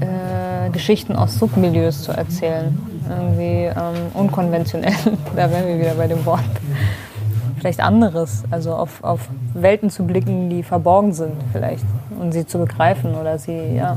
äh, 0.00 0.70
Geschichten 0.70 1.16
aus 1.16 1.38
Submilieus 1.38 2.02
zu 2.02 2.12
erzählen. 2.12 2.78
Irgendwie 3.08 3.64
ähm, 3.64 4.10
unkonventionell, 4.14 4.94
da 5.36 5.50
wären 5.50 5.66
wir 5.66 5.78
wieder 5.78 5.94
bei 5.94 6.06
dem 6.06 6.24
Wort. 6.24 6.40
Vielleicht 7.58 7.80
anderes, 7.80 8.44
also 8.50 8.74
auf, 8.74 9.02
auf 9.02 9.28
Welten 9.54 9.90
zu 9.90 10.04
blicken, 10.04 10.50
die 10.50 10.62
verborgen 10.62 11.12
sind 11.12 11.32
vielleicht 11.52 11.84
und 12.20 12.32
sie 12.32 12.46
zu 12.46 12.58
begreifen 12.58 13.14
oder 13.14 13.38
sie, 13.38 13.74
ja, 13.74 13.96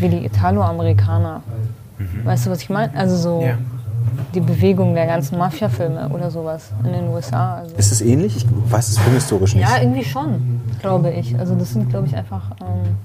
wie 0.00 0.08
die 0.08 0.24
Italo-Amerikaner. 0.24 1.42
Mhm. 1.98 2.24
Weißt 2.24 2.46
du, 2.46 2.50
was 2.50 2.62
ich 2.62 2.70
meine? 2.70 2.94
Also 2.96 3.16
so 3.16 3.42
ja. 3.42 3.58
die 4.34 4.40
Bewegung 4.40 4.94
der 4.94 5.06
ganzen 5.06 5.38
Mafia-Filme 5.38 6.08
oder 6.08 6.30
sowas 6.30 6.70
in 6.84 6.92
den 6.92 7.08
USA. 7.08 7.56
Also 7.56 7.76
ist 7.76 7.92
es 7.92 8.00
ähnlich? 8.00 8.36
Ich 8.36 8.46
weiß 8.70 8.88
es 8.88 8.98
filmhistorisch 8.98 9.54
nicht. 9.54 9.68
Ja, 9.68 9.80
irgendwie 9.80 10.04
schon, 10.04 10.60
glaube 10.80 11.10
ich. 11.10 11.38
Also 11.38 11.54
das 11.54 11.72
sind, 11.72 11.90
glaube 11.90 12.06
ich, 12.06 12.16
einfach... 12.16 12.50
Ähm, 12.60 12.96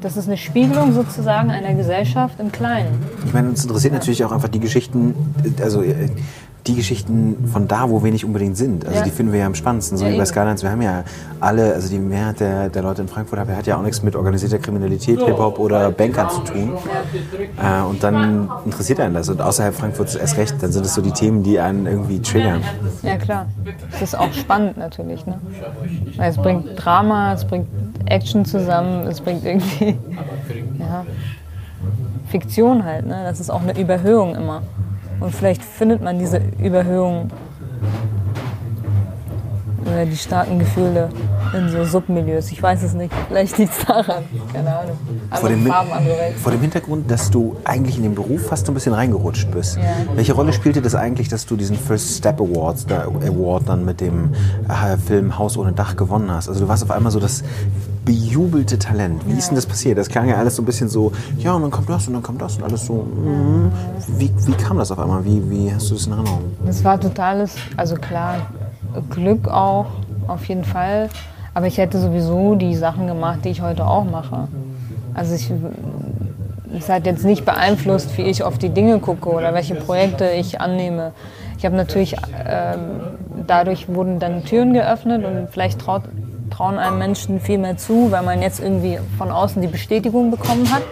das 0.00 0.18
ist 0.18 0.28
eine 0.28 0.36
Spiegelung 0.36 0.92
sozusagen 0.92 1.50
einer 1.50 1.72
Gesellschaft 1.72 2.38
im 2.38 2.52
Kleinen. 2.52 2.92
Ich 3.24 3.32
meine, 3.32 3.48
uns 3.48 3.64
interessiert 3.64 3.94
natürlich 3.94 4.22
auch 4.22 4.32
einfach 4.32 4.50
die 4.50 4.60
Geschichten, 4.60 5.14
also 5.62 5.82
äh, 5.82 6.10
die 6.66 6.74
Geschichten 6.76 7.46
von 7.52 7.68
da, 7.68 7.90
wo 7.90 8.02
wir 8.02 8.10
nicht 8.10 8.24
unbedingt 8.24 8.56
sind. 8.56 8.86
Also 8.86 8.98
ja. 8.98 9.04
die 9.04 9.10
finden 9.10 9.32
wir 9.32 9.40
ja 9.40 9.46
am 9.46 9.54
spannendsten. 9.54 9.98
So 9.98 10.06
ja, 10.06 10.12
wie 10.12 10.16
bei 10.16 10.24
Skylines, 10.24 10.62
wir 10.62 10.70
haben 10.70 10.80
ja 10.80 11.04
alle, 11.38 11.74
also 11.74 11.88
die 11.88 11.98
Mehrheit 11.98 12.40
der, 12.40 12.70
der 12.70 12.82
Leute 12.82 13.02
in 13.02 13.08
Frankfurt 13.08 13.38
hat 13.38 13.66
ja 13.66 13.76
auch 13.76 13.82
nichts 13.82 14.02
mit 14.02 14.16
organisierter 14.16 14.58
Kriminalität, 14.58 15.20
Hip-Hop 15.20 15.58
oder 15.58 15.90
Bankern 15.90 16.30
zu 16.30 16.40
tun. 16.40 16.72
Äh, 17.62 17.82
und 17.82 18.02
dann 18.02 18.50
interessiert 18.64 19.00
einen 19.00 19.14
das. 19.14 19.28
Und 19.28 19.42
außerhalb 19.42 19.74
Frankfurts 19.74 20.14
erst 20.14 20.38
recht, 20.38 20.54
dann 20.60 20.72
sind 20.72 20.86
es 20.86 20.94
so 20.94 21.02
die 21.02 21.12
Themen, 21.12 21.42
die 21.42 21.60
einen 21.60 21.86
irgendwie 21.86 22.20
triggern. 22.20 22.62
Ja 23.02 23.16
klar. 23.16 23.46
Das 23.90 24.00
ist 24.00 24.18
auch 24.18 24.32
spannend 24.32 24.78
natürlich. 24.78 25.26
Ne? 25.26 25.38
Es 26.18 26.38
bringt 26.38 26.82
Drama, 26.82 27.34
es 27.34 27.44
bringt 27.44 27.68
Action 28.06 28.46
zusammen, 28.46 29.06
es 29.06 29.20
bringt 29.20 29.44
irgendwie 29.44 29.98
ja, 30.78 31.04
Fiktion 32.28 32.84
halt. 32.84 33.06
Ne? 33.06 33.22
Das 33.24 33.38
ist 33.38 33.50
auch 33.50 33.62
eine 33.62 33.78
Überhöhung 33.78 34.34
immer. 34.34 34.62
Und 35.20 35.34
vielleicht 35.34 35.62
findet 35.62 36.02
man 36.02 36.18
diese 36.18 36.40
Überhöhung 36.62 37.30
oder 39.86 40.06
die 40.06 40.16
starken 40.16 40.58
Gefühle 40.58 41.08
in 41.52 41.68
so 41.68 41.84
Submilieus. 41.84 42.50
Ich 42.50 42.62
weiß 42.62 42.82
es 42.82 42.94
nicht. 42.94 43.12
Vielleicht 43.28 43.58
liegt 43.58 43.72
es 43.72 43.84
daran. 43.84 44.24
Keine 44.52 44.76
Ahnung. 44.76 44.96
vor 45.30 45.48
dem, 45.48 45.66
Farben, 45.66 45.90
vor 46.42 46.52
dem 46.52 46.60
Hintergrund, 46.60 47.10
dass 47.10 47.30
du 47.30 47.56
eigentlich 47.64 47.96
in 47.96 48.02
den 48.02 48.14
Beruf 48.14 48.46
fast 48.46 48.68
ein 48.68 48.74
bisschen 48.74 48.92
reingerutscht 48.92 49.50
bist. 49.50 49.76
Ja. 49.76 49.82
Welche 50.14 50.32
Rolle 50.32 50.52
spielte 50.52 50.82
das 50.82 50.94
eigentlich, 50.94 51.28
dass 51.28 51.46
du 51.46 51.56
diesen 51.56 51.76
First 51.76 52.18
Step 52.18 52.40
Awards, 52.40 52.86
der 52.86 53.02
Award 53.04 53.68
dann 53.68 53.84
mit 53.84 54.00
dem 54.00 54.32
äh, 54.68 54.96
Film 54.96 55.38
Haus 55.38 55.56
ohne 55.56 55.72
Dach 55.72 55.96
gewonnen 55.96 56.30
hast? 56.30 56.48
Also 56.48 56.60
du 56.60 56.68
warst 56.68 56.82
auf 56.82 56.90
einmal 56.90 57.12
so 57.12 57.20
das 57.20 57.44
bejubelte 58.04 58.78
Talent. 58.78 59.26
Wie 59.26 59.32
ja. 59.32 59.38
ist 59.38 59.48
denn 59.48 59.56
das 59.56 59.66
passiert? 59.66 59.98
Das 59.98 60.08
klang 60.08 60.28
ja 60.28 60.36
alles 60.36 60.56
so 60.56 60.62
ein 60.62 60.66
bisschen 60.66 60.88
so, 60.88 61.12
ja, 61.38 61.54
und 61.54 61.62
dann 61.62 61.70
kommt 61.70 61.88
das 61.88 62.06
und 62.06 62.14
dann 62.14 62.22
kommt 62.22 62.40
das 62.40 62.56
und 62.56 62.64
alles 62.64 62.86
so. 62.86 62.94
Mm. 62.94 63.72
Wie, 64.18 64.30
wie 64.46 64.52
kam 64.52 64.78
das 64.78 64.90
auf 64.90 64.98
einmal? 64.98 65.24
Wie, 65.24 65.42
wie 65.50 65.72
hast 65.72 65.90
du 65.90 65.94
das 65.94 66.06
in 66.06 66.12
Erinnerung? 66.12 66.42
Das 66.66 66.84
war 66.84 67.00
totales, 67.00 67.56
also 67.76 67.96
klar, 67.96 68.46
Glück 69.10 69.48
auch, 69.48 69.86
auf 70.28 70.44
jeden 70.46 70.64
Fall. 70.64 71.08
Aber 71.54 71.66
ich 71.66 71.78
hätte 71.78 72.00
sowieso 72.00 72.56
die 72.56 72.74
Sachen 72.74 73.06
gemacht, 73.06 73.40
die 73.44 73.50
ich 73.50 73.62
heute 73.62 73.86
auch 73.86 74.04
mache. 74.04 74.48
Also 75.14 75.34
ich, 75.34 75.50
es 76.76 76.88
hat 76.88 77.06
jetzt 77.06 77.24
nicht 77.24 77.44
beeinflusst, 77.44 78.18
wie 78.18 78.22
ich 78.22 78.42
auf 78.42 78.58
die 78.58 78.70
Dinge 78.70 78.98
gucke 78.98 79.28
oder 79.28 79.54
welche 79.54 79.76
Projekte 79.76 80.30
ich 80.30 80.60
annehme. 80.60 81.12
Ich 81.56 81.64
habe 81.64 81.76
natürlich, 81.76 82.16
ähm, 82.44 83.00
dadurch 83.46 83.88
wurden 83.88 84.18
dann 84.18 84.44
Türen 84.44 84.74
geöffnet 84.74 85.24
und 85.24 85.48
vielleicht 85.50 85.80
traut, 85.80 86.02
trauen 86.54 86.78
einem 86.78 86.98
Menschen 86.98 87.40
viel 87.40 87.58
mehr 87.58 87.76
zu, 87.76 88.10
weil 88.10 88.22
man 88.22 88.40
jetzt 88.40 88.60
irgendwie 88.60 88.98
von 89.18 89.30
außen 89.30 89.60
die 89.60 89.68
Bestätigung 89.68 90.30
bekommen 90.30 90.70
hat. 90.72 90.82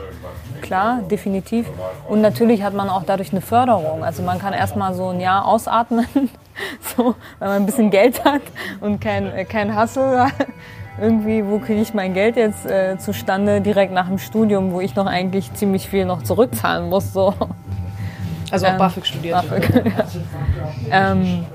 Klar, 0.60 1.00
definitiv. 1.10 1.66
Und 2.08 2.20
natürlich 2.20 2.62
hat 2.62 2.74
man 2.74 2.88
auch 2.88 3.02
dadurch 3.04 3.32
eine 3.32 3.40
Förderung. 3.40 4.02
Also 4.02 4.22
man 4.22 4.38
kann 4.38 4.52
erstmal 4.52 4.94
so 4.94 5.08
ein 5.08 5.20
Jahr 5.20 5.46
ausatmen, 5.46 6.06
so, 6.96 7.14
wenn 7.38 7.48
man 7.48 7.56
ein 7.58 7.66
bisschen 7.66 7.90
Geld 7.90 8.24
hat 8.24 8.42
und 8.80 9.00
kein, 9.00 9.46
kein 9.48 9.74
Hassel 9.74 10.26
irgendwie, 11.00 11.44
wo 11.46 11.58
kriege 11.58 11.80
ich 11.80 11.94
mein 11.94 12.12
Geld 12.12 12.36
jetzt 12.36 12.66
äh, 12.66 12.98
zustande, 12.98 13.60
direkt 13.60 13.92
nach 13.92 14.08
dem 14.08 14.18
Studium, 14.18 14.72
wo 14.72 14.80
ich 14.80 14.94
noch 14.94 15.06
eigentlich 15.06 15.52
ziemlich 15.54 15.88
viel 15.88 16.04
noch 16.04 16.22
zurückzahlen 16.22 16.88
muss. 16.88 17.12
So. 17.12 17.34
Also 18.50 18.66
auch 18.66 18.72
Ähm, 18.72 18.78
BAföG 18.78 19.06
studiert. 19.06 19.48
BAföG, 19.48 19.84
ja. 20.90 21.12
ähm, 21.12 21.46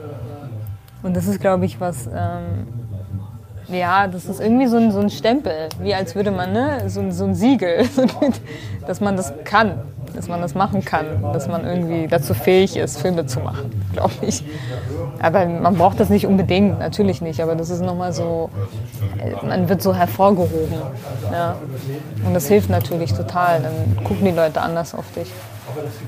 und 1.03 1.15
das 1.15 1.27
ist, 1.27 1.39
glaube 1.39 1.65
ich, 1.65 1.79
was. 1.79 2.07
Ähm, 2.07 2.76
ja, 3.69 4.07
das 4.07 4.25
ist 4.25 4.39
irgendwie 4.39 4.67
so 4.67 4.77
ein, 4.77 4.91
so 4.91 4.99
ein 4.99 5.09
Stempel, 5.09 5.69
wie 5.81 5.93
als 5.93 6.15
würde 6.15 6.31
man, 6.31 6.53
ne, 6.53 6.89
so, 6.89 6.99
ein- 7.01 7.11
so 7.11 7.25
ein 7.25 7.35
Siegel, 7.35 7.85
dass 8.87 9.01
man 9.01 9.17
das 9.17 9.33
kann, 9.43 9.79
dass 10.15 10.27
man 10.27 10.41
das 10.41 10.55
machen 10.55 10.83
kann, 10.85 11.05
dass 11.33 11.47
man 11.47 11.65
irgendwie 11.65 12.07
dazu 12.07 12.33
fähig 12.33 12.77
ist, 12.77 12.99
Filme 12.99 13.25
zu 13.25 13.39
machen, 13.39 13.69
glaube 13.93 14.13
ich. 14.21 14.43
Aber 15.19 15.45
man 15.45 15.75
braucht 15.75 15.99
das 15.99 16.09
nicht 16.09 16.27
unbedingt, 16.27 16.79
natürlich 16.79 17.21
nicht, 17.21 17.41
aber 17.41 17.55
das 17.55 17.69
ist 17.69 17.81
nochmal 17.81 18.13
so, 18.13 18.49
man 19.45 19.67
wird 19.67 19.81
so 19.81 19.93
hervorgehoben. 19.95 20.77
Ja. 21.31 21.55
Und 22.25 22.33
das 22.33 22.47
hilft 22.47 22.69
natürlich 22.69 23.13
total, 23.13 23.61
dann 23.61 24.03
gucken 24.03 24.25
die 24.25 24.31
Leute 24.31 24.61
anders 24.61 24.93
auf 24.93 25.05
dich. 25.15 25.31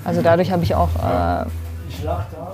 Also 0.05 0.21
dadurch 0.21 0.51
habe 0.51 0.63
ich 0.63 0.75
auch 0.75 0.89
äh, 0.95 1.45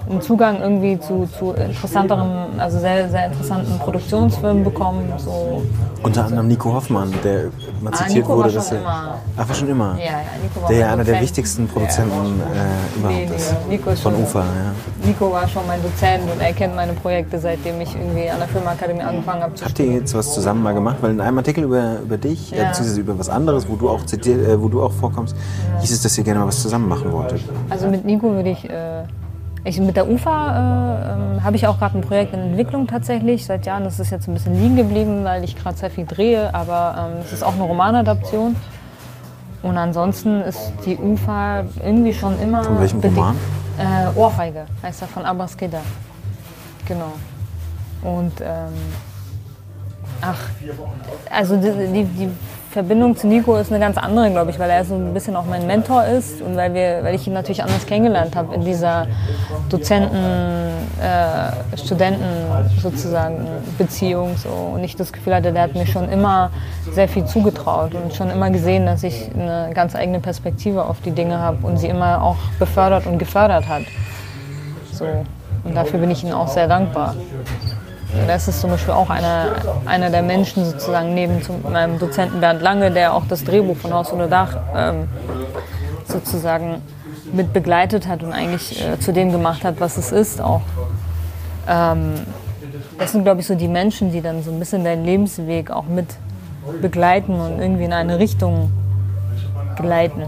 einen 0.09 0.21
Zugang 0.21 0.61
irgendwie 0.61 0.99
zu, 0.99 1.27
zu 1.37 1.53
interessanteren, 1.53 2.59
also 2.59 2.79
sehr, 2.79 3.09
sehr 3.09 3.27
interessanten 3.27 3.77
Produktionsfilmen 3.79 4.63
bekommen. 4.63 5.11
So. 5.17 5.61
Unter 6.03 6.25
anderem 6.25 6.47
Nico 6.47 6.71
Hoffmann, 6.73 7.11
der 7.23 7.45
mal 7.81 7.91
Ah, 7.93 7.97
zitiert 7.97 8.15
Nico 8.17 8.29
war 8.29 8.37
wurde, 8.37 8.49
schon 8.49 8.55
dass 8.57 8.71
er. 8.71 8.77
immer. 8.81 9.15
Ach, 9.37 9.47
war 9.49 9.55
schon 9.55 9.69
immer. 9.69 9.95
Ja, 9.97 10.03
ja, 10.05 10.11
Nico 10.43 10.61
war 10.61 10.69
Der 10.69 10.77
ja 10.77 10.93
einer 10.93 11.03
der 11.03 11.21
wichtigsten 11.21 11.67
Produzenten 11.67 12.11
äh, 12.11 12.97
überhaupt 12.99 13.15
Nee, 13.19 13.25
nee, 13.29 13.35
ist. 13.35 13.55
Nico 13.69 13.89
ist 13.89 14.01
Von 14.01 14.15
Ufa, 14.15 14.39
ja. 14.41 15.05
Nico 15.07 15.31
war 15.31 15.47
schon 15.47 15.65
mein 15.67 15.81
Dozent 15.81 16.23
und 16.31 16.39
er 16.41 16.53
kennt 16.53 16.75
meine 16.75 16.93
Projekte, 16.93 17.39
seitdem 17.39 17.81
ich 17.81 17.95
irgendwie 17.95 18.29
an 18.29 18.37
der 18.39 18.47
Filmakademie 18.47 19.01
angefangen 19.01 19.41
habe 19.41 19.53
zu 19.55 19.65
Habt 19.65 19.79
ihr 19.79 19.85
jetzt 19.93 20.13
was 20.13 20.33
zusammen 20.33 20.61
mal 20.61 20.73
gemacht? 20.73 20.97
Weil 21.01 21.11
in 21.11 21.21
einem 21.21 21.37
Artikel 21.39 21.63
über, 21.63 21.99
über 22.03 22.17
dich, 22.17 22.53
äh, 22.53 22.57
Ja. 22.59 22.67
beziehungsweise 22.69 22.99
über 23.01 23.17
was 23.17 23.29
anderes, 23.29 23.67
wo 23.67 23.75
du 23.75 23.89
auch 23.89 24.05
zitiert, 24.05 24.47
äh, 24.47 24.61
wo 24.61 24.67
du 24.67 24.83
auch 24.83 24.91
vorkommst, 24.91 25.35
hieß 25.81 25.91
es, 25.91 26.01
dass 26.03 26.17
ihr 26.17 26.23
gerne 26.23 26.39
mal 26.41 26.47
was 26.47 26.61
zusammen 26.61 26.87
machen 26.87 27.11
wolltet. 27.11 27.41
Also 27.69 27.87
mit 27.87 28.05
Nico 28.05 28.31
würde 28.31 28.49
ich, 28.49 28.69
äh, 28.69 29.03
ich 29.65 29.79
mit 29.79 29.95
der 29.95 30.07
UFA 30.09 30.51
äh, 30.51 31.13
ähm, 31.13 31.43
habe 31.43 31.55
ich 31.55 31.67
auch 31.67 31.79
gerade 31.79 31.97
ein 31.97 32.01
Projekt 32.01 32.33
in 32.33 32.39
Entwicklung 32.39 32.87
tatsächlich 32.87 33.45
seit 33.45 33.65
Jahren. 33.65 33.83
Das 33.83 33.99
ist 33.99 34.11
jetzt 34.11 34.27
ein 34.27 34.33
bisschen 34.35 34.59
liegen 34.61 34.75
geblieben, 34.75 35.23
weil 35.23 35.43
ich 35.43 35.55
gerade 35.55 35.75
sehr 35.75 35.89
viel 35.89 36.05
drehe, 36.05 36.53
aber 36.53 37.09
ähm, 37.11 37.21
es 37.25 37.33
ist 37.33 37.43
auch 37.43 37.55
eine 37.55 37.63
Romanadaption. 37.63 38.55
Und 39.63 39.77
ansonsten 39.77 40.41
ist 40.41 40.73
die 40.85 40.95
UFA 40.95 41.63
irgendwie 41.83 42.13
schon 42.13 42.39
immer. 42.39 42.63
Von 42.63 42.79
welchem 42.79 42.99
Roman? 42.99 43.35
Äh, 43.79 44.17
Ohrfeige 44.17 44.65
heißt 44.83 45.01
er 45.01 45.07
von 45.07 45.25
Abbas 45.25 45.57
Keda. 45.57 45.81
Genau. 46.87 47.13
Und 48.03 48.39
ähm, 48.41 48.73
ach, 50.21 50.37
also 51.31 51.57
die, 51.57 51.71
die, 51.91 52.03
die 52.03 52.29
Verbindung 52.75 53.15
zu 53.15 53.27
Nico 53.27 53.55
ist 53.55 53.71
eine 53.71 53.79
ganz 53.79 53.97
andere, 53.97 54.29
glaube 54.31 54.51
ich, 54.51 54.59
weil 54.59 54.69
er 54.69 54.83
so 54.83 54.95
ein 54.95 55.13
bisschen 55.13 55.37
auch 55.37 55.45
mein 55.45 55.65
Mentor 55.65 56.03
ist 56.03 56.41
und 56.41 56.57
weil, 56.57 56.73
wir, 56.73 57.05
weil 57.05 57.15
ich 57.15 57.25
ihn 57.25 57.31
natürlich 57.31 57.63
anders 57.63 57.85
kennengelernt 57.85 58.35
habe 58.35 58.53
in 58.53 58.65
dieser 58.65 59.07
Dozenten-Studenten 59.69 62.25
sozusagen 62.81 63.47
Beziehung. 63.77 64.35
So. 64.35 64.49
Und 64.49 64.83
ich 64.83 64.97
das 64.97 65.13
Gefühl 65.13 65.35
hatte, 65.35 65.53
der 65.53 65.61
hat 65.61 65.73
mir 65.73 65.87
schon 65.87 66.09
immer 66.09 66.49
sehr 66.91 67.07
viel 67.07 67.23
zugetraut 67.23 67.95
und 67.95 68.13
schon 68.13 68.29
immer 68.29 68.49
gesehen, 68.49 68.85
dass 68.85 69.03
ich 69.03 69.29
eine 69.33 69.69
ganz 69.73 69.95
eigene 69.95 70.19
Perspektive 70.19 70.83
auf 70.83 70.99
die 70.99 71.11
Dinge 71.11 71.39
habe 71.39 71.65
und 71.65 71.77
sie 71.77 71.87
immer 71.87 72.21
auch 72.21 72.35
befördert 72.59 73.07
und 73.07 73.19
gefördert 73.19 73.69
hat. 73.69 73.83
So. 74.91 75.05
Und 75.63 75.75
dafür 75.75 75.99
bin 75.99 76.11
ich 76.11 76.25
ihm 76.25 76.33
auch 76.33 76.49
sehr 76.49 76.67
dankbar. 76.67 77.15
Das 78.27 78.47
ist 78.47 78.61
zum 78.61 78.71
Beispiel 78.71 78.93
auch 78.93 79.09
einer, 79.09 79.55
einer 79.85 80.09
der 80.09 80.23
Menschen 80.23 80.65
sozusagen 80.65 81.13
neben 81.13 81.41
zum, 81.41 81.61
meinem 81.71 81.99
Dozenten 81.99 82.39
Bernd 82.39 82.61
Lange, 82.61 82.91
der 82.91 83.13
auch 83.13 83.25
das 83.27 83.43
Drehbuch 83.43 83.77
von 83.77 83.93
Haus 83.93 84.11
ohne 84.11 84.27
Dach 84.27 84.57
ähm, 84.75 85.07
sozusagen 86.07 86.81
mit 87.33 87.53
begleitet 87.53 88.07
hat 88.07 88.23
und 88.23 88.33
eigentlich 88.33 88.83
äh, 88.83 88.99
zu 88.99 89.11
dem 89.13 89.31
gemacht 89.31 89.63
hat, 89.63 89.79
was 89.79 89.97
es 89.97 90.11
ist 90.11 90.41
auch. 90.41 90.61
Ähm, 91.67 92.13
das 92.97 93.11
sind, 93.11 93.23
glaube 93.23 93.41
ich, 93.41 93.47
so 93.47 93.55
die 93.55 93.67
Menschen, 93.67 94.11
die 94.11 94.21
dann 94.21 94.43
so 94.43 94.51
ein 94.51 94.59
bisschen 94.59 94.83
deinen 94.83 95.03
Lebensweg 95.03 95.71
auch 95.71 95.85
mit 95.85 96.07
begleiten 96.81 97.39
und 97.39 97.59
irgendwie 97.59 97.85
in 97.85 97.93
eine 97.93 98.19
Richtung 98.19 98.71
geleiten. 99.77 100.23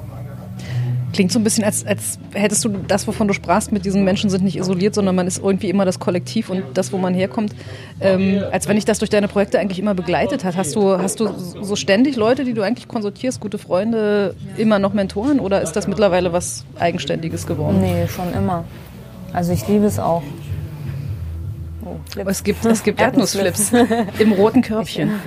Klingt 1.18 1.32
so 1.32 1.39
ein 1.39 1.43
bisschen, 1.43 1.63
als, 1.63 1.84
als 1.84 2.20
hättest 2.36 2.63
du 2.63 2.70
das, 2.70 3.07
wovon 3.07 3.28
du 3.28 3.34
sprachst, 3.34 3.72
mit 3.72 3.86
diesen 3.86 4.03
Menschen 4.03 4.30
sind 4.30 4.43
nicht 4.43 4.55
isoliert, 4.55 4.93
sondern 4.93 5.15
man 5.15 5.26
ist 5.26 5.39
irgendwie 5.39 5.68
immer 5.68 5.84
das 5.84 5.97
Kollektiv 5.97 6.51
und 6.51 6.61
das, 6.76 6.93
wo 6.93 6.99
man 6.99 7.15
herkommt. 7.15 7.55
Ähm, 7.99 8.43
als 8.51 8.68
wenn 8.68 8.76
dich 8.76 8.86
das 8.86 8.99
durch 8.99 9.09
deine 9.09 9.28
Projekte 9.28 9.57
eigentlich 9.57 9.80
immer 9.80 9.95
begleitet 9.95 10.43
hat. 10.43 10.55
Hast 10.55 10.76
du, 10.76 10.95
hast 10.95 11.20
du 11.20 11.30
so 11.59 11.76
ständig 11.76 12.18
Leute, 12.18 12.43
die 12.43 12.53
du 12.53 12.61
eigentlich 12.61 12.88
konsultierst, 12.88 13.39
gute 13.39 13.57
Freunde, 13.57 14.36
immer 14.57 14.78
noch 14.78 14.93
Mentoren 14.93 15.39
oder 15.39 15.59
ist 15.59 15.72
das 15.72 15.88
mittlerweile 15.88 16.34
was 16.34 16.65
Eigenständiges 16.78 17.47
geworden? 17.47 17.82
Nee, 17.82 18.07
schon 18.07 18.32
immer. 18.36 18.65
Also 19.34 19.53
ich 19.53 19.68
liebe 19.68 19.86
es 19.86 19.97
auch. 19.97 20.22
Oh. 21.84 21.95
Es 22.28 22.43
gibt, 22.43 22.63
es 22.63 22.84
gibt 22.84 23.01
Erdnussflips 23.01 23.72
im 24.20 24.34
roten 24.34 24.61
Körbchen. 24.61 25.13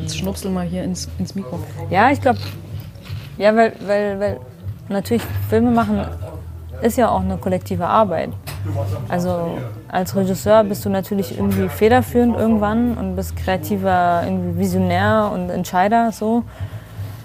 Jetzt 0.00 0.16
schnupsel 0.16 0.52
mal 0.52 0.64
hier 0.64 0.84
ins, 0.84 1.08
ins 1.18 1.34
Mikro. 1.34 1.58
Ja, 1.90 2.12
ich 2.12 2.20
glaube, 2.20 2.38
ja, 3.38 3.54
weil, 3.56 3.72
weil, 3.86 4.20
weil 4.20 4.40
natürlich 4.88 5.22
Filme 5.48 5.70
machen 5.70 6.04
ist 6.82 6.96
ja 6.96 7.08
auch 7.08 7.20
eine 7.20 7.36
kollektive 7.36 7.86
Arbeit. 7.86 8.30
Also 9.08 9.58
als 9.88 10.14
Regisseur 10.14 10.64
bist 10.64 10.84
du 10.84 10.90
natürlich 10.90 11.36
irgendwie 11.36 11.68
federführend 11.68 12.36
irgendwann 12.36 12.96
und 12.96 13.16
bist 13.16 13.36
kreativer, 13.36 14.22
irgendwie 14.24 14.58
Visionär 14.58 15.30
und 15.32 15.50
Entscheider 15.50 16.12
so. 16.12 16.44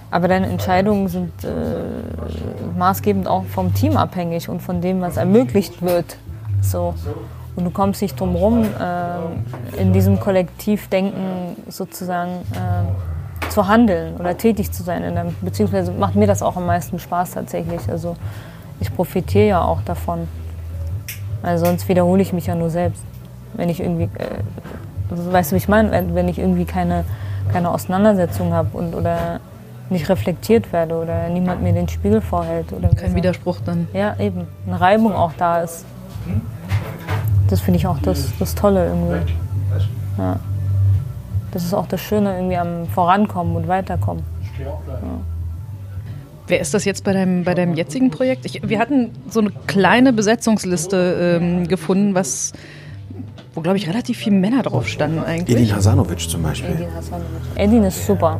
Aber 0.09 0.27
deine 0.27 0.47
Entscheidungen 0.47 1.07
sind 1.07 1.31
äh, 1.43 2.77
maßgebend 2.77 3.27
auch 3.27 3.45
vom 3.45 3.73
Team 3.73 3.97
abhängig 3.97 4.47
und 4.47 4.61
von 4.61 4.79
dem, 4.79 5.01
was 5.01 5.17
ermöglicht 5.17 5.81
wird. 5.81 6.17
So. 6.61 6.93
Und 7.55 7.65
du 7.65 7.71
kommst 7.71 8.01
nicht 8.01 8.19
drum 8.19 8.35
rum, 8.35 8.63
äh, 8.63 9.81
in 9.81 9.93
diesem 9.93 10.19
Kollektivdenken 10.19 11.57
sozusagen 11.67 12.31
äh, 12.53 12.83
zu 13.49 13.67
handeln 13.67 14.15
oder 14.17 14.37
tätig 14.37 14.71
zu 14.71 14.83
sein. 14.83 15.03
In 15.03 15.17
einem, 15.17 15.35
beziehungsweise 15.41 15.91
macht 15.91 16.15
mir 16.15 16.27
das 16.27 16.41
auch 16.41 16.55
am 16.57 16.65
meisten 16.65 16.99
Spaß 16.99 17.31
tatsächlich. 17.31 17.81
Also 17.89 18.15
ich 18.79 18.93
profitiere 18.95 19.47
ja 19.47 19.61
auch 19.63 19.81
davon. 19.81 20.27
Weil 21.41 21.57
sonst 21.57 21.87
wiederhole 21.89 22.21
ich 22.21 22.33
mich 22.33 22.47
ja 22.47 22.55
nur 22.55 22.69
selbst. 22.69 23.03
Wenn 23.53 23.69
ich 23.69 23.79
irgendwie, 23.79 24.09
äh, 24.17 24.39
also 25.11 25.31
weißt 25.31 25.51
du, 25.51 25.55
wie 25.55 25.57
ich 25.57 25.67
meine? 25.67 25.91
Wenn, 25.91 26.15
wenn 26.15 26.27
ich 26.27 26.39
irgendwie 26.39 26.65
keine, 26.65 27.03
keine 27.51 27.69
Auseinandersetzung 27.69 28.53
habe 28.53 28.75
und 28.77 28.95
oder 28.95 29.39
nicht 29.89 30.09
reflektiert 30.09 30.71
werde 30.71 30.95
oder 30.95 31.29
niemand 31.29 31.61
mir 31.61 31.73
den 31.73 31.87
Spiegel 31.87 32.21
vorhält. 32.21 32.71
Oder 32.73 32.89
Kein 32.89 33.11
so. 33.11 33.15
Widerspruch 33.15 33.57
dann. 33.65 33.87
Ja, 33.93 34.15
eben. 34.19 34.47
Eine 34.65 34.79
Reibung 34.79 35.13
auch 35.13 35.33
da 35.37 35.61
ist. 35.61 35.85
Das 37.49 37.59
finde 37.59 37.77
ich 37.79 37.87
auch 37.87 37.99
das, 37.99 38.31
das 38.39 38.55
Tolle 38.55 38.87
irgendwie. 38.87 39.33
Ja. 40.17 40.39
Das 41.53 41.63
ist 41.63 41.73
auch 41.73 41.87
das 41.87 42.01
Schöne 42.01 42.35
irgendwie 42.35 42.57
am 42.57 42.87
Vorankommen 42.87 43.55
und 43.55 43.67
Weiterkommen. 43.67 44.23
Wer 46.47 46.59
ist 46.59 46.73
das 46.73 46.83
jetzt 46.83 47.03
bei 47.03 47.13
deinem, 47.13 47.43
bei 47.43 47.53
deinem 47.53 47.75
jetzigen 47.75 48.09
Projekt? 48.09 48.45
Ich, 48.45 48.67
wir 48.67 48.79
hatten 48.79 49.11
so 49.29 49.39
eine 49.39 49.51
kleine 49.67 50.11
Besetzungsliste 50.13 51.39
ähm, 51.41 51.67
gefunden, 51.67 52.15
was, 52.15 52.53
wo, 53.53 53.61
glaube 53.61 53.77
ich, 53.77 53.87
relativ 53.87 54.17
viele 54.17 54.35
Männer 54.35 54.63
drauf 54.63 54.87
standen 54.87 55.19
eigentlich. 55.19 55.57
Edin 55.57 55.75
Hasanovic 55.75 56.27
zum 56.27 56.41
Beispiel. 56.41 56.73
Edin 56.73 56.93
Hasanovic. 56.95 57.41
Edin 57.55 57.83
ist 57.83 58.05
super. 58.05 58.39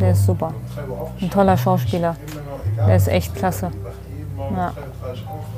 Der 0.00 0.12
ist 0.12 0.24
super. 0.24 0.54
Ein 1.20 1.30
toller 1.30 1.56
Schauspieler. 1.58 2.16
Der 2.76 2.96
ist 2.96 3.08
echt 3.08 3.34
klasse. 3.34 3.70
Ja. 4.56 4.72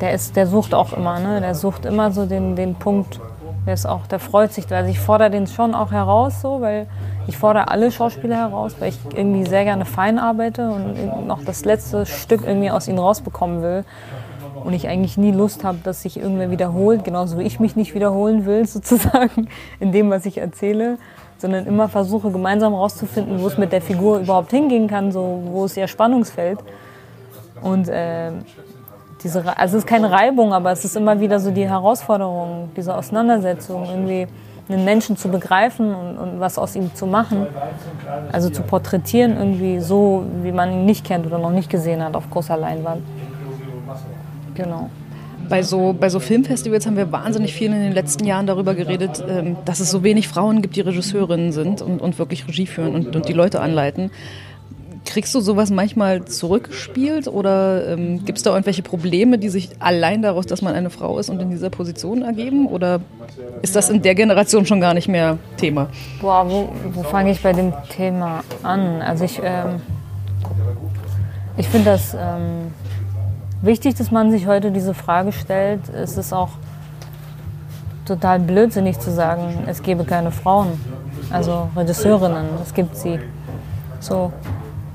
Der, 0.00 0.12
ist, 0.12 0.34
der 0.34 0.48
sucht 0.48 0.74
auch 0.74 0.92
immer, 0.92 1.20
ne? 1.20 1.40
Der 1.40 1.54
sucht 1.54 1.86
immer 1.86 2.10
so 2.10 2.26
den, 2.26 2.56
den 2.56 2.74
Punkt. 2.74 3.20
Der 3.66 3.74
ist 3.74 3.86
auch, 3.86 4.06
der 4.06 4.18
freut 4.18 4.52
sich. 4.52 4.70
Also 4.72 4.90
ich 4.90 4.98
fordere 4.98 5.30
den 5.30 5.46
schon 5.46 5.74
auch 5.74 5.92
heraus, 5.92 6.40
so, 6.40 6.60
weil 6.60 6.88
ich 7.28 7.36
fordere 7.36 7.68
alle 7.68 7.92
Schauspieler 7.92 8.36
heraus, 8.36 8.74
weil 8.80 8.88
ich 8.88 8.98
irgendwie 9.14 9.46
sehr 9.46 9.64
gerne 9.64 9.84
fein 9.84 10.18
arbeite 10.18 10.68
und 10.68 11.26
noch 11.26 11.44
das 11.44 11.64
letzte 11.64 12.04
Stück 12.04 12.42
irgendwie 12.44 12.70
aus 12.70 12.88
ihnen 12.88 12.98
rausbekommen 12.98 13.62
will. 13.62 13.84
Und 14.64 14.74
ich 14.74 14.88
eigentlich 14.88 15.16
nie 15.16 15.32
Lust 15.32 15.64
habe, 15.64 15.78
dass 15.82 16.02
sich 16.02 16.18
irgendwer 16.18 16.50
wiederholt, 16.50 17.04
genauso 17.04 17.38
wie 17.38 17.42
ich 17.42 17.58
mich 17.60 17.74
nicht 17.76 17.94
wiederholen 17.94 18.46
will, 18.46 18.66
sozusagen, 18.66 19.48
in 19.80 19.92
dem, 19.92 20.10
was 20.10 20.26
ich 20.26 20.38
erzähle, 20.38 20.98
sondern 21.38 21.66
immer 21.66 21.88
versuche, 21.88 22.30
gemeinsam 22.30 22.74
rauszufinden, 22.74 23.42
wo 23.42 23.46
es 23.46 23.58
mit 23.58 23.72
der 23.72 23.82
Figur 23.82 24.20
überhaupt 24.20 24.50
hingehen 24.50 24.88
kann, 24.88 25.10
so, 25.10 25.42
wo 25.46 25.64
ist 25.64 25.76
ihr 25.76 25.88
Spannungsfeld. 25.88 26.58
Und 27.60 27.88
äh, 27.88 28.30
diese, 29.22 29.56
also 29.56 29.76
es 29.76 29.84
ist 29.84 29.88
keine 29.88 30.10
Reibung, 30.10 30.52
aber 30.52 30.72
es 30.72 30.84
ist 30.84 30.96
immer 30.96 31.20
wieder 31.20 31.40
so 31.40 31.50
die 31.50 31.68
Herausforderung, 31.68 32.70
diese 32.76 32.96
Auseinandersetzung, 32.96 33.86
irgendwie 33.88 34.26
einen 34.68 34.84
Menschen 34.84 35.16
zu 35.16 35.28
begreifen 35.28 35.94
und, 35.94 36.18
und 36.18 36.40
was 36.40 36.58
aus 36.58 36.76
ihm 36.76 36.94
zu 36.94 37.06
machen. 37.06 37.46
Also 38.30 38.50
zu 38.50 38.62
porträtieren 38.62 39.36
irgendwie 39.36 39.80
so, 39.80 40.24
wie 40.42 40.52
man 40.52 40.72
ihn 40.72 40.84
nicht 40.84 41.04
kennt 41.04 41.26
oder 41.26 41.38
noch 41.38 41.50
nicht 41.50 41.70
gesehen 41.70 42.02
hat 42.02 42.14
auf 42.14 42.30
großer 42.30 42.56
Leinwand. 42.56 43.02
Genau. 44.54 44.90
bei 45.48 45.62
so, 45.62 45.94
bei 45.98 46.08
so 46.08 46.20
Filmfestivals 46.20 46.86
haben 46.86 46.96
wir 46.96 47.10
wahnsinnig 47.10 47.54
viel 47.54 47.72
in 47.72 47.80
den 47.80 47.92
letzten 47.92 48.24
Jahren 48.24 48.46
darüber 48.46 48.74
geredet, 48.74 49.22
ähm, 49.26 49.56
dass 49.64 49.80
es 49.80 49.90
so 49.90 50.02
wenig 50.02 50.28
Frauen 50.28 50.62
gibt, 50.62 50.76
die 50.76 50.82
Regisseurinnen 50.82 51.52
sind 51.52 51.80
und, 51.82 52.00
und 52.00 52.18
wirklich 52.18 52.46
Regie 52.46 52.66
führen 52.66 52.94
und, 52.94 53.16
und 53.16 53.28
die 53.28 53.32
Leute 53.32 53.60
anleiten. 53.60 54.10
Kriegst 55.04 55.34
du 55.34 55.40
sowas 55.40 55.70
manchmal 55.70 56.24
zurückgespielt 56.24 57.26
oder 57.26 57.88
ähm, 57.88 58.24
gibt 58.24 58.38
es 58.38 58.44
da 58.44 58.50
irgendwelche 58.50 58.82
Probleme, 58.82 59.38
die 59.38 59.48
sich 59.48 59.70
allein 59.80 60.22
daraus, 60.22 60.46
dass 60.46 60.62
man 60.62 60.74
eine 60.74 60.90
Frau 60.90 61.18
ist 61.18 61.28
und 61.28 61.40
in 61.40 61.50
dieser 61.50 61.70
Position 61.70 62.22
ergeben? 62.22 62.66
Oder 62.66 63.00
ist 63.62 63.74
das 63.74 63.90
in 63.90 64.02
der 64.02 64.14
Generation 64.14 64.64
schon 64.64 64.80
gar 64.80 64.94
nicht 64.94 65.08
mehr 65.08 65.38
Thema? 65.56 65.88
Boah, 66.20 66.48
wo, 66.48 66.68
wo 66.94 67.02
fange 67.02 67.32
ich 67.32 67.42
bei 67.42 67.52
dem 67.52 67.72
Thema 67.90 68.44
an? 68.62 69.02
Also 69.02 69.24
ich, 69.24 69.40
ähm, 69.42 69.80
ich 71.56 71.68
finde 71.68 71.90
das 71.90 72.14
ähm, 72.14 72.72
wichtig, 73.60 73.96
dass 73.96 74.10
man 74.10 74.30
sich 74.30 74.46
heute 74.46 74.70
diese 74.70 74.94
Frage 74.94 75.32
stellt. 75.32 75.80
Es 75.88 76.16
ist 76.16 76.32
auch 76.32 76.50
total 78.06 78.40
blödsinnig 78.40 78.98
zu 78.98 79.10
sagen, 79.10 79.64
es 79.66 79.82
gebe 79.82 80.04
keine 80.04 80.30
Frauen, 80.30 80.68
also 81.30 81.68
Regisseurinnen, 81.76 82.46
es 82.62 82.74
gibt 82.74 82.96
sie. 82.96 83.18
So, 84.00 84.32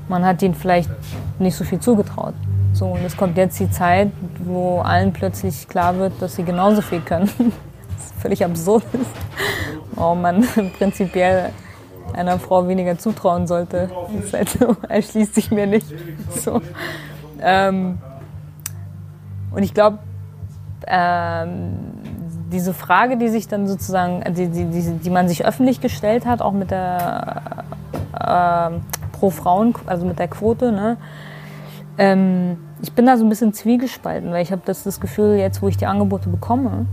man 0.08 0.24
hat 0.24 0.42
ihnen 0.42 0.54
vielleicht 0.54 0.90
nicht 1.38 1.56
so 1.56 1.64
viel 1.64 1.80
zugetraut. 1.80 2.34
So, 2.72 2.86
und 2.86 3.04
es 3.04 3.16
kommt 3.16 3.36
jetzt 3.36 3.58
die 3.58 3.70
Zeit, 3.70 4.10
wo 4.44 4.80
allen 4.80 5.12
plötzlich 5.12 5.68
klar 5.68 5.96
wird, 5.98 6.12
dass 6.20 6.36
sie 6.36 6.44
genauso 6.44 6.82
viel 6.82 7.00
können. 7.00 7.30
Was 7.96 8.12
völlig 8.22 8.44
absurd 8.44 8.84
ist. 8.92 9.10
Warum 9.94 10.22
man 10.22 10.46
prinzipiell 10.78 11.50
einer 12.12 12.38
Frau 12.38 12.68
weniger 12.68 12.98
zutrauen 12.98 13.46
sollte. 13.46 13.90
Das 14.20 14.32
halt 14.32 14.50
so, 14.50 14.76
erschließt 14.88 15.34
sich 15.34 15.50
mir 15.50 15.66
nicht. 15.66 15.86
So. 16.30 16.60
Ähm, 17.40 17.98
und 19.50 19.62
ich 19.62 19.74
glaube, 19.74 19.98
ähm, 20.86 21.76
diese 22.50 22.72
Frage, 22.72 23.16
die 23.16 23.28
sich 23.28 23.48
dann 23.48 23.66
sozusagen, 23.66 24.22
die, 24.34 24.48
die, 24.48 24.64
die, 24.66 24.98
die 24.98 25.10
man 25.10 25.28
sich 25.28 25.44
öffentlich 25.44 25.80
gestellt 25.80 26.26
hat, 26.26 26.40
auch 26.40 26.52
mit 26.52 26.70
der 26.70 27.42
äh, 28.14 28.70
pro 29.18 29.30
Frauen, 29.30 29.74
also 29.86 30.06
mit 30.06 30.18
der 30.18 30.28
Quote, 30.28 30.72
ne? 30.72 30.96
Ähm, 31.96 32.58
ich 32.80 32.92
bin 32.92 33.06
da 33.06 33.16
so 33.16 33.24
ein 33.24 33.28
bisschen 33.28 33.52
zwiegespalten, 33.52 34.30
weil 34.30 34.42
ich 34.42 34.52
habe 34.52 34.62
das, 34.64 34.84
das 34.84 35.00
Gefühl, 35.00 35.36
jetzt 35.36 35.60
wo 35.62 35.68
ich 35.68 35.76
die 35.76 35.86
Angebote 35.86 36.28
bekomme, 36.28 36.86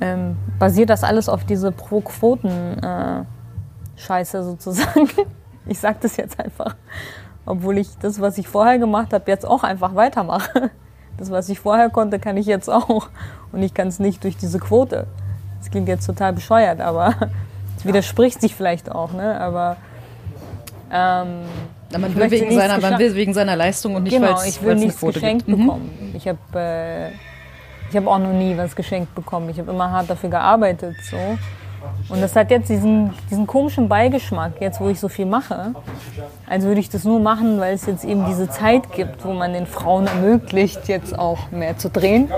ähm, 0.00 0.36
basiert 0.58 0.90
das 0.90 1.04
alles 1.04 1.28
auf 1.28 1.44
diese 1.44 1.70
Pro-Quoten-Scheiße 1.70 4.38
äh, 4.38 4.42
sozusagen. 4.42 5.08
Ich 5.68 5.80
sage 5.80 5.96
das 6.00 6.16
jetzt 6.16 6.38
einfach, 6.38 6.76
obwohl 7.44 7.78
ich 7.78 7.98
das, 7.98 8.20
was 8.20 8.38
ich 8.38 8.46
vorher 8.46 8.78
gemacht 8.78 9.12
habe, 9.12 9.28
jetzt 9.28 9.44
auch 9.44 9.64
einfach 9.64 9.96
weitermache. 9.96 10.70
Das, 11.18 11.30
was 11.30 11.48
ich 11.48 11.58
vorher 11.58 11.88
konnte, 11.88 12.18
kann 12.18 12.36
ich 12.36 12.44
jetzt 12.44 12.68
auch. 12.68 13.08
Und 13.50 13.62
ich 13.62 13.72
kann 13.72 13.88
es 13.88 13.98
nicht 13.98 14.22
durch 14.22 14.36
diese 14.36 14.58
Quote. 14.58 15.06
Das 15.58 15.70
klingt 15.70 15.88
jetzt 15.88 16.04
total 16.04 16.34
bescheuert, 16.34 16.82
aber 16.82 17.14
es 17.76 17.86
widerspricht 17.86 18.38
sich 18.40 18.54
vielleicht 18.54 18.92
auch. 18.92 19.14
Ne? 19.14 19.40
Aber 19.40 19.78
ähm, 20.92 21.40
man, 21.98 22.16
will 22.16 22.30
wegen 22.30 22.54
seiner, 22.54 22.78
man 22.80 22.98
will 22.98 23.14
wegen 23.14 23.34
seiner 23.34 23.56
Leistung 23.56 23.94
und 23.94 24.04
nicht, 24.04 24.12
genau, 24.12 24.36
weil 24.36 24.48
ich 24.48 24.62
will 24.62 24.74
nichts 24.76 24.98
Quote 24.98 25.20
geschenkt 25.20 25.46
gibt. 25.46 25.58
bekommen. 25.58 25.90
Mhm. 26.00 26.16
Ich 26.16 26.28
habe 26.28 26.38
äh, 26.54 27.96
hab 27.96 28.06
auch 28.06 28.18
noch 28.18 28.32
nie 28.32 28.56
was 28.56 28.74
geschenkt 28.74 29.14
bekommen. 29.14 29.50
Ich 29.50 29.58
habe 29.58 29.70
immer 29.70 29.90
hart 29.90 30.10
dafür 30.10 30.30
gearbeitet. 30.30 30.96
So. 31.10 31.16
Und 32.08 32.20
das 32.20 32.36
hat 32.36 32.50
jetzt 32.50 32.68
diesen, 32.68 33.12
diesen 33.30 33.46
komischen 33.46 33.88
Beigeschmack, 33.88 34.60
jetzt 34.60 34.80
wo 34.80 34.88
ich 34.88 35.00
so 35.00 35.08
viel 35.08 35.26
mache, 35.26 35.74
als 36.46 36.64
würde 36.64 36.80
ich 36.80 36.88
das 36.88 37.04
nur 37.04 37.20
machen, 37.20 37.60
weil 37.60 37.74
es 37.74 37.86
jetzt 37.86 38.04
eben 38.04 38.26
diese 38.26 38.48
Zeit 38.48 38.92
gibt, 38.92 39.24
wo 39.24 39.32
man 39.32 39.52
den 39.52 39.66
Frauen 39.66 40.06
ermöglicht, 40.06 40.88
jetzt 40.88 41.18
auch 41.18 41.50
mehr 41.50 41.78
zu 41.78 41.90
drehen. 41.90 42.30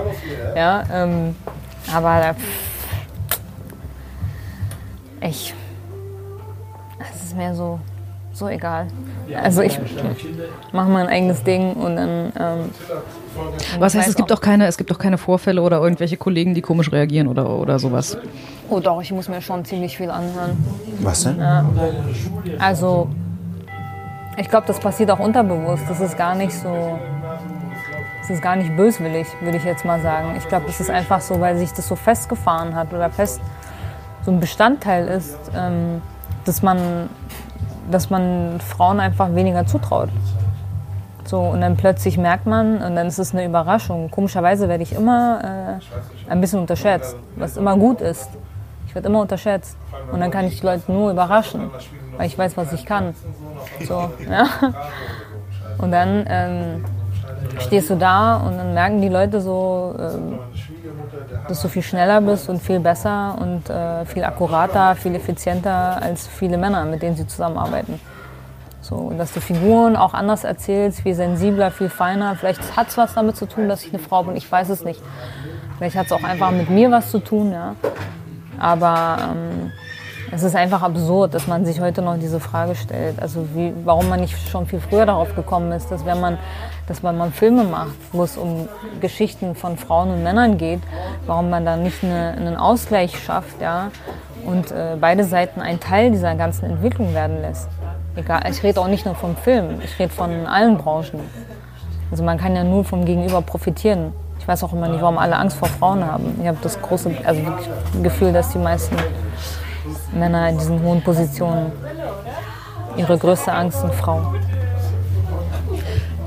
Ja, 0.55 0.83
ähm, 0.91 1.35
aber 1.93 2.35
äh, 5.21 5.27
ich, 5.27 5.53
es 6.99 7.23
ist 7.23 7.37
mir 7.37 7.53
so, 7.53 7.79
so 8.39 8.47
egal. 8.47 8.87
Also 9.35 9.61
ich 9.61 9.79
mache 10.71 10.89
mein 10.89 11.07
eigenes 11.07 11.43
Ding 11.43 11.73
und 11.73 11.95
dann. 11.95 12.33
Ähm, 12.39 12.69
Was 13.77 13.95
heißt, 13.95 14.07
es 14.07 14.15
gibt 14.15 14.31
auch 14.31 14.41
keine, 14.41 14.65
es 14.65 14.77
gibt 14.77 14.91
auch 14.91 14.97
keine 14.97 15.17
Vorfälle 15.17 15.61
oder 15.61 15.79
irgendwelche 15.79 16.17
Kollegen, 16.17 16.53
die 16.55 16.61
komisch 16.61 16.91
reagieren 16.91 17.27
oder, 17.27 17.49
oder 17.49 17.77
sowas? 17.77 18.17
Oh 18.69 18.79
doch, 18.79 19.01
ich 19.01 19.11
muss 19.11 19.29
mir 19.29 19.41
schon 19.41 19.63
ziemlich 19.65 19.97
viel 19.97 20.09
anhören. 20.09 20.57
Was 21.01 21.23
denn? 21.23 21.37
Ja. 21.39 21.65
Also 22.57 23.09
ich 24.37 24.49
glaube, 24.49 24.67
das 24.67 24.79
passiert 24.79 25.11
auch 25.11 25.19
unterbewusst. 25.19 25.83
Das 25.87 25.99
ist 25.99 26.17
gar 26.17 26.33
nicht 26.33 26.53
so. 26.53 26.97
Das 28.21 28.29
ist 28.29 28.41
gar 28.41 28.55
nicht 28.55 28.75
böswillig, 28.75 29.27
würde 29.41 29.57
ich 29.57 29.63
jetzt 29.63 29.85
mal 29.85 29.99
sagen. 30.01 30.35
Ich 30.37 30.47
glaube, 30.47 30.65
das 30.67 30.79
ist 30.79 30.89
einfach 30.89 31.19
so, 31.19 31.39
weil 31.39 31.57
sich 31.57 31.71
das 31.71 31.87
so 31.87 31.95
festgefahren 31.95 32.75
hat 32.75 32.93
oder 32.93 33.09
fest 33.09 33.41
so 34.23 34.31
ein 34.31 34.39
Bestandteil 34.39 35.07
ist, 35.07 35.37
ähm, 35.55 36.01
dass 36.45 36.61
man 36.61 37.09
dass 37.89 38.09
man 38.09 38.59
Frauen 38.59 38.99
einfach 38.99 39.33
weniger 39.35 39.65
zutraut. 39.65 40.09
So, 41.25 41.39
und 41.41 41.61
dann 41.61 41.77
plötzlich 41.77 42.17
merkt 42.17 42.47
man, 42.47 42.81
und 42.81 42.95
dann 42.95 43.07
ist 43.07 43.19
es 43.19 43.33
eine 43.33 43.45
Überraschung. 43.45 44.09
Komischerweise 44.09 44.67
werde 44.67 44.81
ich 44.81 44.93
immer 44.93 45.79
äh, 45.79 46.31
ein 46.31 46.41
bisschen 46.41 46.59
unterschätzt, 46.59 47.15
was 47.35 47.55
immer 47.55 47.77
gut 47.77 48.01
ist. 48.01 48.29
Ich 48.87 48.95
werde 48.95 49.09
immer 49.09 49.21
unterschätzt. 49.21 49.77
Und 50.11 50.21
dann 50.21 50.31
kann 50.31 50.45
ich 50.45 50.59
die 50.59 50.65
Leute 50.65 50.91
nur 50.91 51.11
überraschen, 51.11 51.69
weil 52.17 52.25
ich 52.25 52.35
weiß, 52.35 52.57
was 52.57 52.73
ich 52.73 52.83
kann. 52.85 53.13
So, 53.87 53.93
ja. 54.29 54.47
Und 55.77 55.91
dann 55.91 56.25
ähm, 56.27 56.85
stehst 57.59 57.91
du 57.91 57.95
da 57.95 58.37
und 58.37 58.57
dann 58.57 58.73
merken 58.73 58.99
die 58.99 59.09
Leute 59.09 59.39
so, 59.39 59.95
ähm, 59.99 60.39
dass 61.49 61.61
du 61.61 61.67
viel 61.67 61.81
schneller 61.81 62.21
bist 62.21 62.47
und 62.49 62.61
viel 62.61 62.79
besser 62.79 63.37
und 63.39 63.69
äh, 63.69 64.05
viel 64.05 64.23
akkurater, 64.23 64.95
viel 64.95 65.15
effizienter 65.15 66.01
als 66.01 66.27
viele 66.27 66.57
Männer, 66.57 66.85
mit 66.85 67.01
denen 67.01 67.15
sie 67.15 67.27
zusammenarbeiten. 67.27 67.99
So, 68.81 69.11
dass 69.17 69.33
du 69.33 69.41
Figuren 69.41 69.95
auch 69.95 70.13
anders 70.13 70.43
erzählst, 70.43 71.01
viel 71.01 71.13
sensibler, 71.13 71.69
viel 71.71 71.89
feiner. 71.89 72.35
Vielleicht 72.35 72.77
hat 72.77 72.87
es 72.87 72.97
was 72.97 73.13
damit 73.13 73.35
zu 73.35 73.45
tun, 73.45 73.67
dass 73.67 73.83
ich 73.83 73.93
eine 73.93 74.01
Frau 74.01 74.23
bin, 74.23 74.35
ich 74.35 74.49
weiß 74.49 74.69
es 74.69 74.83
nicht. 74.83 75.01
Vielleicht 75.77 75.95
hat 75.95 76.05
es 76.07 76.11
auch 76.11 76.23
einfach 76.23 76.51
mit 76.51 76.69
mir 76.69 76.89
was 76.91 77.11
zu 77.11 77.19
tun, 77.19 77.51
ja. 77.51 77.75
Aber 78.57 79.17
ähm, 79.31 79.71
es 80.31 80.43
ist 80.43 80.55
einfach 80.55 80.81
absurd, 80.83 81.33
dass 81.33 81.47
man 81.47 81.65
sich 81.65 81.81
heute 81.81 82.01
noch 82.01 82.17
diese 82.17 82.39
Frage 82.39 82.75
stellt. 82.75 83.21
Also 83.21 83.47
wie, 83.55 83.73
warum 83.83 84.09
man 84.09 84.19
nicht 84.19 84.37
schon 84.49 84.67
viel 84.67 84.79
früher 84.79 85.05
darauf 85.05 85.35
gekommen 85.35 85.71
ist, 85.71 85.89
dass 85.89 86.05
wenn 86.05 86.19
man, 86.19 86.37
dass 86.89 87.03
man 87.03 87.17
mal 87.17 87.31
Filme 87.31 87.63
macht, 87.63 87.95
wo 88.11 88.23
es 88.23 88.35
um 88.35 88.67
Geschichten 88.99 89.55
von 89.55 89.77
Frauen 89.77 90.09
und 90.09 90.23
Männern 90.23 90.57
geht, 90.57 90.81
warum 91.27 91.49
man 91.49 91.63
da 91.63 91.77
nicht 91.77 92.03
eine, 92.03 92.33
einen 92.35 92.57
Ausgleich 92.57 93.17
schafft, 93.23 93.61
ja, 93.61 93.91
und 94.43 94.71
äh, 94.71 94.97
beide 94.99 95.23
Seiten 95.23 95.61
ein 95.61 95.79
Teil 95.79 96.11
dieser 96.11 96.35
ganzen 96.35 96.65
Entwicklung 96.65 97.13
werden 97.13 97.41
lässt. 97.41 97.69
Egal, 98.15 98.41
ich 98.49 98.63
rede 98.63 98.81
auch 98.81 98.87
nicht 98.87 99.05
nur 99.05 99.15
vom 99.15 99.37
Film, 99.37 99.79
ich 99.83 99.97
rede 99.99 100.11
von 100.11 100.47
allen 100.47 100.77
Branchen. 100.77 101.19
Also 102.09 102.23
man 102.23 102.39
kann 102.39 102.55
ja 102.55 102.63
nur 102.63 102.83
vom 102.83 103.05
Gegenüber 103.05 103.41
profitieren. 103.43 104.11
Ich 104.39 104.47
weiß 104.47 104.63
auch 104.63 104.73
immer 104.73 104.87
nicht, 104.87 105.01
warum 105.01 105.19
alle 105.19 105.35
Angst 105.35 105.57
vor 105.57 105.67
Frauen 105.67 106.03
haben. 106.03 106.39
Ich 106.41 106.47
habe 106.47 106.57
das 106.63 106.81
große 106.81 107.11
also 107.23 107.41
Gefühl, 108.01 108.33
dass 108.33 108.49
die 108.49 108.57
meisten 108.57 108.95
Männer 110.11 110.49
in 110.49 110.57
diesen 110.57 110.81
hohen 110.81 111.03
Positionen. 111.03 111.71
Ihre 112.97 113.15
größte 113.15 113.53
Angst 113.53 113.81
sind 113.81 113.93
Frauen. 113.93 114.48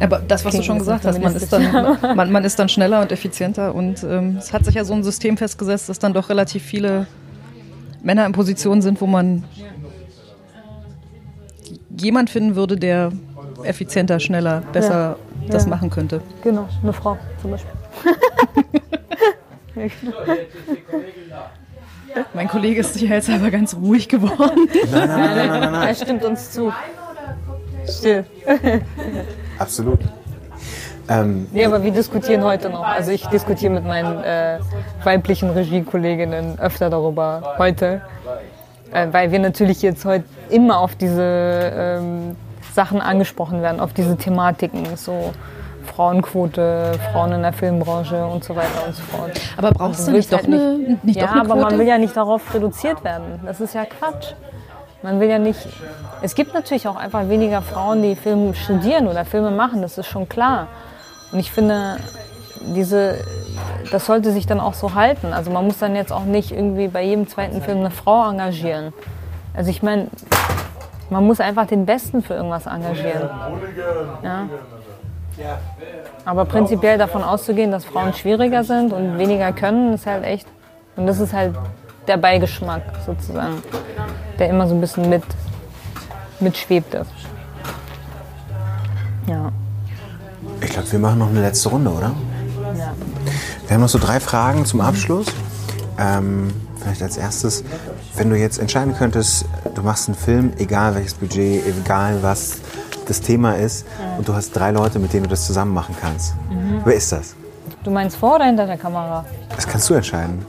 Aber 0.02 0.18
das, 0.18 0.44
was 0.44 0.50
Klingt 0.50 0.64
du 0.64 0.66
schon 0.66 0.78
gesagt 0.80 1.04
hast, 1.04 1.22
man 1.22 1.36
ist, 1.36 1.52
dann, 1.52 1.96
man, 2.16 2.32
man, 2.32 2.44
ist 2.44 2.58
dann 2.58 2.68
schneller 2.68 3.02
und 3.02 3.12
effizienter 3.12 3.72
und 3.72 4.02
ähm, 4.02 4.36
es 4.36 4.52
hat 4.52 4.64
sich 4.64 4.74
ja 4.74 4.84
so 4.84 4.94
ein 4.94 5.04
System 5.04 5.36
festgesetzt, 5.36 5.88
dass 5.88 6.00
dann 6.00 6.12
doch 6.12 6.28
relativ 6.28 6.64
viele 6.64 7.06
Männer 8.02 8.26
in 8.26 8.32
Positionen 8.32 8.82
sind, 8.82 9.00
wo 9.00 9.06
man 9.06 9.44
jemand 11.96 12.30
finden 12.30 12.56
würde, 12.56 12.76
der 12.76 13.12
effizienter, 13.62 14.18
schneller, 14.18 14.62
besser 14.72 15.16
ja, 15.42 15.48
das 15.48 15.64
ja. 15.64 15.70
machen 15.70 15.88
könnte. 15.88 16.20
Genau, 16.42 16.68
eine 16.82 16.92
Frau 16.92 17.16
zum 17.40 17.52
Beispiel. 17.52 17.70
Mein 22.34 22.48
Kollege 22.48 22.80
ist 22.80 22.94
sicherheitshalber 22.94 23.52
ganz 23.52 23.74
ruhig 23.74 24.08
geworden. 24.08 24.68
Nein, 24.90 24.90
nein, 24.90 25.08
nein, 25.08 25.36
nein, 25.36 25.60
nein, 25.60 25.72
nein. 25.72 25.88
Er 25.88 25.94
stimmt 25.94 26.24
uns 26.24 26.50
zu. 26.50 26.72
Still. 27.86 28.26
Absolut. 29.62 30.00
Ähm, 31.08 31.46
nee, 31.52 31.64
aber 31.64 31.82
wir 31.82 31.92
diskutieren 31.92 32.42
heute 32.42 32.68
noch. 32.68 32.84
Also 32.84 33.10
ich 33.10 33.26
diskutiere 33.26 33.72
mit 33.72 33.84
meinen 33.84 34.22
äh, 34.22 34.58
weiblichen 35.04 35.50
Regiekolleginnen 35.50 36.58
öfter 36.58 36.90
darüber 36.90 37.54
heute. 37.58 38.02
Äh, 38.92 39.08
weil 39.12 39.30
wir 39.30 39.38
natürlich 39.38 39.82
jetzt 39.82 40.04
heute 40.04 40.24
immer 40.50 40.78
auf 40.80 40.96
diese 40.96 41.22
ähm, 41.22 42.36
Sachen 42.74 43.00
angesprochen 43.00 43.62
werden, 43.62 43.80
auf 43.80 43.92
diese 43.92 44.16
Thematiken. 44.16 44.96
So 44.96 45.32
Frauenquote, 45.94 46.92
Frauen 47.12 47.32
in 47.32 47.42
der 47.42 47.52
Filmbranche 47.52 48.24
und 48.24 48.44
so 48.44 48.54
weiter 48.56 48.86
und 48.86 48.94
so 48.94 49.02
fort. 49.02 49.32
Aber 49.56 49.72
brauchst 49.72 50.00
also 50.00 50.12
du 50.12 50.16
nicht, 50.16 50.32
halt 50.32 50.42
doch 50.42 50.46
eine, 50.46 50.78
nicht, 50.78 51.04
nicht 51.04 51.16
ja, 51.16 51.26
doch 51.26 51.32
eine 51.32 51.40
aber 51.40 51.56
man 51.56 51.78
will 51.78 51.86
ja 51.86 51.98
nicht 51.98 52.16
darauf 52.16 52.54
reduziert 52.54 53.02
werden. 53.04 53.40
Das 53.44 53.60
ist 53.60 53.74
ja 53.74 53.84
Quatsch. 53.84 54.34
Man 55.02 55.20
will 55.20 55.28
ja 55.28 55.38
nicht. 55.38 55.60
Es 56.22 56.34
gibt 56.34 56.54
natürlich 56.54 56.86
auch 56.86 56.96
einfach 56.96 57.28
weniger 57.28 57.62
Frauen, 57.62 58.02
die 58.02 58.14
Film 58.14 58.54
studieren 58.54 59.08
oder 59.08 59.24
Filme 59.24 59.50
machen, 59.50 59.82
das 59.82 59.98
ist 59.98 60.06
schon 60.06 60.28
klar. 60.28 60.68
Und 61.32 61.38
ich 61.38 61.50
finde, 61.50 61.96
diese 62.74 63.18
das 63.90 64.06
sollte 64.06 64.32
sich 64.32 64.46
dann 64.46 64.60
auch 64.60 64.74
so 64.74 64.94
halten. 64.94 65.32
Also 65.32 65.50
man 65.50 65.64
muss 65.64 65.78
dann 65.78 65.96
jetzt 65.96 66.12
auch 66.12 66.24
nicht 66.24 66.52
irgendwie 66.52 66.88
bei 66.88 67.02
jedem 67.02 67.26
zweiten 67.26 67.62
Film 67.62 67.78
eine 67.78 67.90
Frau 67.90 68.28
engagieren. 68.28 68.92
Also 69.54 69.70
ich 69.70 69.82
meine, 69.82 70.08
man 71.10 71.24
muss 71.24 71.40
einfach 71.40 71.66
den 71.66 71.84
Besten 71.84 72.22
für 72.22 72.34
irgendwas 72.34 72.66
engagieren. 72.66 73.28
Ja. 74.22 74.48
Aber 76.24 76.44
prinzipiell 76.44 76.98
davon 76.98 77.24
auszugehen, 77.24 77.70
dass 77.70 77.84
Frauen 77.84 78.12
schwieriger 78.14 78.64
sind 78.64 78.92
und 78.92 79.18
weniger 79.18 79.52
können, 79.52 79.94
ist 79.94 80.06
halt 80.06 80.24
echt. 80.24 80.46
Und 80.96 81.06
das 81.06 81.20
ist 81.20 81.32
halt 81.32 81.54
der 82.06 82.16
Beigeschmack 82.16 82.82
sozusagen, 83.06 83.62
der 84.38 84.48
immer 84.48 84.66
so 84.68 84.74
ein 84.74 84.80
bisschen 84.80 85.08
mit, 85.08 85.22
mitschwebt 86.40 86.94
ist. 86.94 87.10
Ja. 89.26 89.52
Ich 90.60 90.70
glaube, 90.70 90.90
wir 90.90 90.98
machen 90.98 91.18
noch 91.18 91.28
eine 91.28 91.40
letzte 91.40 91.68
Runde, 91.68 91.90
oder? 91.90 92.12
ja. 92.76 92.94
Wir 93.66 93.74
haben 93.74 93.80
noch 93.82 93.88
so 93.88 93.98
drei 93.98 94.20
Fragen 94.20 94.64
zum 94.64 94.80
Abschluss. 94.80 95.26
Ähm, 95.98 96.52
vielleicht 96.80 97.02
als 97.02 97.16
erstes, 97.16 97.64
wenn 98.16 98.30
du 98.30 98.36
jetzt 98.36 98.58
entscheiden 98.58 98.94
könntest, 98.96 99.44
du 99.74 99.82
machst 99.82 100.08
einen 100.08 100.16
Film, 100.16 100.52
egal 100.58 100.94
welches 100.94 101.14
Budget, 101.14 101.64
egal 101.66 102.18
was 102.22 102.58
das 103.06 103.20
Thema 103.20 103.52
ist, 103.56 103.86
und 104.18 104.28
du 104.28 104.34
hast 104.34 104.52
drei 104.52 104.70
Leute, 104.70 104.98
mit 104.98 105.12
denen 105.12 105.24
du 105.24 105.30
das 105.30 105.46
zusammen 105.46 105.72
machen 105.72 105.94
kannst. 106.00 106.34
Wer 106.84 106.94
ist 106.94 107.12
das? 107.12 107.34
Du 107.84 107.90
meinst 107.90 108.16
vor 108.16 108.36
oder 108.36 108.44
hinter 108.44 108.66
der 108.66 108.78
Kamera? 108.78 109.24
Das 109.54 109.66
kannst 109.66 109.88
du 109.90 109.94
entscheiden. 109.94 110.44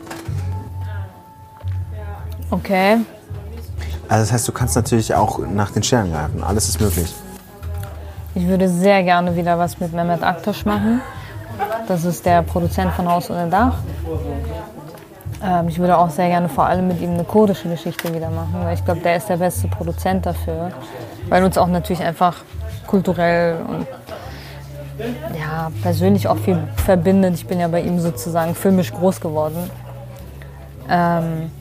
Okay. 2.49 2.97
Also 4.09 4.23
das 4.25 4.31
heißt, 4.33 4.47
du 4.47 4.51
kannst 4.51 4.75
natürlich 4.75 5.13
auch 5.15 5.39
nach 5.39 5.71
den 5.71 5.83
Sternen 5.83 6.11
greifen. 6.11 6.43
Alles 6.43 6.69
ist 6.69 6.79
möglich. 6.79 7.13
Ich 8.35 8.47
würde 8.47 8.67
sehr 8.67 9.03
gerne 9.03 9.35
wieder 9.35 9.59
was 9.59 9.79
mit 9.79 9.93
Mehmet 9.93 10.23
Aktaş 10.23 10.65
machen. 10.65 11.01
Das 11.87 12.03
ist 12.03 12.25
der 12.25 12.41
Produzent 12.41 12.91
von 12.93 13.07
Haus 13.07 13.29
ohne 13.29 13.47
Dach. 13.47 13.75
Ähm, 15.43 15.67
ich 15.67 15.77
würde 15.77 15.97
auch 15.97 16.09
sehr 16.09 16.29
gerne 16.29 16.49
vor 16.49 16.65
allem 16.65 16.87
mit 16.87 17.01
ihm 17.01 17.11
eine 17.11 17.23
kurdische 17.23 17.69
Geschichte 17.69 18.13
wieder 18.13 18.29
machen, 18.29 18.55
weil 18.63 18.73
ich 18.73 18.83
glaube, 18.83 19.01
der 19.01 19.17
ist 19.17 19.29
der 19.29 19.37
beste 19.37 19.67
Produzent 19.67 20.25
dafür. 20.25 20.71
Weil 21.29 21.43
uns 21.43 21.57
auch 21.57 21.67
natürlich 21.67 22.03
einfach 22.03 22.37
kulturell 22.87 23.57
und 23.67 23.87
ja, 25.37 25.71
persönlich 25.81 26.27
auch 26.27 26.37
viel 26.37 26.59
verbindet. 26.77 27.35
Ich 27.35 27.47
bin 27.47 27.59
ja 27.59 27.67
bei 27.67 27.81
ihm 27.81 27.99
sozusagen 27.99 28.55
filmisch 28.55 28.91
groß 28.93 29.19
geworden. 29.19 29.69
Ähm, 30.89 31.51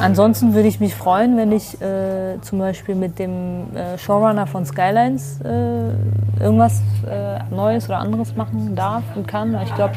ansonsten 0.00 0.54
würde 0.54 0.68
ich 0.68 0.80
mich 0.80 0.94
freuen, 0.94 1.36
wenn 1.36 1.52
ich 1.52 1.80
äh, 1.80 2.40
zum 2.40 2.58
Beispiel 2.58 2.94
mit 2.94 3.18
dem 3.18 3.74
äh, 3.74 3.98
Showrunner 3.98 4.46
von 4.46 4.64
Skylines 4.64 5.40
äh, 5.42 6.42
irgendwas 6.42 6.80
äh, 7.08 7.38
Neues 7.54 7.86
oder 7.86 7.98
anderes 7.98 8.36
machen 8.36 8.74
darf 8.74 9.02
und 9.14 9.26
kann. 9.26 9.58
Ich 9.64 9.74
glaube, 9.74 9.94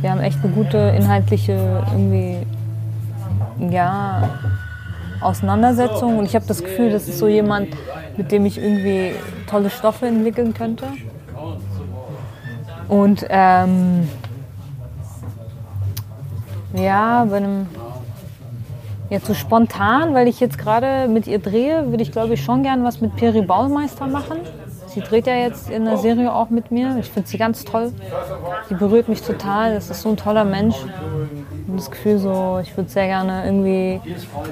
wir 0.00 0.10
haben 0.10 0.20
echt 0.20 0.38
eine 0.42 0.52
gute 0.52 0.76
inhaltliche 0.76 1.82
irgendwie, 1.92 2.46
ja, 3.70 4.28
Auseinandersetzung 5.20 6.18
und 6.18 6.26
ich 6.26 6.34
habe 6.34 6.44
das 6.46 6.62
Gefühl, 6.62 6.90
das 6.90 7.08
ist 7.08 7.18
so 7.18 7.28
jemand, 7.28 7.68
mit 8.16 8.30
dem 8.30 8.44
ich 8.44 8.58
irgendwie 8.58 9.12
tolle 9.48 9.70
Stoffe 9.70 10.06
entwickeln 10.06 10.52
könnte. 10.52 10.84
Und 12.88 13.24
ähm, 13.30 14.08
ja, 16.74 17.24
bei 17.24 17.36
einem 17.38 17.66
Jetzt 19.10 19.26
so 19.26 19.34
spontan, 19.34 20.14
weil 20.14 20.28
ich 20.28 20.40
jetzt 20.40 20.58
gerade 20.58 21.08
mit 21.08 21.26
ihr 21.26 21.38
drehe, 21.38 21.90
würde 21.90 22.02
ich 22.02 22.10
glaube 22.12 22.34
ich 22.34 22.42
schon 22.44 22.62
gern 22.62 22.84
was 22.84 23.00
mit 23.00 23.14
Peri 23.16 23.42
Baumeister 23.42 24.06
machen. 24.06 24.38
Sie 24.94 25.00
dreht 25.00 25.26
ja 25.26 25.34
jetzt 25.34 25.68
in 25.70 25.84
der 25.84 25.96
Serie 25.96 26.32
auch 26.32 26.50
mit 26.50 26.70
mir. 26.70 26.96
Ich 27.00 27.10
finde 27.10 27.28
sie 27.28 27.36
ganz 27.36 27.64
toll. 27.64 27.92
Die 28.70 28.74
berührt 28.74 29.08
mich 29.08 29.22
total. 29.22 29.74
Das 29.74 29.90
ist 29.90 30.02
so 30.02 30.10
ein 30.10 30.16
toller 30.16 30.44
Mensch. 30.44 30.76
Und 31.66 31.76
das 31.76 31.90
Gefühl 31.90 32.18
so, 32.18 32.60
ich 32.62 32.76
würde 32.76 32.88
sehr 32.88 33.06
gerne 33.06 33.44
irgendwie 33.44 34.00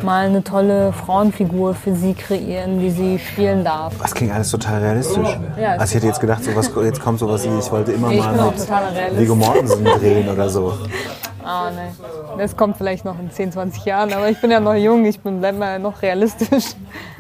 mal 0.03 0.27
eine 0.27 0.43
tolle 0.43 0.93
Frauenfigur 0.93 1.75
für 1.75 1.95
sie 1.95 2.15
kreieren, 2.15 2.81
die 2.81 2.91
sie 2.91 3.19
spielen 3.21 3.63
darf. 3.63 3.95
Das 4.03 4.15
klingt 4.15 4.33
alles 4.33 4.51
total 4.51 4.83
realistisch. 4.83 5.39
Ja, 5.61 5.73
also 5.75 5.85
ich 5.85 5.95
hätte 5.95 6.07
jetzt 6.09 6.21
gedacht, 6.21 6.43
sowas, 6.43 6.73
jetzt 6.83 7.01
kommt 7.01 7.21
sowas 7.21 7.45
wie, 7.45 7.59
ich 7.59 7.71
wollte 7.71 7.93
immer 7.93 8.11
Ich 8.11 8.19
mal 8.19 8.33
mit. 8.33 9.19
Viggo 9.19 9.37
Mortensen 9.37 9.85
drehen 9.85 10.29
oder 10.29 10.49
so. 10.49 10.77
Ah, 11.45 11.71
ne. 11.71 11.95
Das 12.39 12.57
kommt 12.57 12.77
vielleicht 12.77 13.05
noch 13.05 13.19
in 13.19 13.31
10, 13.31 13.53
20 13.53 13.85
Jahren, 13.85 14.13
aber 14.13 14.29
ich 14.29 14.41
bin 14.41 14.51
ja 14.51 14.61
noch 14.61 14.75
jung, 14.75 15.05
ich 15.05 15.21
bin 15.21 15.41
bleib 15.41 15.59
mal 15.59 15.79
noch 15.79 16.03
realistisch. 16.03 16.75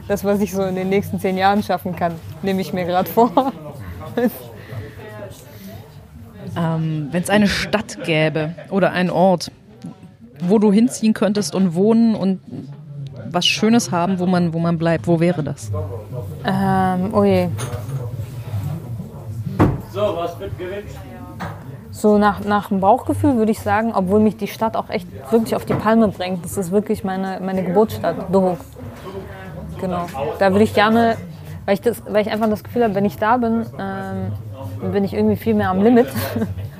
Das, 0.08 0.24
was 0.24 0.40
ich 0.40 0.52
so 0.52 0.62
in 0.62 0.74
den 0.74 0.88
nächsten 0.88 1.20
10 1.20 1.36
Jahren 1.38 1.62
schaffen 1.62 1.94
kann, 1.94 2.14
nehme 2.42 2.60
ich 2.60 2.72
mir 2.72 2.84
gerade 2.84 3.08
vor. 3.08 3.52
Ähm, 6.56 7.08
Wenn 7.10 7.22
es 7.22 7.30
eine 7.30 7.46
Stadt 7.48 8.04
gäbe 8.04 8.54
oder 8.70 8.92
einen 8.92 9.10
Ort, 9.10 9.50
wo 10.40 10.58
du 10.58 10.72
hinziehen 10.72 11.14
könntest 11.14 11.54
und 11.54 11.74
wohnen 11.74 12.14
und 12.14 12.40
was 13.30 13.46
Schönes 13.46 13.90
haben, 13.90 14.18
wo 14.18 14.26
man, 14.26 14.52
wo 14.52 14.58
man 14.58 14.76
bleibt, 14.76 15.06
wo 15.06 15.20
wäre 15.20 15.42
das? 15.42 15.70
Ähm, 16.44 17.14
oh 17.14 17.24
je. 17.24 17.48
So, 19.92 20.00
was 20.16 20.38
wird 20.38 20.58
gewünscht? 20.58 20.96
So 22.02 22.18
nach, 22.18 22.40
nach 22.44 22.66
dem 22.70 22.80
Bauchgefühl 22.80 23.36
würde 23.36 23.52
ich 23.52 23.60
sagen, 23.60 23.92
obwohl 23.94 24.18
mich 24.18 24.36
die 24.36 24.48
Stadt 24.48 24.76
auch 24.76 24.90
echt 24.90 25.06
wirklich 25.30 25.54
auf 25.54 25.64
die 25.64 25.74
Palme 25.74 26.08
bringt. 26.08 26.44
Das 26.44 26.56
ist 26.56 26.72
wirklich 26.72 27.04
meine, 27.04 27.38
meine 27.40 27.62
Geburtsstadt, 27.62 28.16
Dohuk. 28.28 28.58
Genau. 29.80 30.06
Da 30.40 30.50
würde 30.50 30.64
ich 30.64 30.74
gerne, 30.74 31.16
weil 31.64 31.74
ich, 31.74 31.80
das, 31.80 32.02
weil 32.08 32.22
ich 32.26 32.32
einfach 32.32 32.50
das 32.50 32.64
Gefühl 32.64 32.82
habe, 32.82 32.96
wenn 32.96 33.04
ich 33.04 33.18
da 33.18 33.36
bin, 33.36 33.64
ähm, 33.78 34.90
bin 34.90 35.04
ich 35.04 35.14
irgendwie 35.14 35.36
viel 35.36 35.54
mehr 35.54 35.70
am 35.70 35.80
Limit. 35.80 36.08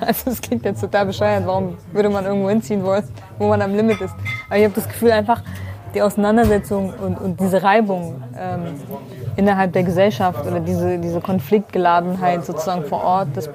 Also 0.05 0.33
es 0.33 0.41
klingt 0.41 0.65
jetzt 0.65 0.81
total 0.81 1.07
bescheuert, 1.07 1.47
warum 1.47 1.77
würde 1.93 2.09
man 2.09 2.25
irgendwo 2.25 2.49
hinziehen 2.49 2.83
wollen, 2.83 3.05
wo 3.39 3.47
man 3.47 3.63
am 3.63 3.73
Limit 3.77 4.01
ist. 4.01 4.17
Aber 4.49 4.59
ich 4.59 4.65
habe 4.65 4.75
das 4.75 4.89
Gefühl 4.89 5.13
einfach, 5.13 5.43
die 5.95 6.03
Auseinandersetzung 6.03 6.93
und, 6.95 7.21
und 7.21 7.39
diese 7.39 7.63
Reibung 7.63 8.21
ähm, 8.37 8.75
innerhalb 9.37 9.73
der 9.75 9.85
Gesellschaft 9.85 10.45
oder 10.45 10.59
diese, 10.59 10.99
diese 10.99 11.21
Konfliktgeladenheit 11.21 12.45
sozusagen 12.45 12.83
vor 12.83 13.05
Ort, 13.05 13.29
das 13.35 13.49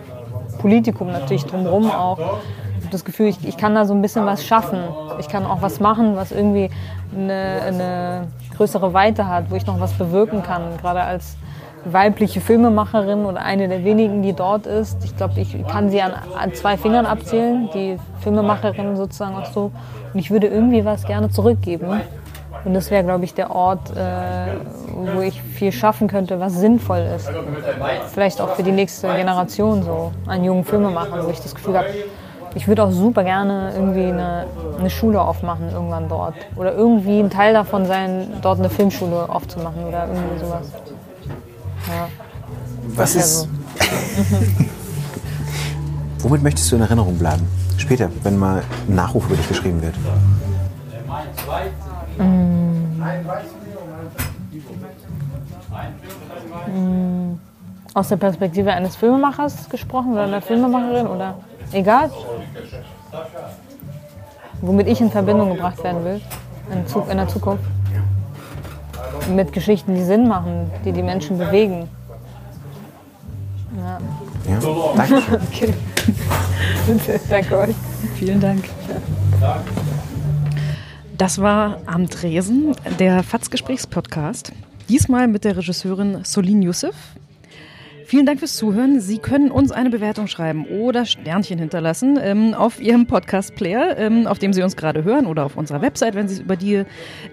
Politikum 0.57 1.07
natürlich 1.07 1.45
drumherum 1.45 1.91
auch. 1.91 2.17
Ich 2.17 2.83
habe 2.83 2.91
das 2.91 3.05
Gefühl, 3.05 3.27
ich, 3.27 3.47
ich 3.47 3.57
kann 3.57 3.75
da 3.75 3.85
so 3.85 3.93
ein 3.93 4.01
bisschen 4.01 4.25
was 4.25 4.45
schaffen. 4.45 4.79
Ich 5.19 5.27
kann 5.27 5.45
auch 5.45 5.61
was 5.61 5.79
machen, 5.79 6.15
was 6.15 6.31
irgendwie 6.31 6.69
eine, 7.15 7.61
eine 7.65 8.27
größere 8.55 8.93
Weite 8.93 9.27
hat, 9.27 9.49
wo 9.49 9.55
ich 9.55 9.65
noch 9.65 9.79
was 9.79 9.93
bewirken 9.93 10.43
kann. 10.43 10.63
Gerade 10.81 11.01
als 11.01 11.37
weibliche 11.85 12.41
Filmemacherin 12.41 13.25
oder 13.25 13.41
eine 13.41 13.67
der 13.67 13.83
wenigen, 13.83 14.21
die 14.21 14.33
dort 14.33 14.65
ist. 14.65 15.03
Ich 15.03 15.15
glaube, 15.15 15.39
ich 15.39 15.55
kann 15.67 15.89
sie 15.89 16.01
an, 16.01 16.13
an 16.37 16.53
zwei 16.53 16.77
Fingern 16.77 17.05
abzählen, 17.05 17.69
die 17.73 17.97
Filmemacherin 18.21 18.95
sozusagen 18.95 19.35
auch 19.35 19.45
so. 19.45 19.71
Und 20.13 20.19
ich 20.19 20.31
würde 20.31 20.47
irgendwie 20.47 20.83
was 20.85 21.05
gerne 21.05 21.29
zurückgeben. 21.29 22.01
Und 22.67 22.73
das 22.73 22.91
wäre, 22.91 23.01
glaube 23.05 23.23
ich, 23.23 23.33
der 23.33 23.51
Ort, 23.51 23.95
äh, 23.95 24.57
wo 24.93 25.21
ich 25.21 25.41
viel 25.41 25.71
schaffen 25.71 26.09
könnte, 26.09 26.41
was 26.41 26.51
sinnvoll 26.55 27.07
ist. 27.15 27.29
Vielleicht 28.13 28.41
auch 28.41 28.55
für 28.55 28.63
die 28.63 28.73
nächste 28.73 29.07
Generation 29.07 29.83
so, 29.83 30.11
einen 30.27 30.43
jungen 30.43 30.65
Filmemacher, 30.65 31.25
wo 31.25 31.29
ich 31.29 31.39
das 31.39 31.55
Gefühl 31.55 31.77
habe, 31.77 31.87
ich 32.55 32.67
würde 32.67 32.83
auch 32.83 32.91
super 32.91 33.23
gerne 33.23 33.71
irgendwie 33.73 34.07
eine, 34.07 34.47
eine 34.77 34.89
Schule 34.89 35.21
aufmachen 35.21 35.71
irgendwann 35.71 36.09
dort. 36.09 36.33
Oder 36.57 36.73
irgendwie 36.73 37.21
ein 37.21 37.29
Teil 37.29 37.53
davon 37.53 37.85
sein, 37.85 38.33
dort 38.41 38.59
eine 38.59 38.69
Filmschule 38.69 39.29
aufzumachen 39.29 39.85
oder 39.85 40.05
irgendwie 40.05 40.39
sowas. 40.39 40.67
Ja. 41.87 42.09
Was 42.97 43.15
ist. 43.15 43.39
so. 43.43 43.47
Womit 46.27 46.43
möchtest 46.43 46.69
du 46.69 46.75
in 46.75 46.81
Erinnerung 46.81 47.17
bleiben? 47.17 47.47
Später, 47.77 48.09
wenn 48.23 48.37
mal 48.37 48.61
ein 48.89 48.95
Nachruf 48.95 49.25
über 49.27 49.37
dich 49.37 49.47
geschrieben 49.47 49.81
wird. 49.81 49.95
Aus 57.93 58.09
der 58.09 58.17
Perspektive 58.17 58.71
eines 58.71 58.95
Filmemachers 58.95 59.69
gesprochen 59.69 60.13
oder 60.13 60.23
einer 60.23 60.41
Filmemacherin 60.41 61.07
oder 61.07 61.35
egal. 61.71 62.11
Womit 64.61 64.87
ich 64.87 65.01
in 65.01 65.11
Verbindung 65.11 65.49
gebracht 65.49 65.83
werden 65.83 66.03
will 66.03 66.21
in, 66.71 67.17
der 67.17 67.27
Zukunft. 67.27 67.63
Mit 69.33 69.51
Geschichten, 69.51 69.95
die 69.95 70.03
Sinn 70.03 70.27
machen, 70.27 70.71
die 70.85 70.91
die 70.91 71.03
Menschen 71.03 71.37
bewegen. 71.37 71.89
Ja. 73.77 73.99
Ja? 74.51 74.59
Danke. 74.95 75.39
Okay. 75.51 75.73
Danke 77.29 77.57
euch. 77.57 77.75
Vielen 78.15 78.39
Dank. 78.39 78.63
Das 81.17 81.41
war 81.41 81.81
Am 81.87 82.07
Tresen, 82.07 82.75
der 82.99 83.23
FATS-Gesprächspodcast. 83.23 84.53
Diesmal 84.87 85.27
mit 85.27 85.45
der 85.45 85.57
Regisseurin 85.57 86.19
Solin 86.23 86.61
Youssef. 86.61 86.93
Vielen 88.05 88.27
Dank 88.27 88.37
fürs 88.37 88.55
Zuhören. 88.55 89.01
Sie 89.01 89.17
können 89.17 89.49
uns 89.49 89.71
eine 89.71 89.89
Bewertung 89.89 90.27
schreiben 90.27 90.67
oder 90.67 91.05
Sternchen 91.05 91.57
hinterlassen 91.57 92.19
ähm, 92.21 92.53
auf 92.53 92.79
Ihrem 92.79 93.07
Podcast-Player, 93.07 93.97
ähm, 93.97 94.27
auf 94.27 94.37
dem 94.37 94.53
Sie 94.53 94.61
uns 94.61 94.75
gerade 94.75 95.03
hören 95.03 95.25
oder 95.25 95.43
auf 95.43 95.57
unserer 95.57 95.81
Website, 95.81 96.13
wenn 96.13 96.27
Sie 96.27 96.35
es 96.35 96.39
über 96.39 96.55
die 96.55 96.83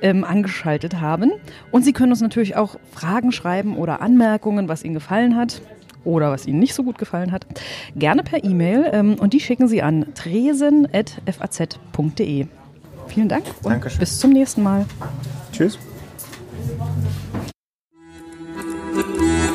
ähm, 0.00 0.24
angeschaltet 0.24 1.02
haben. 1.02 1.32
Und 1.70 1.84
Sie 1.84 1.92
können 1.92 2.12
uns 2.12 2.22
natürlich 2.22 2.56
auch 2.56 2.76
Fragen 2.90 3.32
schreiben 3.32 3.76
oder 3.76 4.00
Anmerkungen, 4.00 4.66
was 4.66 4.82
Ihnen 4.82 4.94
gefallen 4.94 5.36
hat 5.36 5.60
oder 6.04 6.30
was 6.30 6.46
Ihnen 6.46 6.58
nicht 6.58 6.72
so 6.72 6.84
gut 6.84 6.96
gefallen 6.96 7.32
hat, 7.32 7.46
gerne 7.94 8.22
per 8.22 8.44
E-Mail 8.44 8.88
ähm, 8.92 9.16
und 9.16 9.34
die 9.34 9.40
schicken 9.40 9.68
Sie 9.68 9.82
an 9.82 10.06
tresen.faz.de. 10.14 12.46
Vielen 13.08 13.28
Dank 13.28 13.44
und 13.62 13.70
Dankeschön. 13.72 14.00
bis 14.00 14.18
zum 14.18 14.30
nächsten 14.32 14.62
Mal. 14.62 14.86
Tschüss. 15.52 15.78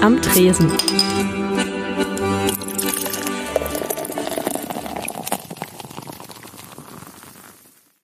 Am 0.02 0.22
Tresen. 0.22 0.72